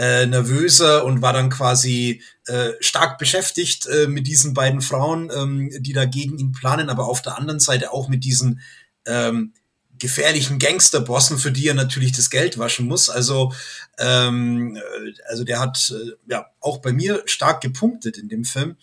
äh, 0.00 0.24
nervöser 0.24 1.04
und 1.04 1.20
war 1.20 1.34
dann 1.34 1.50
quasi 1.50 2.22
äh, 2.46 2.70
stark 2.80 3.18
beschäftigt 3.18 3.84
äh, 3.84 4.06
mit 4.06 4.26
diesen 4.26 4.54
beiden 4.54 4.80
Frauen, 4.80 5.30
ähm, 5.30 5.70
die 5.78 5.92
da 5.92 6.06
gegen 6.06 6.38
ihn 6.38 6.52
planen, 6.52 6.88
aber 6.88 7.06
auf 7.06 7.20
der 7.20 7.36
anderen 7.36 7.60
Seite 7.60 7.92
auch 7.92 8.08
mit 8.08 8.24
diesen 8.24 8.62
ähm, 9.04 9.52
gefährlichen 9.98 10.58
Gangsterbossen, 10.58 11.36
für 11.36 11.52
die 11.52 11.68
er 11.68 11.74
natürlich 11.74 12.12
das 12.12 12.30
Geld 12.30 12.56
waschen 12.56 12.86
muss. 12.86 13.10
Also, 13.10 13.52
ähm, 13.98 14.76
äh, 14.76 15.12
also 15.28 15.44
der 15.44 15.60
hat 15.60 15.92
äh, 15.94 16.12
ja 16.26 16.46
auch 16.60 16.78
bei 16.78 16.94
mir 16.94 17.22
stark 17.26 17.60
gepunktet 17.60 18.16
in 18.16 18.30
dem 18.30 18.46
Film. 18.46 18.76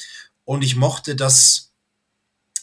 Und 0.46 0.64
ich 0.64 0.76
mochte 0.76 1.16
das, 1.16 1.72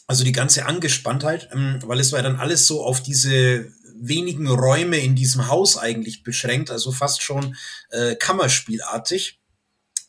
also 0.06 0.22
die 0.22 0.30
ganze 0.30 0.66
Angespanntheit, 0.66 1.48
ähm, 1.52 1.80
weil 1.84 1.98
es 1.98 2.12
war 2.12 2.22
dann 2.22 2.36
alles 2.36 2.68
so 2.68 2.84
auf 2.84 3.02
diese 3.02 3.72
wenigen 3.96 4.48
Räume 4.48 4.98
in 4.98 5.14
diesem 5.14 5.48
Haus 5.48 5.78
eigentlich 5.78 6.22
beschränkt, 6.22 6.70
also 6.70 6.92
fast 6.92 7.22
schon 7.22 7.56
äh, 7.90 8.16
Kammerspielartig. 8.16 9.40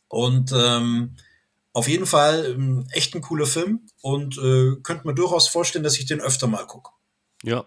Und 0.07 0.51
ähm, 0.55 1.15
auf 1.73 1.87
jeden 1.87 2.05
Fall 2.05 2.45
ähm, 2.45 2.87
echt 2.91 3.15
ein 3.15 3.21
cooler 3.21 3.45
Film 3.45 3.87
und 4.01 4.37
äh, 4.37 4.75
könnte 4.81 5.07
mir 5.07 5.13
durchaus 5.13 5.47
vorstellen, 5.47 5.83
dass 5.83 5.97
ich 5.97 6.05
den 6.05 6.21
öfter 6.21 6.47
mal 6.47 6.65
gucke. 6.65 6.91
Ja, 7.43 7.65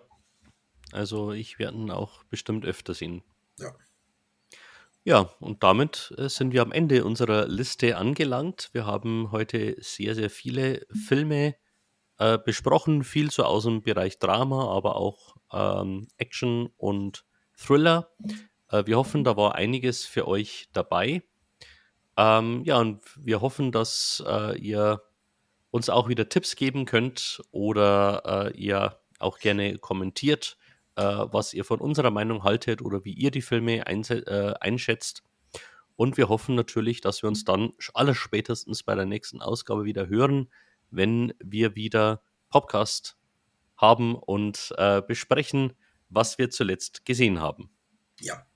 also 0.93 1.33
ich 1.33 1.59
werde 1.59 1.77
ihn 1.77 1.91
auch 1.91 2.25
bestimmt 2.25 2.65
öfter 2.65 2.95
sehen. 2.95 3.23
Ja. 3.59 3.75
Ja, 5.05 5.21
und 5.41 5.63
damit 5.63 6.13
äh, 6.17 6.29
sind 6.29 6.53
wir 6.53 6.63
am 6.63 6.73
Ende 6.73 7.05
unserer 7.05 7.47
Liste 7.47 7.97
angelangt. 7.97 8.71
Wir 8.73 8.87
haben 8.87 9.31
heute 9.31 9.77
sehr, 9.81 10.15
sehr 10.15 10.31
viele 10.31 10.87
Filme 10.91 11.55
äh, 12.19 12.39
besprochen, 12.39 13.05
viel 13.05 13.31
so 13.31 13.45
aus 13.45 13.65
dem 13.65 13.83
Bereich 13.83 14.19
Drama, 14.19 14.69
aber 14.69 14.97
auch 14.97 15.37
ähm, 15.53 16.09
Action 16.17 16.71
und 16.77 17.25
Thriller. 17.57 18.11
Äh, 18.71 18.85
wir 18.87 18.97
hoffen, 18.97 19.25
da 19.25 19.37
war 19.37 19.55
einiges 19.55 20.05
für 20.05 20.27
euch 20.27 20.69
dabei. 20.73 21.23
Ähm, 22.17 22.63
ja, 22.65 22.79
und 22.79 23.01
wir 23.17 23.41
hoffen, 23.41 23.73
dass 23.73 24.23
äh, 24.27 24.59
ihr 24.59 25.01
uns 25.71 25.89
auch 25.89 26.09
wieder 26.09 26.29
Tipps 26.29 26.57
geben 26.57 26.87
könnt 26.87 27.43
oder 27.53 28.51
äh, 28.53 28.57
ihr 28.57 28.99
auch 29.21 29.39
gerne 29.39 29.79
kommentiert, 29.79 30.57
äh, 30.97 31.03
was 31.03 31.55
ihr 31.55 31.65
von 31.65 31.81
unserer 31.81 32.11
Meinung 32.11 32.43
haltet 32.43 32.83
oder 32.83 33.05
wie 33.05 33.13
ihr 33.13 33.31
die 33.31 33.43
Filme 33.43 33.87
äh, 33.87 34.55
einschätzt. 34.61 35.23
Und 35.95 36.17
wir 36.17 36.29
hoffen 36.29 36.55
natürlich, 36.55 37.01
dass 37.01 37.23
wir 37.23 37.29
uns 37.29 37.45
dann 37.45 37.73
aller 37.95 38.15
spätestens 38.15 38.83
bei 38.83 38.95
der 38.95 39.07
nächsten 39.07 39.43
Ausgabe 39.43 39.85
wieder 39.85 40.09
hören 40.09 40.49
wenn 40.91 41.35
wir 41.39 41.75
wieder 41.77 42.23
Podcast 42.51 43.17
haben 43.77 44.15
und 44.15 44.75
äh, 44.77 45.03
besprechen, 45.03 45.73
was 46.09 46.39
wir 46.39 46.51
zuletzt 46.51 47.05
gesehen 47.05 47.41
haben. 47.41 47.71
Ja, 48.21 48.47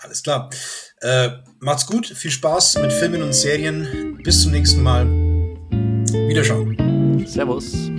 alles 0.00 0.22
klar. 0.22 0.50
Äh, 1.00 1.30
macht's 1.60 1.86
gut, 1.86 2.06
viel 2.06 2.30
Spaß 2.30 2.78
mit 2.78 2.92
Filmen 2.92 3.22
und 3.22 3.34
Serien. 3.34 4.18
Bis 4.22 4.42
zum 4.42 4.52
nächsten 4.52 4.82
Mal. 4.82 5.06
Wiederschauen. 6.28 7.26
Servus. 7.26 7.90